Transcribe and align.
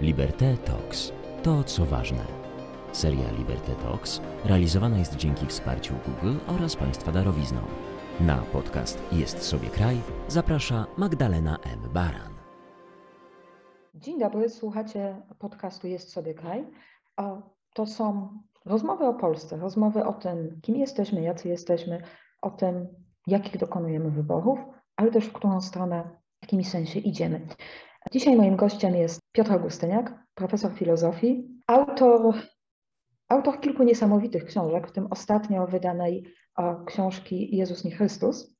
Liberté 0.00 0.56
Talks. 0.56 1.12
To, 1.42 1.64
co 1.64 1.86
ważne. 1.86 2.24
Seria 2.92 3.32
Liberté 3.38 3.74
Talks 3.74 4.20
realizowana 4.44 4.98
jest 4.98 5.16
dzięki 5.16 5.46
wsparciu 5.46 5.94
Google 6.06 6.38
oraz 6.46 6.76
Państwa 6.76 7.12
darowizną. 7.12 7.60
Na 8.20 8.36
podcast 8.36 9.02
Jest 9.12 9.42
sobie 9.42 9.68
kraj 9.68 9.96
zaprasza 10.28 10.86
Magdalena 10.96 11.58
M. 11.64 11.92
Baran. 11.92 12.34
Dzień 13.94 14.18
dobry, 14.18 14.48
słuchacie 14.48 15.22
podcastu 15.38 15.86
Jest 15.86 16.12
sobie 16.12 16.34
kraj. 16.34 16.66
To 17.74 17.86
są 17.86 18.28
rozmowy 18.64 19.06
o 19.06 19.14
Polsce, 19.14 19.56
rozmowy 19.56 20.04
o 20.04 20.12
tym, 20.12 20.60
kim 20.62 20.76
jesteśmy, 20.76 21.22
jacy 21.22 21.48
jesteśmy, 21.48 22.02
o 22.42 22.50
tym, 22.50 22.88
jakich 23.26 23.58
dokonujemy 23.58 24.10
wyborów, 24.10 24.58
ale 24.96 25.10
też 25.10 25.24
w 25.24 25.32
którą 25.32 25.60
stronę, 25.60 26.10
w 26.38 26.42
jakim 26.42 26.64
sensie 26.64 26.98
idziemy. 26.98 27.46
Dzisiaj 28.12 28.36
moim 28.36 28.56
gościem 28.56 28.96
jest 28.96 29.20
Piotr 29.32 29.52
Augustyniak, 29.52 30.24
profesor 30.34 30.72
filozofii, 30.74 31.48
autor, 31.66 32.34
autor 33.28 33.60
kilku 33.60 33.82
niesamowitych 33.82 34.44
książek, 34.44 34.88
w 34.88 34.92
tym 34.92 35.06
ostatnio 35.10 35.66
wydanej 35.66 36.24
książki 36.86 37.56
Jezus 37.56 37.84
nie 37.84 37.90
Chrystus. 37.90 38.56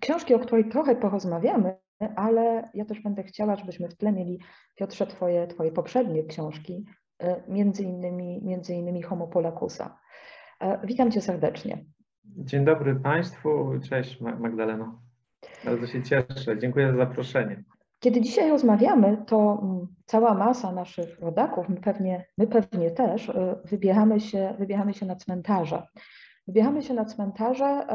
Książki, 0.00 0.34
o 0.34 0.38
której 0.38 0.68
trochę 0.68 0.96
porozmawiamy, 0.96 1.76
ale 2.16 2.70
ja 2.74 2.84
też 2.84 3.00
będę 3.00 3.22
chciała, 3.22 3.56
żebyśmy 3.56 3.88
w 3.88 3.96
tle 3.96 4.12
mieli, 4.12 4.38
Piotrze, 4.74 5.06
twoje, 5.06 5.46
twoje 5.46 5.72
poprzednie 5.72 6.24
książki, 6.24 6.84
e, 7.18 7.42
między 7.48 7.82
innymi, 7.82 8.40
między 8.44 8.74
innymi 8.74 9.02
Homo 9.02 9.26
Polacusa. 9.26 9.98
E, 10.60 10.86
witam 10.86 11.10
cię 11.10 11.20
serdecznie. 11.20 11.84
Dzień 12.24 12.64
dobry 12.64 12.96
Państwu. 12.96 13.80
Cześć 13.88 14.20
Magdaleno. 14.20 15.00
Bardzo 15.64 15.86
się 15.86 16.02
cieszę. 16.02 16.58
Dziękuję 16.58 16.92
za 16.92 16.96
zaproszenie. 16.96 17.64
Kiedy 18.00 18.20
dzisiaj 18.20 18.50
rozmawiamy, 18.50 19.24
to 19.26 19.60
mm, 19.62 19.86
cała 20.06 20.34
masa 20.34 20.72
naszych 20.72 21.20
rodaków, 21.20 21.68
my 21.68 21.76
pewnie, 21.76 22.26
my 22.38 22.46
pewnie 22.46 22.90
też, 22.90 23.28
y, 23.28 23.56
wybieramy 23.64 24.20
się, 24.20 24.54
wybieramy 24.58 24.94
się 24.94 25.06
na 25.06 25.16
cmentarze. 25.16 25.86
Wybieramy 26.46 26.82
się 26.82 26.94
na 26.94 27.04
cmentarze, 27.04 27.86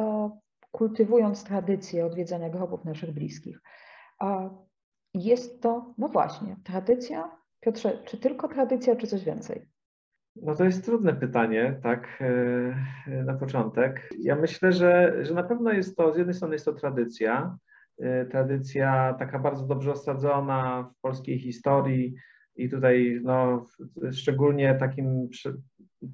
kultywując 0.71 1.43
tradycję 1.43 2.05
odwiedzania 2.05 2.49
grobów 2.49 2.85
naszych 2.85 3.11
bliskich. 3.11 3.61
Jest 5.13 5.61
to, 5.61 5.93
no 5.97 6.07
właśnie, 6.07 6.55
tradycja. 6.63 7.37
Piotrze, 7.59 8.03
czy 8.05 8.17
tylko 8.17 8.47
tradycja, 8.47 8.95
czy 8.95 9.07
coś 9.07 9.23
więcej? 9.23 9.67
No 10.35 10.55
to 10.55 10.63
jest 10.63 10.85
trudne 10.85 11.13
pytanie, 11.13 11.79
tak, 11.83 12.07
e, 13.07 13.23
na 13.23 13.33
początek. 13.33 14.09
Ja 14.19 14.35
myślę, 14.35 14.71
że, 14.71 15.15
że 15.25 15.33
na 15.33 15.43
pewno 15.43 15.71
jest 15.71 15.97
to, 15.97 16.13
z 16.13 16.17
jednej 16.17 16.35
strony 16.35 16.55
jest 16.55 16.65
to 16.65 16.73
tradycja, 16.73 17.57
e, 17.57 17.70
tradycja 18.31 19.15
taka 19.19 19.39
bardzo 19.39 19.65
dobrze 19.65 19.91
osadzona 19.91 20.89
w 20.97 21.01
polskiej 21.01 21.39
historii 21.39 22.15
i 22.55 22.69
tutaj 22.69 23.19
no, 23.23 23.65
szczególnie 24.11 24.75
takim 24.75 25.29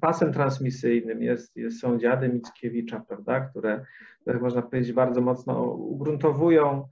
pasem 0.00 0.32
transmisyjnym 0.32 1.22
jest, 1.22 1.56
jest, 1.56 1.80
są 1.80 1.98
dziady 1.98 2.28
Mickiewicza, 2.28 3.00
prawda, 3.00 3.40
które, 3.40 3.84
można 4.40 4.62
powiedzieć 4.62 4.92
bardzo 4.92 5.20
mocno 5.20 5.64
ugruntowują 5.72 6.88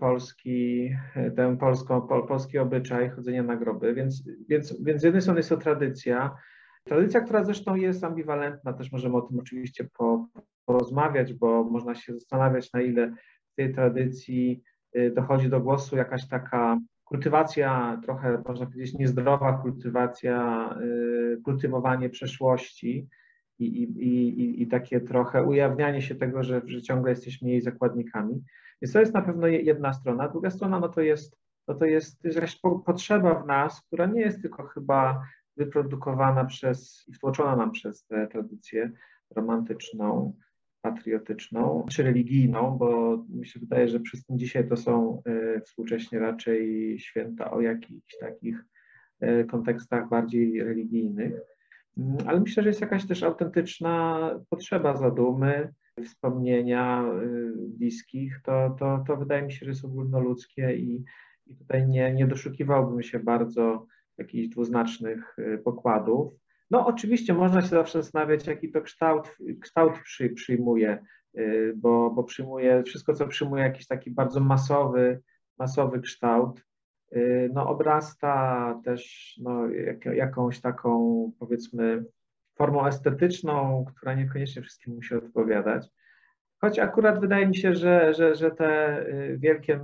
polski, 0.00 0.90
ten 1.36 1.56
polską, 1.56 2.00
polski 2.00 2.58
obyczaj 2.58 3.10
chodzenia 3.10 3.42
na 3.42 3.56
groby, 3.56 3.94
więc, 3.94 4.28
więc, 4.48 4.82
więc 4.82 5.00
z 5.00 5.04
jednej 5.04 5.22
strony 5.22 5.38
jest 5.40 5.48
to 5.48 5.56
tradycja, 5.56 6.36
tradycja, 6.84 7.20
która 7.20 7.44
zresztą 7.44 7.74
jest 7.74 8.04
ambiwalentna, 8.04 8.72
też 8.72 8.92
możemy 8.92 9.16
o 9.16 9.22
tym 9.22 9.38
oczywiście 9.38 9.88
po, 9.98 10.28
porozmawiać, 10.64 11.34
bo 11.34 11.64
można 11.64 11.94
się 11.94 12.14
zastanawiać, 12.14 12.72
na 12.72 12.80
ile 12.80 13.14
tej 13.56 13.74
tradycji 13.74 14.62
y, 14.96 15.10
dochodzi 15.10 15.48
do 15.48 15.60
głosu 15.60 15.96
jakaś 15.96 16.28
taka 16.28 16.78
kultywacja, 17.04 18.00
trochę 18.04 18.42
można 18.48 18.66
powiedzieć 18.66 18.94
niezdrowa 18.94 19.52
kultywacja, 19.52 20.68
y, 20.82 21.40
kultywowanie 21.44 22.10
przeszłości, 22.10 23.08
i, 23.58 23.82
i, 23.82 24.40
i, 24.40 24.62
i 24.62 24.66
takie 24.66 25.00
trochę 25.00 25.42
ujawnianie 25.42 26.02
się 26.02 26.14
tego, 26.14 26.42
że, 26.42 26.62
że 26.64 26.82
ciągle 26.82 27.10
jesteśmy 27.10 27.50
jej 27.50 27.60
zakładnikami. 27.60 28.42
Więc 28.82 28.92
to 28.92 29.00
jest 29.00 29.14
na 29.14 29.22
pewno 29.22 29.46
jedna 29.46 29.92
strona. 29.92 30.28
Druga 30.28 30.50
strona 30.50 30.80
no 30.80 30.88
to 30.88 31.00
jest, 31.00 31.36
no 31.68 31.74
to 31.74 31.84
jest 31.84 32.24
jakaś 32.24 32.60
potrzeba 32.86 33.34
w 33.34 33.46
nas, 33.46 33.82
która 33.86 34.06
nie 34.06 34.20
jest 34.20 34.42
tylko 34.42 34.62
chyba 34.62 35.22
wyprodukowana 35.56 36.44
przez 36.44 37.04
i 37.08 37.12
wtłoczona 37.12 37.56
nam 37.56 37.72
przez 37.72 38.06
tę 38.06 38.26
tradycję 38.26 38.90
romantyczną, 39.30 40.36
patriotyczną 40.82 41.86
czy 41.90 42.02
religijną, 42.02 42.78
bo 42.78 43.18
mi 43.28 43.46
się 43.46 43.60
wydaje, 43.60 43.88
że 43.88 44.00
tym 44.28 44.38
dzisiaj 44.38 44.68
to 44.68 44.76
są 44.76 45.22
y, 45.56 45.60
współcześnie 45.60 46.18
raczej 46.18 46.98
święta 46.98 47.50
o 47.50 47.60
jakichś 47.60 48.18
takich 48.20 48.64
y, 49.22 49.44
kontekstach 49.44 50.08
bardziej 50.08 50.64
religijnych. 50.64 51.32
Mm, 51.98 52.16
ale 52.26 52.40
myślę, 52.40 52.62
że 52.62 52.68
jest 52.68 52.80
jakaś 52.80 53.06
też 53.06 53.22
autentyczna 53.22 54.30
potrzeba 54.50 54.96
zadumy, 54.96 55.72
wspomnienia 56.04 57.04
y, 57.22 57.52
bliskich, 57.56 58.40
to, 58.44 58.76
to, 58.78 59.04
to 59.06 59.16
wydaje 59.16 59.42
mi 59.42 59.52
się, 59.52 59.64
że 59.66 59.70
jest 59.70 59.84
ogólnoludzkie 59.84 60.76
i, 60.76 61.04
i 61.46 61.56
tutaj 61.56 61.88
nie, 61.88 62.14
nie 62.14 62.26
doszukiwałbym 62.26 63.02
się 63.02 63.18
bardzo 63.18 63.86
jakichś 64.18 64.48
dwuznacznych 64.48 65.36
pokładów. 65.64 66.41
No 66.72 66.86
oczywiście 66.86 67.34
można 67.34 67.62
się 67.62 67.68
zawsze 67.68 68.02
zastanawiać, 68.02 68.46
jaki 68.46 68.70
to 68.70 68.82
kształt, 68.82 69.36
kształt 69.60 69.92
przy, 70.04 70.30
przyjmuje, 70.30 71.04
y, 71.38 71.72
bo, 71.76 72.10
bo 72.10 72.24
przyjmuje 72.24 72.82
wszystko, 72.82 73.14
co 73.14 73.26
przyjmuje 73.26 73.62
jakiś 73.62 73.86
taki 73.86 74.10
bardzo 74.10 74.40
masowy, 74.40 75.20
masowy 75.58 76.00
kształt, 76.00 76.64
no 77.52 77.68
obrasta 77.68 78.80
też 78.84 79.32
no, 79.42 79.70
jak, 79.70 80.04
jakąś 80.04 80.60
taką 80.60 81.32
powiedzmy 81.38 82.04
formą 82.54 82.86
estetyczną, 82.86 83.84
która 83.88 84.14
niekoniecznie 84.14 84.62
wszystkim 84.62 84.94
musi 84.94 85.14
odpowiadać. 85.14 85.88
Choć 86.60 86.78
akurat 86.78 87.20
wydaje 87.20 87.46
mi 87.46 87.56
się, 87.56 87.74
że, 87.74 88.14
że, 88.14 88.34
że 88.34 88.50
te 88.50 89.00
y, 89.06 89.36
wielkie 89.38 89.80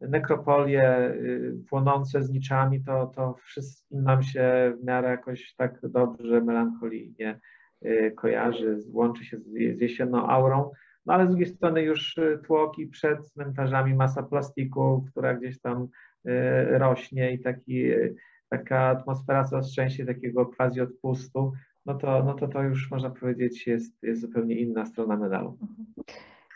nekropolie 0.00 1.10
y, 1.10 1.54
płonące 1.68 2.22
z 2.22 2.30
niczami, 2.30 2.84
to, 2.84 3.06
to 3.06 3.34
wszystkim 3.34 4.02
nam 4.02 4.22
się 4.22 4.72
w 4.80 4.84
miarę 4.84 5.08
jakoś 5.10 5.54
tak 5.54 5.80
dobrze, 5.82 6.40
melancholijnie 6.40 7.40
y, 7.84 8.12
kojarzy, 8.16 8.78
łączy 8.92 9.24
się 9.24 9.38
z, 9.38 9.80
jesienną 9.80 10.28
aurą. 10.28 10.70
No 11.06 11.14
ale 11.14 11.26
z 11.26 11.28
drugiej 11.28 11.46
strony 11.46 11.82
już 11.82 12.16
tłoki 12.46 12.86
przed 12.86 13.26
cmentarzami, 13.26 13.94
masa 13.94 14.22
plastiku, 14.22 15.04
która 15.10 15.34
gdzieś 15.34 15.60
tam 15.60 15.88
rośnie 16.68 17.32
i 17.32 17.40
taki, 17.40 17.84
taka 18.48 18.80
atmosfera 18.80 19.44
coraz 19.44 19.74
częściej 19.74 20.06
takiego 20.06 20.46
quasi 20.46 20.80
odpustu, 20.80 21.52
no 21.86 21.94
to, 21.94 22.24
no 22.24 22.34
to 22.34 22.48
to 22.48 22.62
już 22.62 22.90
można 22.90 23.10
powiedzieć 23.10 23.66
jest, 23.66 24.02
jest 24.02 24.20
zupełnie 24.20 24.54
inna 24.54 24.86
strona 24.86 25.16
medalu. 25.16 25.58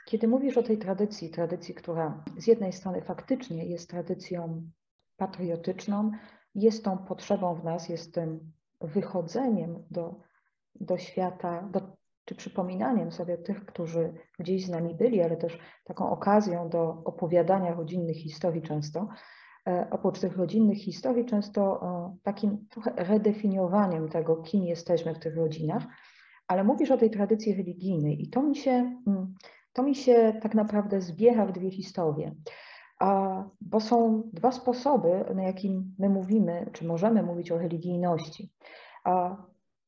Kiedy 0.06 0.28
mówisz 0.28 0.58
o 0.58 0.62
tej 0.62 0.78
tradycji, 0.78 1.30
tradycji, 1.30 1.74
która 1.74 2.24
z 2.38 2.46
jednej 2.46 2.72
strony 2.72 3.02
faktycznie 3.02 3.66
jest 3.66 3.90
tradycją 3.90 4.70
patriotyczną, 5.16 6.10
jest 6.54 6.84
tą 6.84 6.98
potrzebą 6.98 7.54
w 7.54 7.64
nas, 7.64 7.88
jest 7.88 8.14
tym 8.14 8.52
wychodzeniem 8.80 9.84
do, 9.90 10.20
do 10.74 10.98
świata, 10.98 11.68
do, 11.72 11.96
czy 12.24 12.34
przypominaniem 12.34 13.12
sobie 13.12 13.38
tych, 13.38 13.66
którzy 13.66 14.12
gdzieś 14.38 14.66
z 14.66 14.70
nami 14.70 14.94
byli, 14.94 15.22
ale 15.22 15.36
też 15.36 15.58
taką 15.84 16.10
okazją 16.10 16.68
do 16.68 17.02
opowiadania 17.04 17.74
rodzinnych 17.74 18.16
historii 18.16 18.62
często, 18.62 19.08
E, 19.68 19.86
oprócz 19.90 20.20
tych 20.20 20.36
rodzinnych 20.36 20.78
historii, 20.78 21.24
często 21.24 21.82
e, 21.82 22.16
takim 22.22 22.66
trochę 22.70 22.92
redefiniowaniem 22.96 24.08
tego, 24.08 24.36
kim 24.36 24.64
jesteśmy 24.64 25.14
w 25.14 25.18
tych 25.18 25.36
rodzinach, 25.36 25.82
ale 26.48 26.64
mówisz 26.64 26.90
o 26.90 26.96
tej 26.96 27.10
tradycji 27.10 27.54
religijnej 27.54 28.22
i 28.22 28.30
to 28.30 28.42
mi 28.42 28.56
się, 28.56 28.70
mm, 29.06 29.34
to 29.74 29.82
mi 29.82 29.94
się 29.94 30.32
tak 30.42 30.54
naprawdę 30.54 31.00
zbiera 31.00 31.46
w 31.46 31.52
dwie 31.52 31.70
historie. 31.70 32.34
Bo 33.60 33.80
są 33.80 34.22
dwa 34.32 34.52
sposoby, 34.52 35.24
na 35.34 35.42
jakim 35.42 35.94
my 35.98 36.08
mówimy, 36.08 36.70
czy 36.72 36.86
możemy 36.86 37.22
mówić 37.22 37.52
o 37.52 37.58
religijności. 37.58 38.52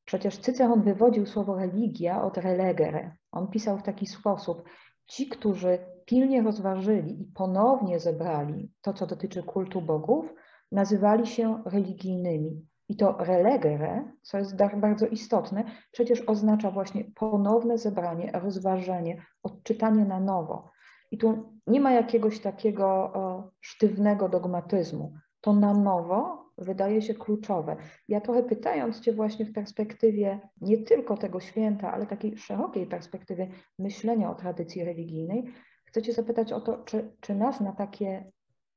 Przecież 0.05 0.37
Cyceron 0.37 0.81
wywodził 0.81 1.25
słowo 1.25 1.55
religia 1.55 2.23
od 2.23 2.37
relegere. 2.37 3.15
On 3.31 3.47
pisał 3.47 3.77
w 3.77 3.83
taki 3.83 4.07
sposób: 4.07 4.63
Ci, 5.05 5.27
którzy 5.27 5.79
pilnie 6.05 6.41
rozważyli 6.41 7.21
i 7.21 7.25
ponownie 7.25 7.99
zebrali 7.99 8.71
to, 8.81 8.93
co 8.93 9.07
dotyczy 9.07 9.43
kultu 9.43 9.81
bogów, 9.81 10.33
nazywali 10.71 11.27
się 11.27 11.63
religijnymi. 11.65 12.65
I 12.89 12.95
to 12.95 13.15
relegere, 13.19 14.11
co 14.21 14.37
jest 14.37 14.55
bardzo 14.77 15.07
istotne, 15.07 15.63
przecież 15.91 16.21
oznacza 16.21 16.71
właśnie 16.71 17.03
ponowne 17.15 17.77
zebranie, 17.77 18.31
rozważenie, 18.33 19.25
odczytanie 19.43 20.05
na 20.05 20.19
nowo. 20.19 20.69
I 21.11 21.17
tu 21.17 21.59
nie 21.67 21.81
ma 21.81 21.91
jakiegoś 21.91 22.39
takiego 22.39 23.13
sztywnego 23.61 24.29
dogmatyzmu. 24.29 25.13
To 25.41 25.53
na 25.53 25.73
nowo 25.73 26.47
wydaje 26.57 27.01
się 27.01 27.13
kluczowe. 27.13 27.75
Ja 28.07 28.21
trochę 28.21 28.43
pytając 28.43 28.99
Cię 28.99 29.13
właśnie 29.13 29.45
w 29.45 29.53
perspektywie 29.53 30.39
nie 30.61 30.77
tylko 30.77 31.17
tego 31.17 31.39
święta, 31.39 31.93
ale 31.93 32.05
takiej 32.05 32.37
szerokiej 32.37 32.87
perspektywie 32.87 33.49
myślenia 33.79 34.31
o 34.31 34.35
tradycji 34.35 34.83
religijnej, 34.83 35.53
chcę 35.85 36.01
Cię 36.01 36.13
zapytać 36.13 36.51
o 36.51 36.61
to, 36.61 36.77
czy, 36.77 37.15
czy 37.21 37.35
nas 37.35 37.61
na 37.61 37.71
takie 37.71 38.31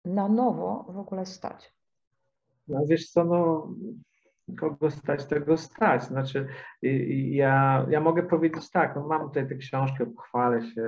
na 0.04 0.28
nowo 0.28 0.86
w 0.88 0.98
ogóle 0.98 1.26
stać? 1.26 1.79
No 2.70 2.86
wiesz 2.88 3.10
co, 3.10 3.24
no 3.24 3.68
kogo 4.58 4.90
stać, 4.90 5.26
tego 5.26 5.56
stać. 5.56 6.02
Znaczy, 6.02 6.46
ja, 7.30 7.86
ja 7.90 8.00
mogę 8.00 8.22
powiedzieć 8.22 8.70
tak, 8.70 8.96
no 8.96 9.06
mam 9.06 9.28
tutaj 9.28 9.48
tę 9.48 9.54
książkę, 9.54 10.06
pochwalę 10.06 10.62
się, 10.62 10.82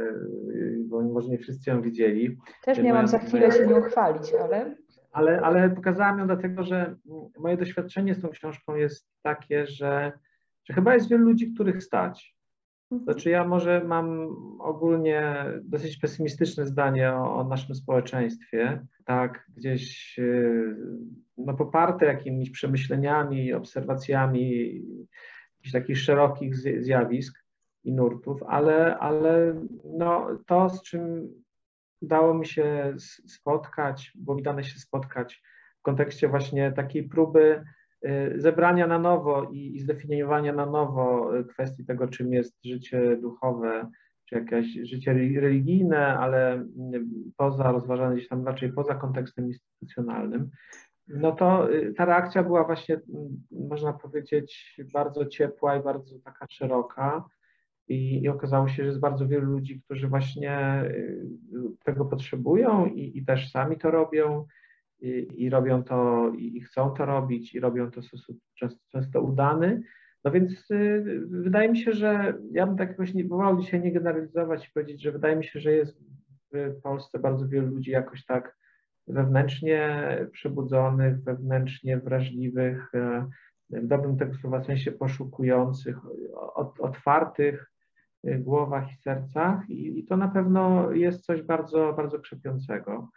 bo 0.85 1.03
może 1.03 1.29
nie 1.29 1.39
wszyscy 1.39 1.71
ją 1.71 1.83
widzieli. 1.83 2.39
Też 2.65 2.79
miałam 2.83 3.09
za 3.09 3.19
chwilę 3.19 3.53
się 3.53 3.67
nią 3.67 3.83
chwalić, 3.83 4.33
ale... 4.43 4.77
ale... 5.13 5.41
Ale 5.41 5.71
pokazałam 5.71 6.19
ją 6.19 6.27
dlatego, 6.27 6.63
że 6.63 6.97
moje 7.39 7.57
doświadczenie 7.57 8.15
z 8.15 8.23
tą 8.23 8.29
książką 8.29 8.75
jest 8.75 9.09
takie, 9.23 9.67
że, 9.67 10.13
że 10.65 10.75
chyba 10.75 10.95
jest 10.95 11.09
wielu 11.09 11.25
ludzi, 11.25 11.55
których 11.55 11.83
stać. 11.83 12.37
Mhm. 12.93 13.05
Znaczy 13.05 13.31
ja 13.31 13.45
może 13.45 13.85
mam 13.85 14.37
ogólnie 14.59 15.45
dosyć 15.63 15.97
pesymistyczne 15.97 16.67
zdanie 16.67 17.13
o, 17.13 17.37
o, 17.37 17.45
naszym 17.45 17.75
społeczeństwie, 17.75 18.87
tak 19.05 19.47
gdzieś 19.57 20.15
y, 20.19 20.77
no, 21.39 21.55
poparte 21.55 22.07
jakimiś 22.07 22.51
przemyśleniami, 22.51 23.53
obserwacjami 23.53 24.75
jakichś 25.57 25.73
takich 25.73 25.99
szerokich 25.99 26.57
zjawisk 26.57 27.39
i 27.85 27.93
nurtów, 27.93 28.43
ale, 28.43 28.99
ale 28.99 29.55
no, 29.85 30.27
to, 30.47 30.69
z 30.69 30.83
czym 30.83 31.29
udało 32.01 32.35
mi 32.35 32.47
się 32.47 32.95
spotkać, 33.27 34.13
bo 34.15 34.35
mi 34.35 34.43
dane 34.43 34.65
się 34.65 34.79
spotkać 34.79 35.43
w 35.79 35.83
kontekście 35.83 36.29
właśnie 36.29 36.73
takiej 36.73 37.09
próby 37.09 37.65
zebrania 38.37 38.87
na 38.87 38.99
nowo 38.99 39.51
i, 39.53 39.77
i 39.77 39.81
zdefiniowania 39.81 40.53
na 40.53 40.67
nowo 40.67 41.37
y, 41.39 41.45
kwestii 41.45 41.85
tego, 41.85 42.09
czym 42.09 42.33
jest 42.33 42.65
życie 42.65 43.17
duchowe, 43.17 43.91
czy 44.25 44.35
jakieś 44.35 44.67
życie 44.83 45.13
religijne, 45.41 46.19
ale 46.19 46.61
y, 46.61 46.67
poza, 47.37 47.73
rozważane 47.73 48.15
gdzieś 48.17 48.29
tam 48.29 48.47
raczej 48.47 48.73
poza 48.73 48.95
kontekstem 48.95 49.47
instytucjonalnym, 49.47 50.51
no 51.09 51.33
to 51.33 51.69
ta 51.97 52.05
reakcja 52.05 52.43
była 52.43 52.65
właśnie, 52.65 53.01
można 53.51 53.93
powiedzieć, 53.93 54.81
bardzo 54.93 55.27
ciepła 55.27 55.77
i 55.77 55.83
bardzo 55.83 56.19
taka 56.25 56.47
szeroka. 56.51 57.25
I, 57.89 58.23
I, 58.23 58.29
okazało 58.29 58.69
się, 58.69 58.83
że 58.83 58.87
jest 58.89 59.01
bardzo 59.01 59.29
wielu 59.29 59.47
ludzi, 59.47 59.81
którzy 59.85 60.09
właśnie 60.09 60.85
tego 61.85 62.05
potrzebują 62.05 62.87
i, 62.87 63.19
i 63.19 63.25
też 63.25 63.51
sami 63.51 63.79
to 63.79 63.91
robią 63.91 64.47
i, 65.03 65.45
i 65.45 65.51
robią 65.51 65.85
to 65.85 66.29
i, 66.39 66.61
chcą 66.61 66.91
to 66.91 67.07
robić 67.07 67.55
i 67.55 67.61
robią 67.61 67.91
to 67.91 68.03
w 68.03 68.05
sposób 68.05 68.39
często, 68.55 68.81
często 68.89 69.21
udany. 69.21 69.83
No 70.25 70.31
więc 70.31 70.71
y, 70.71 71.23
wydaje 71.31 71.69
mi 71.69 71.79
się, 71.79 71.93
że 71.93 72.35
ja 72.53 72.67
bym 72.67 72.77
tak 72.77 72.89
jakoś 72.89 73.15
nie 73.15 73.25
wolał 73.25 73.61
dzisiaj 73.61 73.81
nie 73.81 73.93
generalizować 73.93 74.69
i 74.69 74.73
powiedzieć, 74.73 75.03
że 75.03 75.13
wydaje 75.13 75.37
mi 75.37 75.45
się, 75.45 75.61
że 75.61 75.73
jest 75.73 75.99
w 76.53 76.81
Polsce 76.83 77.19
bardzo 77.19 77.49
wielu 77.49 77.67
ludzi 77.67 77.91
jakoś 77.91 78.25
tak 78.25 78.57
wewnętrznie 79.07 80.07
przebudzonych, 80.33 81.23
wewnętrznie 81.23 81.99
wrażliwych, 81.99 82.95
e, 82.95 83.27
w 83.71 83.87
dobrym 83.87 84.17
tego 84.17 84.35
słowa 84.35 84.65
sensie 84.65 84.93
poszukujących, 84.93 85.97
otwartych 86.79 87.71
e, 88.25 88.39
głowach 88.39 88.93
i 88.93 88.97
sercach 88.97 89.71
i, 89.71 89.99
i 89.99 90.05
to 90.05 90.17
na 90.17 90.29
pewno 90.29 90.93
jest 90.93 91.25
coś 91.25 91.43
bardzo, 91.43 91.93
bardzo 91.93 92.19
krzepiącego. 92.19 93.09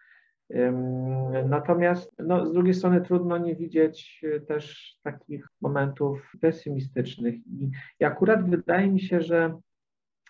Natomiast 1.49 2.15
no, 2.19 2.45
z 2.45 2.53
drugiej 2.53 2.73
strony 2.73 3.01
trudno 3.01 3.37
nie 3.37 3.55
widzieć 3.55 4.21
e, 4.23 4.39
też 4.39 4.95
takich 5.03 5.47
momentów 5.61 6.33
pesymistycznych. 6.41 7.35
I, 7.47 7.69
akurat 8.05 8.49
wydaje 8.49 8.91
mi 8.91 8.99
się, 8.99 9.21
że, 9.21 9.59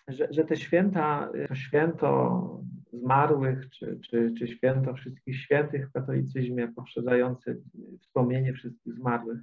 że, 0.08 0.28
że 0.30 0.44
te 0.44 0.56
święta, 0.56 1.30
to 1.48 1.54
święto 1.54 2.62
zmarłych, 2.92 3.70
czy, 3.70 3.98
czy, 4.00 4.34
czy 4.38 4.48
święto 4.48 4.94
wszystkich 4.94 5.36
świętych 5.36 5.88
w 5.88 5.92
katolicyzmie, 5.92 6.68
poprzedzające 6.68 7.56
wspomnienie 8.00 8.52
wszystkich 8.52 8.94
zmarłych, 8.94 9.38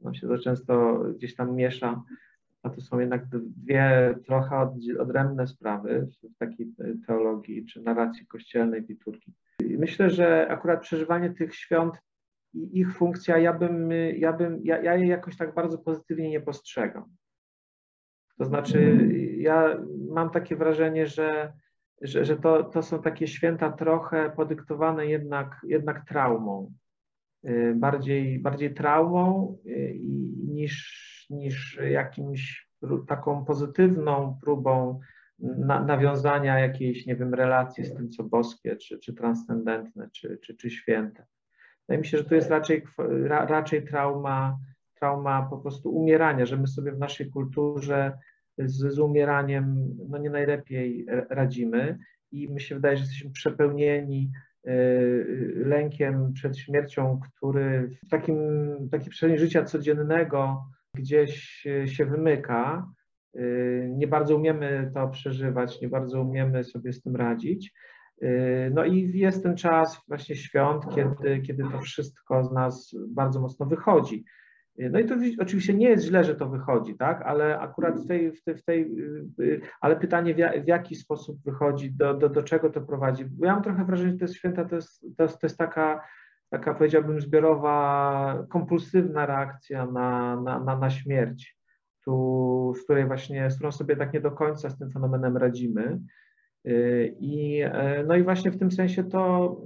no 0.00 0.14
się 0.14 0.28
to 0.28 0.38
często 0.38 1.04
gdzieś 1.16 1.34
tam 1.34 1.54
miesza 1.54 2.02
a 2.66 2.70
to 2.70 2.80
są 2.80 2.98
jednak 2.98 3.26
dwie 3.28 4.14
trochę 4.24 4.74
odrębne 4.98 5.46
sprawy 5.46 6.08
w 6.22 6.38
takiej 6.38 6.74
teologii 7.06 7.66
czy 7.66 7.82
narracji 7.82 8.26
kościelnej, 8.26 8.82
liturgii. 8.88 9.34
Myślę, 9.76 10.10
że 10.10 10.48
akurat 10.50 10.80
przeżywanie 10.80 11.30
tych 11.30 11.54
świąt 11.54 11.94
i 12.54 12.78
ich 12.78 12.96
funkcja, 12.96 13.38
ja 13.38 13.52
bym, 13.52 13.90
ja 14.16 14.32
bym, 14.32 14.60
ja, 14.64 14.82
ja 14.82 14.94
je 14.94 15.06
jakoś 15.06 15.36
tak 15.36 15.54
bardzo 15.54 15.78
pozytywnie 15.78 16.30
nie 16.30 16.40
postrzegam. 16.40 17.04
To 18.38 18.44
znaczy, 18.44 19.08
ja 19.36 19.78
mam 20.08 20.30
takie 20.30 20.56
wrażenie, 20.56 21.06
że, 21.06 21.52
że, 22.02 22.24
że 22.24 22.36
to, 22.36 22.64
to 22.64 22.82
są 22.82 23.02
takie 23.02 23.26
święta 23.26 23.72
trochę 23.72 24.30
podyktowane 24.30 25.06
jednak, 25.06 25.60
jednak 25.68 26.08
traumą. 26.08 26.72
Y, 27.44 27.74
bardziej, 27.76 28.38
bardziej 28.38 28.74
traumą 28.74 29.56
y, 29.66 29.98
niż, 30.46 31.26
niż 31.30 31.80
jakimś 31.90 32.68
taką 33.08 33.44
pozytywną 33.44 34.38
próbą 34.42 35.00
na, 35.38 35.84
nawiązania 35.84 36.58
jakiejś, 36.58 37.06
nie 37.06 37.16
wiem, 37.16 37.34
relacji 37.34 37.84
z 37.84 37.94
tym, 37.94 38.10
co 38.10 38.24
boskie, 38.24 38.76
czy, 38.76 38.98
czy 38.98 39.14
transcendentne, 39.14 40.08
czy, 40.12 40.38
czy, 40.42 40.56
czy 40.56 40.70
święte. 40.70 41.26
Wydaje 41.80 42.00
mi 42.00 42.06
się, 42.06 42.18
że 42.18 42.24
to 42.24 42.34
jest 42.34 42.50
raczej, 42.50 42.82
ra, 42.98 43.46
raczej 43.46 43.86
trauma, 43.86 44.58
trauma 44.94 45.46
po 45.50 45.58
prostu 45.58 45.90
umierania, 45.90 46.46
że 46.46 46.56
my 46.56 46.66
sobie 46.66 46.92
w 46.92 46.98
naszej 46.98 47.30
kulturze 47.30 48.18
z, 48.58 48.94
z 48.94 48.98
umieraniem 48.98 49.96
no 50.08 50.18
nie 50.18 50.30
najlepiej 50.30 51.06
radzimy 51.30 51.98
i 52.32 52.48
mi 52.48 52.60
się 52.60 52.74
wydaje, 52.74 52.96
że 52.96 53.02
jesteśmy 53.02 53.30
przepełnieni 53.30 54.30
y, 54.66 55.62
lękiem 55.66 56.32
przed 56.32 56.58
śmiercią, 56.58 57.20
który 57.20 57.90
w 58.06 58.08
takim, 58.08 58.38
takim 58.90 59.08
przestrzeni 59.10 59.38
życia 59.38 59.64
codziennego 59.64 60.64
gdzieś 60.94 61.62
się 61.86 62.06
wymyka 62.06 62.86
Y, 62.86 62.95
nie 63.88 64.06
bardzo 64.06 64.36
umiemy 64.36 64.90
to 64.94 65.08
przeżywać, 65.08 65.80
nie 65.80 65.88
bardzo 65.88 66.22
umiemy 66.22 66.64
sobie 66.64 66.92
z 66.92 67.02
tym 67.02 67.16
radzić. 67.16 67.72
Y, 68.22 68.70
no 68.74 68.84
i 68.84 69.18
jest 69.18 69.42
ten 69.42 69.56
czas 69.56 70.00
właśnie 70.08 70.36
świąt, 70.36 70.84
kiedy, 70.94 71.40
kiedy 71.40 71.62
to 71.72 71.80
wszystko 71.80 72.44
z 72.44 72.52
nas 72.52 72.94
bardzo 73.08 73.40
mocno 73.40 73.66
wychodzi. 73.66 74.24
Y, 74.80 74.90
no 74.90 74.98
i 74.98 75.04
to 75.04 75.14
oczywiście 75.40 75.74
nie 75.74 75.88
jest 75.88 76.04
źle, 76.04 76.24
że 76.24 76.34
to 76.34 76.48
wychodzi, 76.48 76.96
tak, 76.96 77.22
ale 77.22 77.58
akurat 77.58 78.00
w 78.00 78.06
tej, 78.06 78.32
w 78.32 78.44
tej, 78.44 78.54
w 78.54 78.64
tej 78.64 78.90
ale 79.80 79.96
pytanie 79.96 80.34
w, 80.64 80.68
jaki 80.68 80.94
sposób 80.94 81.38
wychodzi, 81.44 81.92
do, 81.92 82.14
do, 82.14 82.28
do 82.28 82.42
czego 82.42 82.70
to 82.70 82.80
prowadzi. 82.80 83.24
Bo 83.24 83.46
ja 83.46 83.52
mam 83.52 83.62
trochę 83.62 83.84
wrażenie, 83.84 84.10
że 84.10 84.18
jest 84.20 84.34
święta, 84.34 84.64
to 84.64 84.76
jest, 84.76 85.06
to 85.16 85.22
jest, 85.22 85.40
to 85.40 85.46
jest 85.46 85.58
taka, 85.58 86.04
taka 86.50 86.74
powiedziałbym 86.74 87.20
zbiorowa, 87.20 88.46
kompulsywna 88.50 89.26
reakcja 89.26 89.86
na, 89.86 90.40
na, 90.40 90.60
na, 90.60 90.78
na 90.78 90.90
śmierć 90.90 91.55
tu, 92.06 92.74
z 92.76 92.84
której 92.84 93.06
właśnie, 93.06 93.50
z 93.50 93.54
którą 93.54 93.72
sobie 93.72 93.96
tak 93.96 94.12
nie 94.12 94.20
do 94.20 94.30
końca 94.30 94.70
z 94.70 94.78
tym 94.78 94.90
fenomenem 94.90 95.36
radzimy. 95.36 96.00
Y, 96.66 97.16
I, 97.20 97.60
e, 97.62 98.04
no 98.06 98.16
i 98.16 98.22
właśnie 98.22 98.50
w 98.50 98.58
tym 98.58 98.70
sensie 98.70 99.04
to, 99.04 99.56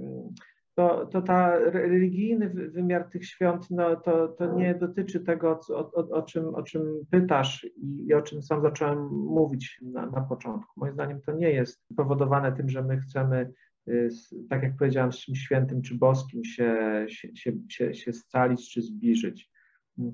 to, 0.75 1.05
to 1.05 1.21
ta 1.21 1.59
religijny 1.59 2.49
wymiar 2.49 3.09
tych 3.09 3.25
świąt, 3.25 3.67
no 3.71 3.95
to, 3.95 4.27
to 4.27 4.55
nie 4.55 4.75
dotyczy 4.75 5.19
tego, 5.19 5.59
o, 5.69 5.91
o, 5.91 6.09
o, 6.09 6.21
czym, 6.21 6.55
o 6.55 6.63
czym 6.63 6.81
pytasz 7.11 7.67
i, 7.77 8.07
i 8.07 8.13
o 8.13 8.21
czym 8.21 8.41
sam 8.43 8.61
zacząłem 8.61 9.09
mówić 9.09 9.79
na, 9.81 10.05
na 10.05 10.21
początku. 10.21 10.71
Moim 10.77 10.93
zdaniem 10.93 11.21
to 11.21 11.31
nie 11.31 11.49
jest 11.49 11.83
powodowane 11.97 12.51
tym, 12.51 12.69
że 12.69 12.83
my 12.83 12.97
chcemy 12.97 13.53
y, 13.87 14.09
tak 14.49 14.63
jak 14.63 14.77
powiedziałam, 14.77 15.11
z 15.11 15.19
czymś 15.19 15.39
świętym 15.39 15.81
czy 15.81 15.95
boskim 15.95 16.43
się, 16.43 17.05
się, 17.07 17.51
się, 17.69 17.93
się 17.93 18.13
scalić 18.13 18.73
czy 18.73 18.81
zbliżyć. 18.81 19.51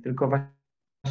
Tylko 0.03 0.27
właśnie 0.27 0.56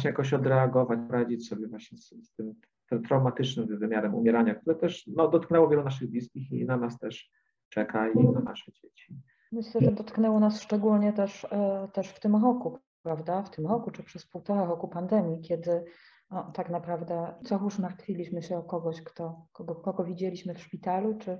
jakoś 0.03 0.33
odreagować, 0.33 0.99
radzić 1.09 1.47
sobie 1.47 1.67
właśnie 1.67 1.97
z, 1.97 2.09
z 2.09 2.33
tym, 2.33 2.53
tym, 2.89 3.03
traumatycznym 3.03 3.79
wymiarem 3.79 4.15
umierania, 4.15 4.55
które 4.55 4.75
też 4.75 5.07
no, 5.07 5.27
dotknęło 5.27 5.67
wielu 5.67 5.83
naszych 5.83 6.09
bliskich 6.09 6.51
i 6.51 6.65
na 6.65 6.77
nas 6.77 6.99
też 6.99 7.31
czeka 7.69 8.09
i 8.09 8.23
na 8.23 8.39
nasze 8.39 8.71
dzieci. 8.71 9.15
Myślę, 9.51 9.81
że 9.81 9.91
dotknęło 9.91 10.39
nas 10.39 10.61
szczególnie 10.61 11.13
też, 11.13 11.47
e, 11.51 11.87
też 11.93 12.09
w 12.09 12.19
tym 12.19 12.35
roku, 12.35 12.79
prawda? 13.03 13.43
W 13.43 13.49
tym 13.49 13.67
roku 13.67 13.91
czy 13.91 14.03
przez 14.03 14.25
półtora 14.25 14.65
roku 14.65 14.87
pandemii, 14.87 15.41
kiedy 15.41 15.83
no, 16.31 16.51
tak 16.53 16.69
naprawdę 16.69 17.33
co 17.45 17.59
już 17.63 17.79
martwiliśmy 17.79 18.41
się 18.41 18.57
o 18.57 18.63
kogoś, 18.63 19.01
kto, 19.01 19.47
kogo, 19.51 19.75
kogo 19.75 20.03
widzieliśmy 20.03 20.53
w 20.53 20.61
szpitalu, 20.61 21.17
czy, 21.17 21.39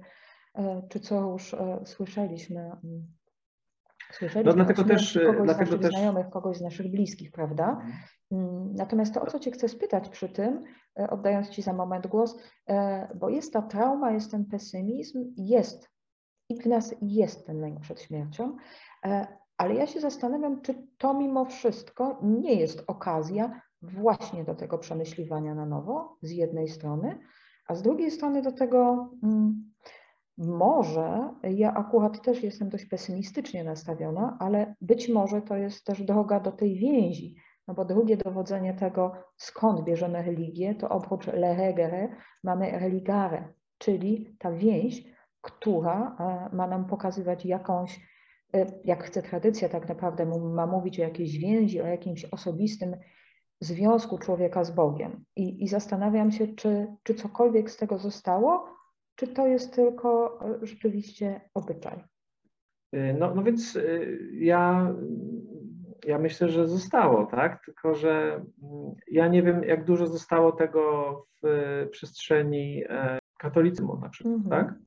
e, 0.56 0.88
czy 0.90 1.00
co 1.00 1.32
już 1.32 1.54
e, 1.54 1.82
słyszeliśmy 1.86 2.60
mm, 2.60 3.08
Słyszeliśmy 4.12 4.44
no, 4.44 4.54
dlatego 4.54 4.84
też, 4.84 5.20
kogoś 5.26 5.46
dlatego 5.46 5.66
z 5.66 5.70
naszych 5.70 5.82
też... 5.82 5.92
znajomych, 5.92 6.30
kogoś 6.30 6.58
z 6.58 6.62
naszych 6.62 6.92
bliskich, 6.92 7.32
prawda? 7.32 7.70
Mhm. 7.70 7.94
Mm, 8.32 8.74
natomiast 8.76 9.14
to, 9.14 9.22
o 9.22 9.26
co 9.26 9.40
Cię 9.40 9.52
chcę 9.52 9.70
spytać 9.70 10.10
przy 10.10 10.30
tym, 10.30 10.64
e, 11.00 11.10
oddając 11.10 11.50
Ci 11.50 11.62
za 11.62 11.74
moment 11.74 12.08
głos, 12.08 12.38
e, 12.70 13.08
bo 13.16 13.30
jest 13.30 13.54
ta 13.54 13.62
trauma, 13.62 14.12
jest 14.12 14.32
ten 14.32 14.46
pesymizm, 14.46 15.34
jest 15.38 15.90
i 16.50 16.56
w 16.56 16.66
nas 16.66 16.96
jest 17.02 17.48
ten 17.48 17.60
lęk 17.60 17.80
przed 17.80 18.02
śmiercią, 18.02 18.58
e, 19.06 19.28
ale 19.58 19.76
ja 19.76 19.88
się 19.88 20.00
zastanawiam, 20.00 20.62
czy 20.62 20.88
to 20.98 21.14
mimo 21.14 21.46
wszystko 21.46 22.20
nie 22.24 22.54
jest 22.54 22.84
okazja 22.88 23.62
właśnie 23.82 24.44
do 24.44 24.56
tego 24.56 24.78
przemyśliwania 24.78 25.56
na 25.56 25.66
nowo, 25.66 26.18
z 26.22 26.32
jednej 26.32 26.68
strony, 26.68 27.20
a 27.68 27.76
z 27.76 27.82
drugiej 27.82 28.12
strony 28.12 28.42
do 28.42 28.52
tego, 28.52 29.10
mm, 29.24 29.74
może, 30.38 31.34
ja 31.44 31.74
akurat 31.74 32.22
też 32.22 32.44
jestem 32.44 32.70
dość 32.70 32.86
pesymistycznie 32.86 33.64
nastawiona, 33.64 34.38
ale 34.40 34.76
być 34.82 35.10
może 35.10 35.42
to 35.42 35.58
jest 35.58 35.86
też 35.86 36.04
droga 36.04 36.40
do 36.40 36.52
tej 36.52 36.76
więzi, 36.76 37.36
no 37.68 37.74
bo 37.74 37.86
drugie 37.86 38.18
dowodzenie 38.18 38.74
tego, 38.74 39.12
skąd 39.38 39.84
bierzemy 39.84 40.24
religię, 40.24 40.76
to 40.76 40.90
oprócz 40.90 41.28
leregere 41.28 42.10
mamy 42.44 42.80
religare, 42.80 43.54
czyli 43.78 44.36
ta 44.40 44.52
więź, 44.52 45.04
która 45.42 46.16
e, 46.20 46.56
ma 46.56 46.68
nam 46.68 46.86
pokazywać 46.86 47.46
jakąś, 47.46 48.00
e, 48.54 48.66
jak 48.86 49.04
chce 49.04 49.22
tradycja 49.22 49.70
tak 49.70 49.90
naprawdę, 49.90 50.26
ma 50.26 50.68
mówić 50.68 51.00
o 51.00 51.04
jakiejś 51.04 51.38
więzi, 51.38 51.82
o 51.82 51.88
jakimś 51.88 52.26
osobistym 52.26 52.96
związku 53.62 54.18
człowieka 54.18 54.64
z 54.64 54.72
Bogiem. 54.72 55.26
I, 55.36 55.64
i 55.64 55.68
zastanawiam 55.68 56.32
się, 56.32 56.48
czy, 56.48 56.88
czy 57.04 57.16
cokolwiek 57.16 57.72
z 57.72 57.78
tego 57.78 57.98
zostało, 57.98 58.77
czy 59.18 59.28
to 59.28 59.48
jest 59.48 59.76
tylko 59.76 60.40
e, 60.42 60.66
rzeczywiście 60.66 61.42
obyczaj. 61.54 62.04
No, 62.94 63.36
no 63.36 63.44
więc 63.44 63.78
ja 64.32 64.94
ja 66.06 66.20
myślę, 66.20 66.50
że 66.50 66.68
zostało, 66.68 67.26
tak? 67.26 67.66
Tylko, 67.66 67.96
że 67.96 68.34
mm, 68.64 68.96
ja 69.12 69.28
nie 69.28 69.44
wiem, 69.44 69.64
jak 69.64 69.86
dużo 69.86 70.08
zostało 70.08 70.52
tego 70.52 71.14
w 71.44 71.48
przestrzeni 71.92 72.84
e, 72.90 73.20
katolicyzmu 73.38 74.00
na 74.00 74.10
przykład, 74.10 74.36
mhm. 74.36 74.66
tak? 74.66 74.80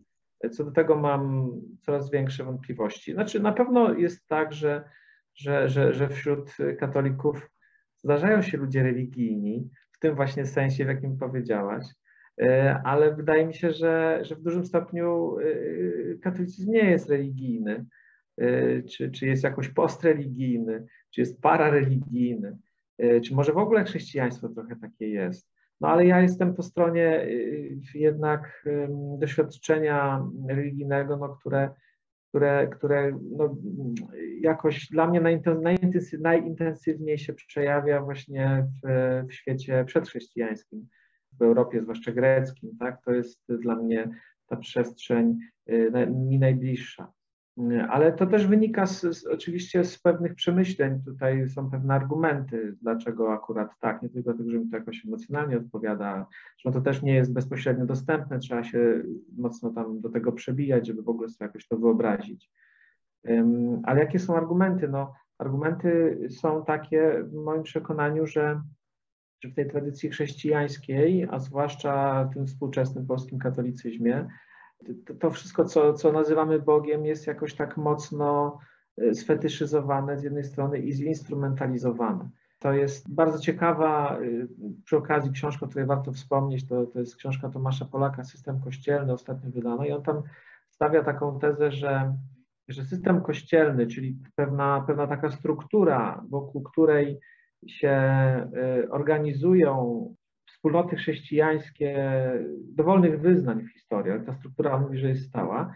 Co 0.52 0.64
do 0.64 0.70
tego 0.70 0.96
mam 0.96 1.50
coraz 1.80 2.10
większe 2.10 2.44
wątpliwości. 2.44 3.12
Znaczy, 3.12 3.40
na 3.40 3.52
pewno 3.52 3.92
jest 3.92 4.26
tak, 4.26 4.52
że, 4.52 4.84
że, 5.34 5.68
że, 5.68 5.94
że 5.94 6.08
wśród 6.08 6.56
katolików 6.78 7.50
zdarzają 7.96 8.42
się 8.42 8.58
ludzie 8.58 8.82
religijni, 8.82 9.70
w 9.92 9.98
tym 9.98 10.14
właśnie 10.14 10.46
sensie, 10.46 10.84
w 10.84 10.88
jakim 10.88 11.18
powiedziałaś, 11.18 11.84
e, 11.86 11.99
ale 12.84 13.14
wydaje 13.14 13.46
mi 13.46 13.54
się, 13.54 13.72
że, 13.72 14.20
że 14.22 14.36
w 14.36 14.42
dużym 14.42 14.64
stopniu 14.64 15.36
e, 15.38 15.44
katolicyzm 16.18 16.72
nie 16.72 16.90
jest 16.90 17.10
religijny. 17.10 17.84
Y, 18.40 18.84
czy, 18.88 19.10
czy 19.10 19.26
jest 19.26 19.44
jakoś 19.44 19.68
postreligijny, 19.68 20.86
czy 21.10 21.20
jest 21.20 21.42
parareligijny, 21.42 22.58
czy 23.24 23.34
może 23.34 23.52
w 23.52 23.58
ogóle 23.58 23.84
chrześcijaństwo 23.84 24.48
trochę 24.48 24.76
takie 24.76 25.08
jest. 25.08 25.50
No 25.80 25.88
ale 25.88 26.06
ja 26.06 26.20
jestem 26.20 26.54
po 26.54 26.62
stronie 26.62 27.26
jednak 27.94 28.66
doświadczenia 29.18 30.26
religijnego, 30.48 31.16
no, 31.16 31.28
które, 31.28 31.70
które, 32.28 32.68
które 32.68 33.18
no, 33.36 33.56
jakoś 34.40 34.88
dla 34.88 35.06
mnie 35.06 35.38
najintensywniej 36.20 37.18
się 37.18 37.32
przejawia 37.32 38.02
właśnie 38.02 38.66
w, 38.84 38.88
w 39.28 39.32
świecie 39.32 39.84
przedchrześcijańskim, 39.84 40.88
w 41.40 41.42
Europie, 41.42 41.82
zwłaszcza 41.82 42.12
greckim. 42.12 42.76
Tak? 42.78 43.02
To 43.04 43.12
jest 43.12 43.42
dla 43.48 43.76
mnie 43.76 44.10
ta 44.46 44.56
przestrzeń 44.56 45.38
mi 46.08 46.38
najbliższa. 46.38 47.12
Ale 47.88 48.12
to 48.12 48.26
też 48.26 48.46
wynika 48.46 48.86
z, 48.86 49.00
z, 49.00 49.26
oczywiście 49.26 49.84
z 49.84 49.98
pewnych 49.98 50.34
przemyśleń. 50.34 51.02
Tutaj 51.04 51.48
są 51.48 51.70
pewne 51.70 51.94
argumenty, 51.94 52.76
dlaczego 52.82 53.32
akurat 53.32 53.70
tak, 53.80 54.02
nie 54.02 54.08
tylko 54.08 54.30
dlatego, 54.30 54.50
że 54.50 54.58
mi 54.58 54.70
to 54.70 54.76
jakoś 54.76 55.06
emocjonalnie 55.06 55.56
odpowiada, 55.56 56.26
że 56.58 56.72
to 56.72 56.80
też 56.80 57.02
nie 57.02 57.14
jest 57.14 57.32
bezpośrednio 57.32 57.86
dostępne, 57.86 58.38
trzeba 58.38 58.64
się 58.64 59.02
mocno 59.38 59.70
tam 59.70 60.00
do 60.00 60.08
tego 60.08 60.32
przebijać, 60.32 60.86
żeby 60.86 61.02
w 61.02 61.08
ogóle 61.08 61.28
sobie 61.28 61.46
jakoś 61.46 61.68
to 61.68 61.76
wyobrazić. 61.76 62.50
Ale 63.82 64.00
jakie 64.00 64.18
są 64.18 64.36
argumenty? 64.36 64.88
No, 64.88 65.14
argumenty 65.38 66.18
są 66.30 66.64
takie 66.64 67.24
w 67.24 67.34
moim 67.34 67.62
przekonaniu, 67.62 68.26
że, 68.26 68.62
że 69.40 69.48
w 69.48 69.54
tej 69.54 69.70
tradycji 69.70 70.10
chrześcijańskiej, 70.10 71.28
a 71.30 71.38
zwłaszcza 71.38 72.24
w 72.24 72.34
tym 72.34 72.46
współczesnym 72.46 73.06
polskim 73.06 73.38
katolicyzmie, 73.38 74.28
to 75.20 75.30
wszystko, 75.30 75.64
co, 75.64 75.94
co 75.94 76.12
nazywamy 76.12 76.58
Bogiem, 76.58 77.06
jest 77.06 77.26
jakoś 77.26 77.54
tak 77.54 77.76
mocno 77.76 78.58
e, 78.98 79.14
sfetyszyzowane 79.14 80.18
z 80.18 80.22
jednej 80.22 80.44
strony 80.44 80.78
i 80.78 80.92
zinstrumentalizowane. 80.92 82.28
To 82.58 82.72
jest 82.72 83.14
bardzo 83.14 83.38
ciekawa, 83.38 84.18
e, 84.18 84.20
przy 84.84 84.96
okazji 84.96 85.32
książka, 85.32 85.66
o 85.66 85.68
której 85.68 85.86
warto 85.86 86.12
wspomnieć, 86.12 86.66
to, 86.66 86.86
to 86.86 86.98
jest 86.98 87.16
książka 87.16 87.48
Tomasza 87.48 87.84
Polaka, 87.84 88.24
System 88.24 88.60
Kościelny, 88.60 89.12
ostatnio 89.12 89.50
wydana 89.50 89.86
i 89.86 89.92
on 89.92 90.02
tam 90.02 90.22
stawia 90.70 91.04
taką 91.04 91.38
tezę, 91.38 91.72
że, 91.72 92.16
że 92.68 92.84
system 92.84 93.20
kościelny, 93.20 93.86
czyli 93.86 94.18
pewna, 94.36 94.84
pewna 94.86 95.06
taka 95.06 95.30
struktura, 95.30 96.24
wokół 96.28 96.62
której 96.62 97.20
się 97.68 97.88
e, 97.88 98.48
organizują 98.90 100.06
wspólnoty 100.46 100.96
chrześcijańskie 100.96 102.20
dowolnych 102.74 103.20
wyznań 103.20 103.62
w 103.62 103.72
historii, 103.72 104.12
ale 104.12 104.24
ta 104.24 104.32
struktura 104.32 104.78
mówi, 104.78 104.98
że 104.98 105.08
jest 105.08 105.28
stała 105.28 105.74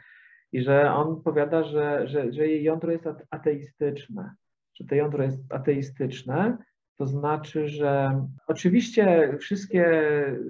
i 0.52 0.62
że 0.62 0.92
on 0.92 1.22
powiada, 1.22 1.64
że, 1.64 2.08
że, 2.08 2.32
że 2.32 2.48
jej 2.48 2.64
jądro 2.64 2.92
jest 2.92 3.04
ateistyczne, 3.30 4.34
że 4.74 4.84
to 4.84 4.94
jądro 4.94 5.24
jest 5.24 5.52
ateistyczne, 5.52 6.56
to 6.96 7.06
znaczy, 7.06 7.68
że 7.68 8.22
oczywiście 8.46 9.36
wszystkie 9.40 9.86
y, 10.28 10.40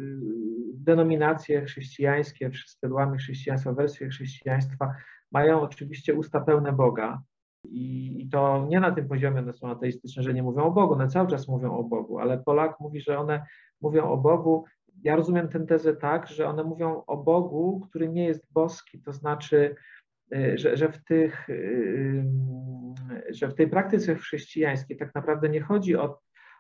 denominacje 0.75 1.65
chrześcijańskie, 1.65 2.51
wszystkie 2.51 2.87
odłamy 2.87 3.17
chrześcijaństwa, 3.17 3.73
wersje 3.73 4.09
chrześcijaństwa 4.09 4.95
mają 5.33 5.61
oczywiście 5.61 6.15
usta 6.15 6.41
pełne 6.41 6.73
Boga, 6.73 7.23
i, 7.65 8.17
I, 8.23 8.29
to 8.29 8.67
nie 8.69 8.81
na 8.81 8.91
tym 8.91 9.09
poziomie 9.09 9.39
one 9.41 9.53
są 9.53 9.71
ateistyczne, 9.71 10.23
że 10.23 10.35
nie 10.35 10.43
mówią 10.43 10.63
o 10.63 10.71
Bogu, 10.71 10.95
one 10.95 11.09
cały 11.09 11.29
czas 11.29 11.49
mówią 11.49 11.77
o 11.77 11.85
Bogu, 11.85 12.19
ale 12.19 12.39
Polak 12.39 12.81
mówi, 12.81 13.01
że 13.01 13.19
one 13.19 13.47
mówią 13.81 14.11
o 14.11 14.17
Bogu. 14.17 14.65
Ja 15.03 15.17
rozumiem 15.17 15.49
tę 15.49 15.61
tezę 15.61 15.97
tak, 15.97 16.27
że 16.27 16.47
one 16.47 16.65
mówią 16.65 17.03
o 17.07 17.17
Bogu, 17.17 17.81
który 17.89 18.09
nie 18.09 18.25
jest 18.25 18.53
boski, 18.53 19.01
to 19.01 19.13
znaczy, 19.13 19.75
y, 20.35 20.59
że, 20.59 20.77
że, 20.77 20.89
w, 20.93 21.05
tych, 21.05 21.49
y, 21.49 22.25
że 23.31 23.49
w 23.49 23.55
tej 23.55 23.69
praktyce 23.69 24.15
chrześcijańskiej 24.15 24.97
tak 24.97 25.15
naprawdę 25.15 25.49
nie 25.49 25.61
chodzi 25.61 25.97
o, 25.97 26.05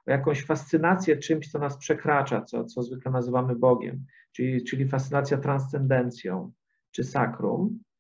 o 0.06 0.10
jakąś 0.10 0.44
fascynację 0.44 1.16
czymś, 1.16 1.50
co 1.50 1.58
nas 1.58 1.78
przekracza, 1.78 2.42
co, 2.42 2.64
co 2.64 2.82
zwykle 2.82 3.12
nazywamy 3.12 3.56
Bogiem, 3.56 4.04
czyli, 4.32 4.64
czyli 4.64 4.88
fascynacja 4.88 5.38
transcendencją 5.38 6.52
czy 6.90 7.04
sakrum, 7.04 7.78
y, 7.78 7.93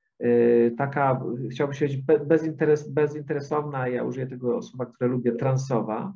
taka, 0.78 1.20
chciałbym 1.50 1.76
powiedzieć, 1.76 2.02
bezinteres, 2.26 2.88
bezinteresowna, 2.88 3.88
ja 3.88 4.04
użyję 4.04 4.26
tego 4.26 4.62
słowa, 4.62 4.86
które 4.86 5.10
lubię, 5.10 5.32
transowa, 5.32 6.14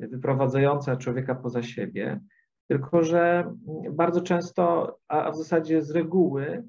wyprowadzająca 0.00 0.96
człowieka 0.96 1.34
poza 1.34 1.62
siebie, 1.62 2.20
tylko 2.68 3.02
że 3.02 3.54
bardzo 3.92 4.20
często, 4.20 4.96
a 5.08 5.30
w 5.30 5.36
zasadzie 5.36 5.82
z 5.82 5.90
reguły, 5.90 6.64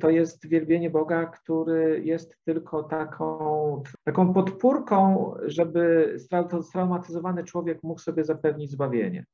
to 0.00 0.10
jest 0.10 0.48
wielbienie 0.48 0.90
Boga, 0.90 1.26
który 1.26 2.02
jest 2.04 2.36
tylko 2.44 2.82
taką, 2.82 3.82
taką 4.04 4.34
podpórką, 4.34 5.30
żeby 5.44 6.16
straumatyzowany 6.62 7.44
człowiek 7.44 7.82
mógł 7.82 8.00
sobie 8.00 8.24
zapewnić 8.24 8.70
zbawienie. 8.70 9.24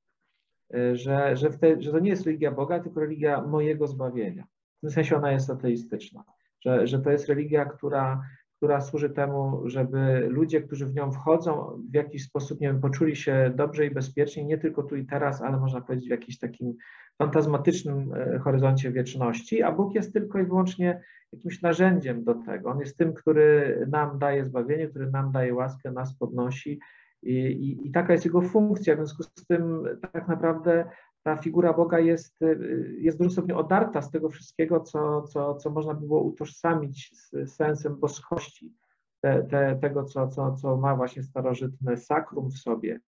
Że, 0.93 1.37
że, 1.37 1.51
te, 1.51 1.83
że 1.83 1.93
to 1.93 1.99
nie 1.99 2.11
jest 2.11 2.27
religia 2.27 2.53
Boga, 2.53 2.81
tylko 2.81 3.01
religia 3.01 3.43
mojego 3.43 3.87
zbawienia. 3.87 4.45
W 4.79 4.81
tym 4.81 4.91
sensie 4.91 5.17
ona 5.17 5.33
jest 5.33 5.51
ateistyczna. 5.51 6.25
Że, 6.61 6.87
że 6.87 6.99
to 6.99 7.11
jest 7.11 7.29
religia, 7.29 7.65
która 7.65 8.23
która 8.59 8.81
służy 8.81 9.11
temu, 9.11 9.63
żeby 9.65 10.27
ludzie, 10.31 10.63
którzy 10.63 10.87
w 10.87 10.95
nią 10.95 11.13
wchodzą, 11.13 11.83
w 11.91 11.95
jakiś 11.95 12.25
sposób, 12.25 12.61
nie 12.61 12.69
wiem, 12.69 12.81
poczuli 12.81 13.17
się 13.17 13.53
dobrze 13.57 13.87
i 13.87 13.91
bezpiecznie, 13.91 14.45
nie 14.45 14.59
tylko 14.59 14.83
tu 14.83 14.97
i 14.97 15.07
teraz, 15.07 15.43
ale 15.43 15.61
można 15.61 15.81
powiedzieć 15.81 16.09
w 16.09 16.11
jakimś 16.11 16.39
takim 16.39 16.75
fantazmatycznym 17.19 18.13
e, 18.15 18.39
horyzoncie 18.39 18.93
wieczności, 18.93 19.63
a 19.63 19.73
Bóg 19.73 19.95
jest 19.95 20.13
tylko 20.13 20.39
i 20.39 20.45
wyłącznie 20.45 21.03
jakimś 21.33 21.63
narzędziem 21.63 22.25
do 22.25 22.35
tego. 22.35 22.71
On 22.71 22.81
jest 22.81 22.97
tym, 22.97 23.15
który 23.15 23.79
nam 23.91 24.19
daje 24.19 24.45
zbawienie, 24.45 24.89
który 24.89 25.11
nam 25.11 25.33
daje 25.33 25.55
łaskę, 25.55 25.91
nas 25.91 26.19
podnosi 26.19 26.81
i, 27.23 27.35
i, 27.35 27.87
i 27.87 27.91
taka 27.91 28.13
jest 28.13 28.25
jego 28.25 28.43
funkcja. 28.43 28.95
W 28.95 28.97
związku 28.97 29.23
z 29.23 29.47
tym 29.47 29.85
tak 30.13 30.29
naprawdę 30.29 30.85
ta 31.23 31.37
figura 31.37 31.73
Boga 31.73 31.99
jest, 31.99 32.43
y, 32.43 32.97
jest 32.99 33.33
stopniu 33.33 33.59
odarta 33.59 34.03
z 34.03 34.11
tego 34.11 34.29
wszystkiego, 34.29 34.81
co, 34.81 35.23
co, 35.23 35.55
co 35.55 35.71
można 35.71 35.95
by 35.95 36.07
było 36.07 36.23
utożsamić 36.23 37.11
z 37.13 37.53
sensem 37.53 37.97
boskości, 37.97 38.73
te, 39.21 39.43
te, 39.43 39.79
tego, 39.81 40.05
co, 40.05 40.29
co, 40.29 40.55
co 40.55 40.77
ma 40.77 40.97
właśnie 40.97 41.23
starożytne 41.23 41.97
sakrum 41.97 42.51
w 42.51 42.59
sobie, 42.59 43.01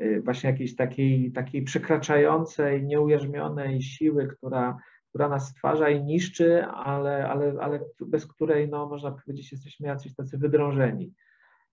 y, 0.00 0.22
właśnie 0.24 0.50
jakiejś 0.50 0.76
takiej, 0.76 1.32
takiej 1.32 1.62
przekraczającej, 1.62 2.84
nieujarzmionej 2.84 3.82
siły, 3.82 4.26
która, 4.26 4.78
która 5.08 5.28
nas 5.28 5.48
stwarza 5.48 5.88
i 5.88 6.04
niszczy, 6.04 6.64
ale, 6.64 7.28
ale, 7.28 7.54
ale 7.60 7.80
bez 8.00 8.26
której, 8.26 8.68
no, 8.68 8.88
można 8.88 9.10
powiedzieć, 9.10 9.52
jesteśmy 9.52 9.88
jacyś 9.88 10.14
tacy 10.14 10.38
wydrążeni. 10.38 11.12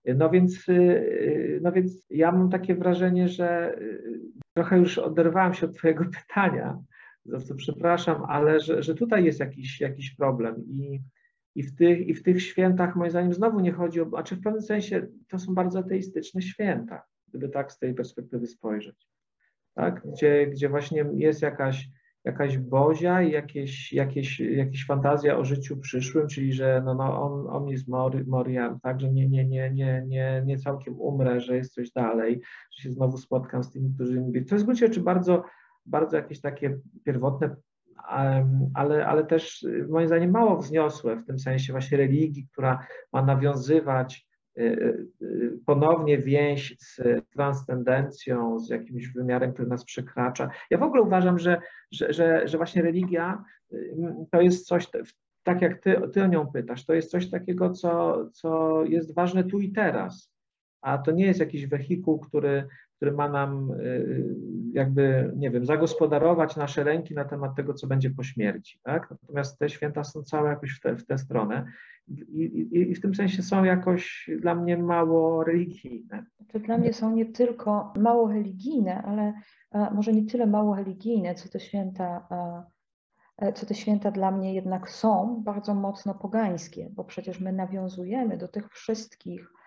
No 0.04 0.30
więc, 0.30 0.68
y, 0.68 1.60
no 1.62 1.72
więc 1.72 2.06
ja 2.10 2.32
mam 2.32 2.50
takie 2.50 2.74
wrażenie, 2.74 3.28
że 3.28 3.78
trochę 4.60 4.78
już 4.78 4.98
oderwałem 4.98 5.54
się 5.54 5.66
od 5.66 5.76
Twojego 5.76 6.04
pytania, 6.20 6.78
za 7.24 7.40
co 7.40 7.54
przepraszam, 7.54 8.24
ale 8.28 8.60
że, 8.60 8.82
że 8.82 8.94
tutaj 8.94 9.24
jest 9.24 9.40
jakiś, 9.40 9.80
jakiś 9.80 10.14
problem 10.14 10.64
i, 10.66 11.00
i, 11.54 11.62
w 11.62 11.76
tych, 11.76 12.08
i 12.08 12.14
w 12.14 12.22
tych 12.22 12.42
świętach 12.42 12.96
moim 12.96 13.10
zdaniem 13.10 13.34
znowu 13.34 13.60
nie 13.60 13.72
chodzi 13.72 14.00
o, 14.00 14.10
a 14.16 14.22
czy 14.22 14.36
w 14.36 14.42
pewnym 14.42 14.62
sensie 14.62 15.06
to 15.28 15.38
są 15.38 15.54
bardzo 15.54 15.78
ateistyczne 15.78 16.42
święta, 16.42 17.02
gdyby 17.28 17.48
tak 17.48 17.72
z 17.72 17.78
tej 17.78 17.94
perspektywy 17.94 18.46
spojrzeć, 18.46 19.08
tak? 19.74 20.02
gdzie, 20.12 20.46
gdzie 20.46 20.68
właśnie 20.68 21.04
jest 21.14 21.42
jakaś, 21.42 21.88
jakaś 22.24 22.58
bozia 22.58 23.22
i 23.22 23.30
jakieś, 23.30 23.92
jakieś, 23.92 24.40
jakieś 24.40 24.86
fantazja 24.86 25.38
o 25.38 25.44
życiu 25.44 25.76
przyszłym, 25.76 26.28
czyli 26.28 26.52
że 26.52 26.82
no, 26.84 26.94
no 26.94 27.22
on, 27.22 27.46
on 27.56 27.68
jest 27.68 27.88
mori, 27.88 28.24
Moria, 28.24 28.78
tak, 28.82 29.00
że 29.00 29.12
nie, 29.12 29.28
nie, 29.28 29.44
nie, 29.44 29.70
nie, 29.70 30.04
nie, 30.06 30.42
nie 30.46 30.58
całkiem 30.58 31.00
umrę, 31.00 31.40
że 31.40 31.56
jest 31.56 31.74
coś 31.74 31.90
dalej, 31.90 32.40
że 32.76 32.82
się 32.82 32.92
znowu 32.92 33.18
spotkam 33.18 33.62
z 33.62 33.70
tymi, 33.70 33.94
którzy 33.94 34.20
mi... 34.20 34.44
To 34.44 34.54
jest 34.54 34.64
w 34.64 34.66
gruncie 34.66 34.86
rzeczy 34.86 35.00
bardzo, 35.00 35.44
bardzo 35.86 36.16
jakieś 36.16 36.40
takie 36.40 36.78
pierwotne, 37.04 37.56
ale, 38.74 39.06
ale 39.06 39.26
też 39.26 39.66
moim 39.88 40.06
zdaniem 40.06 40.30
mało 40.30 40.56
wzniosłe 40.56 41.16
w 41.16 41.26
tym 41.26 41.38
sensie 41.38 41.72
właśnie 41.72 41.98
religii, 41.98 42.48
która 42.52 42.86
ma 43.12 43.22
nawiązywać 43.22 44.29
ponownie 45.66 46.18
więź 46.18 46.76
z 46.78 47.00
transcendencją, 47.30 48.58
z 48.58 48.70
jakimś 48.70 49.08
wymiarem, 49.08 49.52
który 49.52 49.68
nas 49.68 49.84
przekracza. 49.84 50.50
Ja 50.70 50.78
w 50.78 50.82
ogóle 50.82 51.02
uważam, 51.02 51.38
że, 51.38 51.60
że, 51.92 52.12
że, 52.12 52.48
że 52.48 52.56
właśnie 52.56 52.82
religia 52.82 53.44
y, 53.72 53.96
to 54.30 54.40
jest 54.40 54.66
coś, 54.66 54.88
tak 55.42 55.62
jak 55.62 55.82
ty, 55.82 56.00
ty 56.12 56.22
o 56.22 56.26
nią 56.26 56.46
pytasz, 56.46 56.86
to 56.86 56.94
jest 56.94 57.10
coś 57.10 57.30
takiego, 57.30 57.70
co, 57.70 58.24
co 58.32 58.84
jest 58.84 59.14
ważne 59.14 59.44
tu 59.44 59.60
i 59.60 59.72
teraz, 59.72 60.32
a 60.80 60.98
to 60.98 61.10
nie 61.10 61.26
jest 61.26 61.40
jakiś 61.40 61.66
wehikuł, 61.66 62.18
który, 62.18 62.66
który 63.00 63.12
ma 63.12 63.28
nam 63.28 63.72
jakby, 64.72 65.32
nie 65.36 65.50
wiem, 65.50 65.66
zagospodarować 65.66 66.56
nasze 66.56 66.84
ręki 66.84 67.14
na 67.14 67.24
temat 67.24 67.56
tego, 67.56 67.74
co 67.74 67.86
będzie 67.86 68.10
po 68.10 68.22
śmierci. 68.22 68.80
Tak? 68.82 69.10
Natomiast 69.10 69.58
te 69.58 69.68
święta 69.68 70.04
są 70.04 70.22
całe 70.22 70.50
jakoś 70.50 70.70
w, 70.70 70.80
te, 70.80 70.96
w 70.96 71.06
tę 71.06 71.18
stronę 71.18 71.72
i, 72.08 72.12
i, 72.14 72.90
i, 72.90 72.94
w 72.94 73.00
tym 73.00 73.14
sensie 73.14 73.42
są 73.42 73.64
jakoś 73.64 74.30
dla 74.40 74.54
mnie 74.54 74.76
mało 74.76 75.44
religijne. 75.44 76.24
To 76.52 76.58
dla 76.58 76.78
mnie 76.78 76.92
są 76.92 77.12
nie 77.12 77.26
tylko 77.26 77.92
mało 77.96 78.28
religijne, 78.28 79.02
ale 79.02 79.32
może 79.92 80.12
nie 80.12 80.26
tyle 80.26 80.46
mało 80.46 80.76
religijne, 80.76 81.34
co 81.34 81.48
te 81.48 81.60
święta, 81.60 82.28
e, 83.38 83.52
co 83.52 83.66
te 83.66 83.74
święta 83.74 84.10
dla 84.10 84.30
mnie 84.30 84.54
jednak 84.54 84.90
są 84.90 85.42
bardzo 85.44 85.74
mocno 85.74 86.14
pogańskie, 86.14 86.90
bo 86.92 87.04
przecież 87.04 87.40
my 87.40 87.52
nawiązujemy 87.52 88.38
do 88.38 88.48
tych 88.48 88.70
wszystkich 88.70 89.59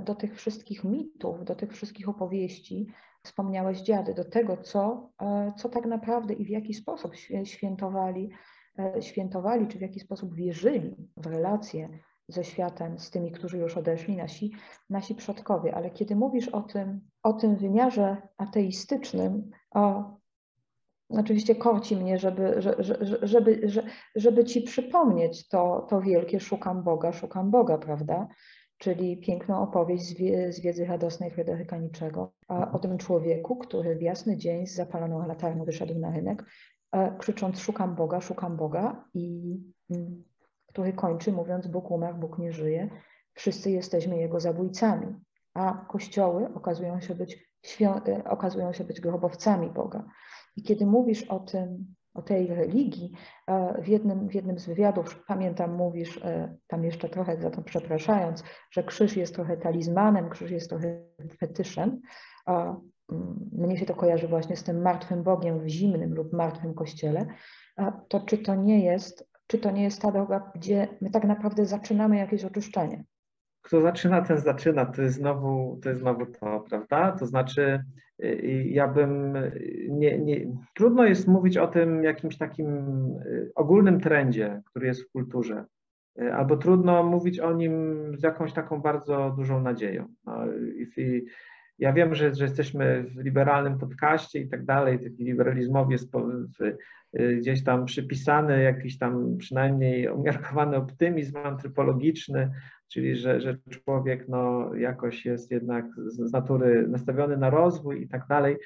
do 0.00 0.14
tych 0.14 0.36
wszystkich 0.36 0.84
mitów, 0.84 1.44
do 1.44 1.54
tych 1.54 1.72
wszystkich 1.72 2.08
opowieści, 2.08 2.86
wspomniałeś 3.22 3.80
dziady, 3.80 4.14
do 4.14 4.24
tego, 4.24 4.56
co, 4.56 5.10
e, 5.22 5.52
co 5.56 5.68
tak 5.68 5.86
naprawdę 5.86 6.34
i 6.34 6.44
w 6.44 6.48
jaki 6.48 6.74
sposób 6.74 7.12
świętowali 7.44 8.30
E, 8.78 9.02
świętowali, 9.02 9.66
czy 9.66 9.78
w 9.78 9.80
jaki 9.80 10.00
sposób 10.00 10.34
wierzyli 10.34 10.96
w 11.16 11.26
relacje 11.26 11.88
ze 12.28 12.44
światem, 12.44 12.98
z 12.98 13.10
tymi, 13.10 13.32
którzy 13.32 13.58
już 13.58 13.76
odeszli, 13.76 14.16
nasi, 14.16 14.52
nasi 14.90 15.14
przodkowie. 15.14 15.74
Ale 15.74 15.90
kiedy 15.90 16.16
mówisz 16.16 16.48
o 16.48 16.62
tym, 16.62 17.00
o 17.22 17.32
tym 17.32 17.56
wymiarze 17.56 18.16
ateistycznym, 18.36 19.50
o, 19.70 20.14
oczywiście 21.08 21.54
korci 21.54 21.96
mnie, 21.96 22.18
żeby, 22.18 22.62
żeby, 22.78 23.06
żeby, 23.22 23.68
żeby 24.16 24.44
ci 24.44 24.62
przypomnieć 24.62 25.48
to, 25.48 25.86
to 25.90 26.00
wielkie 26.00 26.40
szukam 26.40 26.82
Boga, 26.82 27.12
szukam 27.12 27.50
Boga, 27.50 27.78
prawda? 27.78 28.28
Czyli 28.78 29.16
piękną 29.16 29.62
opowieść 29.62 30.04
z 30.50 30.60
wiedzy 30.60 30.84
radosnej 30.84 31.30
Fryderyka 31.30 31.76
Niczego 31.76 32.32
o 32.72 32.78
tym 32.78 32.98
człowieku, 32.98 33.56
który 33.56 33.96
w 33.96 34.02
jasny 34.02 34.36
dzień 34.36 34.66
z 34.66 34.74
zapaloną 34.74 35.26
latarnią 35.26 35.64
wyszedł 35.64 35.98
na 35.98 36.10
rynek, 36.10 36.44
E, 36.92 37.16
krzycząc 37.18 37.58
szukam 37.58 37.94
Boga, 37.94 38.20
szukam 38.20 38.56
Boga 38.56 39.04
i 39.14 39.56
mm, 39.90 40.24
który 40.66 40.92
kończy 40.92 41.32
mówiąc 41.32 41.66
Bóg 41.66 41.90
umarł, 41.90 42.18
Bóg 42.18 42.38
nie 42.38 42.52
żyje, 42.52 42.90
wszyscy 43.34 43.70
jesteśmy 43.70 44.16
Jego 44.16 44.40
zabójcami, 44.40 45.06
a 45.54 45.86
kościoły 45.88 46.54
okazują 46.54 47.00
się 47.00 47.14
być, 47.14 47.50
e, 47.80 48.24
okazują 48.24 48.72
się 48.72 48.84
być 48.84 49.00
grobowcami 49.00 49.70
Boga. 49.70 50.04
I 50.56 50.62
kiedy 50.62 50.86
mówisz 50.86 51.22
o 51.22 51.38
tym, 51.38 51.94
o 52.16 52.22
tej 52.22 52.46
religii, 52.46 53.12
e, 53.46 53.82
w 53.82 53.88
jednym, 53.88 54.28
w 54.28 54.34
jednym 54.34 54.58
z 54.58 54.66
wywiadów, 54.66 55.24
pamiętam, 55.26 55.74
mówisz, 55.74 56.20
tam 56.66 56.84
jeszcze 56.84 57.08
trochę 57.08 57.36
za 57.36 57.50
to 57.50 57.62
przepraszając, 57.62 58.44
że 58.70 58.82
krzyż 58.82 59.16
jest 59.16 59.34
trochę 59.34 59.56
talizmanem, 59.56 60.30
krzyż 60.30 60.50
jest 60.50 60.70
trochę 60.70 61.00
fetyszem, 61.40 62.00
Mm, 63.12 63.50
mnie 63.52 63.78
się 63.78 63.86
to 63.86 63.94
kojarzy 63.94 64.28
właśnie 64.28 64.56
z 64.56 64.62
tym 64.62 64.82
martwym 64.82 65.22
Bogiem 65.22 65.60
w 65.60 65.68
zimnym 65.68 66.14
lub 66.14 66.32
martwym 66.32 66.74
kościele, 66.74 67.26
to 68.08 68.20
czy 68.20 68.38
to 68.38 68.54
nie 68.54 68.84
jest, 68.84 69.28
czy 69.46 69.58
to 69.58 69.70
nie 69.70 69.82
jest 69.82 70.02
ta 70.02 70.12
droga, 70.12 70.52
gdzie 70.54 70.88
my 71.00 71.10
tak 71.10 71.24
naprawdę 71.24 71.66
zaczynamy 71.66 72.16
jakieś 72.16 72.44
oczyszczenie? 72.44 73.04
Kto 73.66 73.80
zaczyna, 73.80 74.22
ten 74.22 74.38
zaczyna. 74.38 74.86
To 74.86 75.02
jest 75.02 75.14
znowu 75.14 75.78
to, 75.82 75.88
jest 75.88 76.00
znowu 76.00 76.26
to 76.26 76.64
prawda? 76.68 77.12
To 77.12 77.26
znaczy, 77.26 77.84
y, 78.24 78.26
y, 78.26 78.64
ja 78.68 78.88
bym 78.88 79.36
nie, 79.88 80.18
nie, 80.18 80.46
trudno 80.74 81.04
jest 81.04 81.28
mówić 81.28 81.56
o 81.56 81.66
tym 81.66 82.04
jakimś 82.04 82.38
takim 82.38 82.68
y, 83.26 83.50
ogólnym 83.54 84.00
trendzie, 84.00 84.62
który 84.64 84.86
jest 84.86 85.02
w 85.02 85.12
kulturze. 85.12 85.64
Albo 86.32 86.56
trudno 86.56 87.02
mówić 87.02 87.40
o 87.40 87.52
nim 87.52 87.72
z 88.18 88.22
jakąś 88.22 88.52
taką 88.52 88.80
bardzo 88.80 89.34
dużą 89.36 89.62
nadzieją. 89.62 90.06
No, 90.26 90.52
i, 90.96 91.24
ja 91.78 91.92
wiem, 91.92 92.14
że, 92.14 92.34
że 92.34 92.44
jesteśmy 92.44 93.02
w 93.02 93.24
liberalnym 93.24 93.78
podcaście 93.78 94.40
i 94.40 94.48
tak 94.48 94.64
dalej, 94.64 94.98
taki 94.98 95.24
liberalizmowi 95.24 95.92
jest 95.92 96.14
y, 97.20 97.36
gdzieś 97.36 97.64
tam 97.64 97.84
przypisany 97.84 98.62
jakiś 98.62 98.98
tam 98.98 99.36
przynajmniej 99.38 100.08
umiarkowany 100.08 100.76
optymizm 100.76 101.36
antropologiczny, 101.36 102.50
czyli 102.88 103.16
że, 103.16 103.40
że 103.40 103.58
człowiek 103.70 104.28
no, 104.28 104.74
jakoś 104.74 105.24
jest 105.24 105.50
jednak 105.50 105.86
z, 106.06 106.32
natury 106.32 106.88
nastawiony 106.88 107.36
na 107.36 107.50
rozwój 107.50 108.02
i 108.02 108.08
tak 108.08 108.26
dalej. 108.28 108.56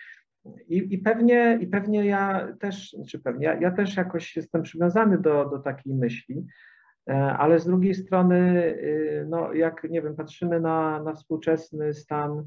I, 0.68 0.94
I, 0.94 0.98
pewnie, 0.98 1.58
I 1.60 1.66
pewnie 1.66 2.06
ja 2.06 2.48
też, 2.60 2.96
czy 3.08 3.18
pewnie, 3.18 3.46
ja, 3.46 3.60
ja 3.60 3.70
też 3.70 3.96
jakoś 3.96 4.36
jestem 4.36 4.62
przywiązany 4.62 5.18
do, 5.18 5.48
do 5.48 5.58
takiej 5.58 5.94
myśli, 5.94 6.46
e, 7.10 7.14
ale 7.14 7.58
z 7.58 7.66
drugiej 7.66 7.94
strony, 7.94 8.64
y, 8.64 9.26
no 9.28 9.52
jak 9.52 9.90
nie 9.90 10.02
wiem, 10.02 10.16
patrzymy 10.16 10.60
na, 10.60 11.02
na 11.02 11.12
współczesny 11.12 11.94
stan 11.94 12.44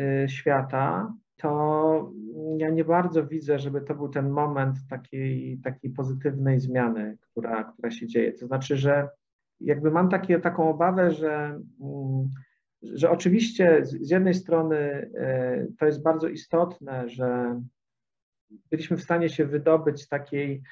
Y, 0.00 0.28
świata, 0.28 1.14
to 1.36 2.12
ja 2.58 2.70
nie 2.70 2.84
bardzo 2.84 3.26
widzę, 3.26 3.58
żeby 3.58 3.80
to 3.80 3.94
był 3.94 4.08
ten 4.08 4.30
moment 4.30 4.76
takiej, 4.90 5.60
takiej 5.64 5.90
pozytywnej 5.90 6.60
zmiany, 6.60 7.18
która, 7.20 7.64
która 7.64 7.90
się 7.90 8.06
dzieje. 8.06 8.32
To 8.32 8.46
znaczy, 8.46 8.76
że 8.76 9.08
jakby 9.60 9.90
mam 9.90 10.08
takie, 10.08 10.40
taką 10.40 10.70
obawę, 10.70 11.10
że, 11.10 11.60
mm, 11.80 12.28
że 12.82 13.10
oczywiście 13.10 13.80
z 13.84 14.10
jednej 14.10 14.34
strony 14.34 14.76
y, 14.76 15.72
to 15.78 15.86
jest 15.86 16.02
bardzo 16.02 16.28
istotne, 16.28 17.08
że 17.08 17.60
byliśmy 18.70 18.96
w 18.96 19.02
stanie 19.02 19.28
się 19.28 19.46
wydobyć 19.46 20.02
z 20.02 20.08
takiej 20.08 20.62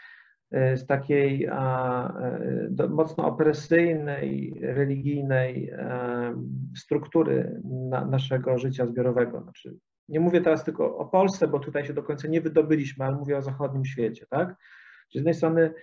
E, 0.53 0.77
z 0.77 0.87
takiej 0.87 1.45
e, 1.45 2.89
mocno 2.89 3.27
opresyjnej, 3.27 4.59
religijnej 4.63 5.71
e, 5.71 6.35
struktury 6.77 7.61
naszego 8.11 8.59
życia 8.59 8.87
zbiorowego. 8.87 9.43
Znaczy, 9.43 9.77
nie 10.09 10.21
mówię 10.21 10.41
teraz 10.41 10.65
tylko 10.65 10.99
o 10.99 11.07
Polsce, 11.07 11.49
bo 11.49 11.59
tutaj 11.59 11.85
się 11.85 11.93
do 11.93 12.03
końca 12.03 12.29
nie 12.29 12.41
wydobyliśmy, 12.41 13.05
ale 13.05 13.17
mówię 13.17 13.37
o 13.37 13.43
zachodnim 13.43 13.85
świecie. 13.85 14.27
Tak? 14.31 14.57
Z 15.13 15.15
jednej 15.15 15.35
strony 15.35 15.75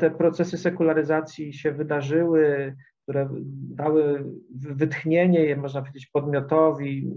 te 0.00 0.10
procesy 0.10 0.58
sekularyzacji 0.58 1.52
się 1.52 1.72
wydarzyły, 1.72 2.74
które 3.02 3.28
dały 3.74 4.24
wytchnienie, 4.54 5.56
można 5.56 5.80
powiedzieć, 5.80 6.06
podmiotowi, 6.06 7.12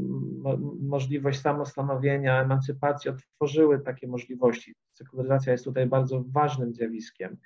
możliwość 0.82 1.42
samostanowienia, 1.42 2.44
emancypacji, 2.44 3.12
otworzyły 3.12 3.80
takie 3.80 4.08
możliwości. 4.08 4.76
Sekularyzacja 4.94 5.52
jest 5.52 5.66
tutaj 5.66 5.88
bardzo 5.88 6.24
ważnym 6.28 6.74
zjawiskiem, 6.74 7.38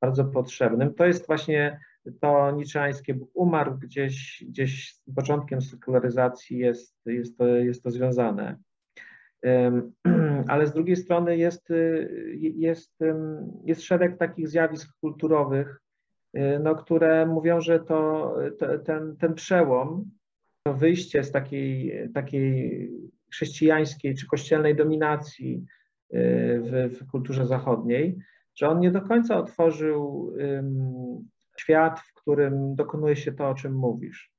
bardzo 0.00 0.24
potrzebnym. 0.24 0.94
To 0.94 1.06
jest 1.06 1.26
właśnie 1.26 1.80
to 2.20 2.50
niczeańskie 2.50 3.14
Bóg 3.14 3.30
umarł, 3.34 3.78
gdzieś, 3.78 4.44
gdzieś 4.48 4.94
z 4.94 5.14
początkiem 5.14 5.62
sekularyzacji 5.62 6.58
jest, 6.58 6.96
jest, 7.06 7.38
to, 7.38 7.46
jest 7.46 7.82
to 7.82 7.90
związane. 7.90 8.58
Ale 10.48 10.66
z 10.66 10.72
drugiej 10.72 10.96
strony 10.96 11.36
jest, 11.36 11.68
jest, 12.38 12.92
jest 13.64 13.82
szereg 13.82 14.18
takich 14.18 14.48
zjawisk 14.48 14.90
kulturowych, 15.00 15.80
Y, 16.36 16.60
no, 16.62 16.74
które 16.74 17.26
mówią, 17.26 17.60
że 17.60 17.80
to, 17.80 18.34
to, 18.58 18.78
ten, 18.78 19.16
ten 19.16 19.34
przełom, 19.34 20.10
to 20.62 20.74
wyjście 20.74 21.24
z 21.24 21.30
takiej, 21.30 22.08
takiej 22.14 22.90
chrześcijańskiej 23.32 24.14
czy 24.14 24.26
kościelnej 24.26 24.76
dominacji 24.76 25.64
y, 26.14 26.60
w, 26.62 26.98
w 26.98 27.10
kulturze 27.10 27.46
zachodniej, 27.46 28.18
że 28.54 28.68
on 28.68 28.80
nie 28.80 28.90
do 28.90 29.02
końca 29.02 29.36
otworzył 29.38 30.32
świat, 31.56 32.00
w 32.00 32.14
którym 32.14 32.74
dokonuje 32.74 33.16
się 33.16 33.32
to, 33.32 33.48
o 33.48 33.54
czym 33.54 33.74
mówisz. 33.74 34.32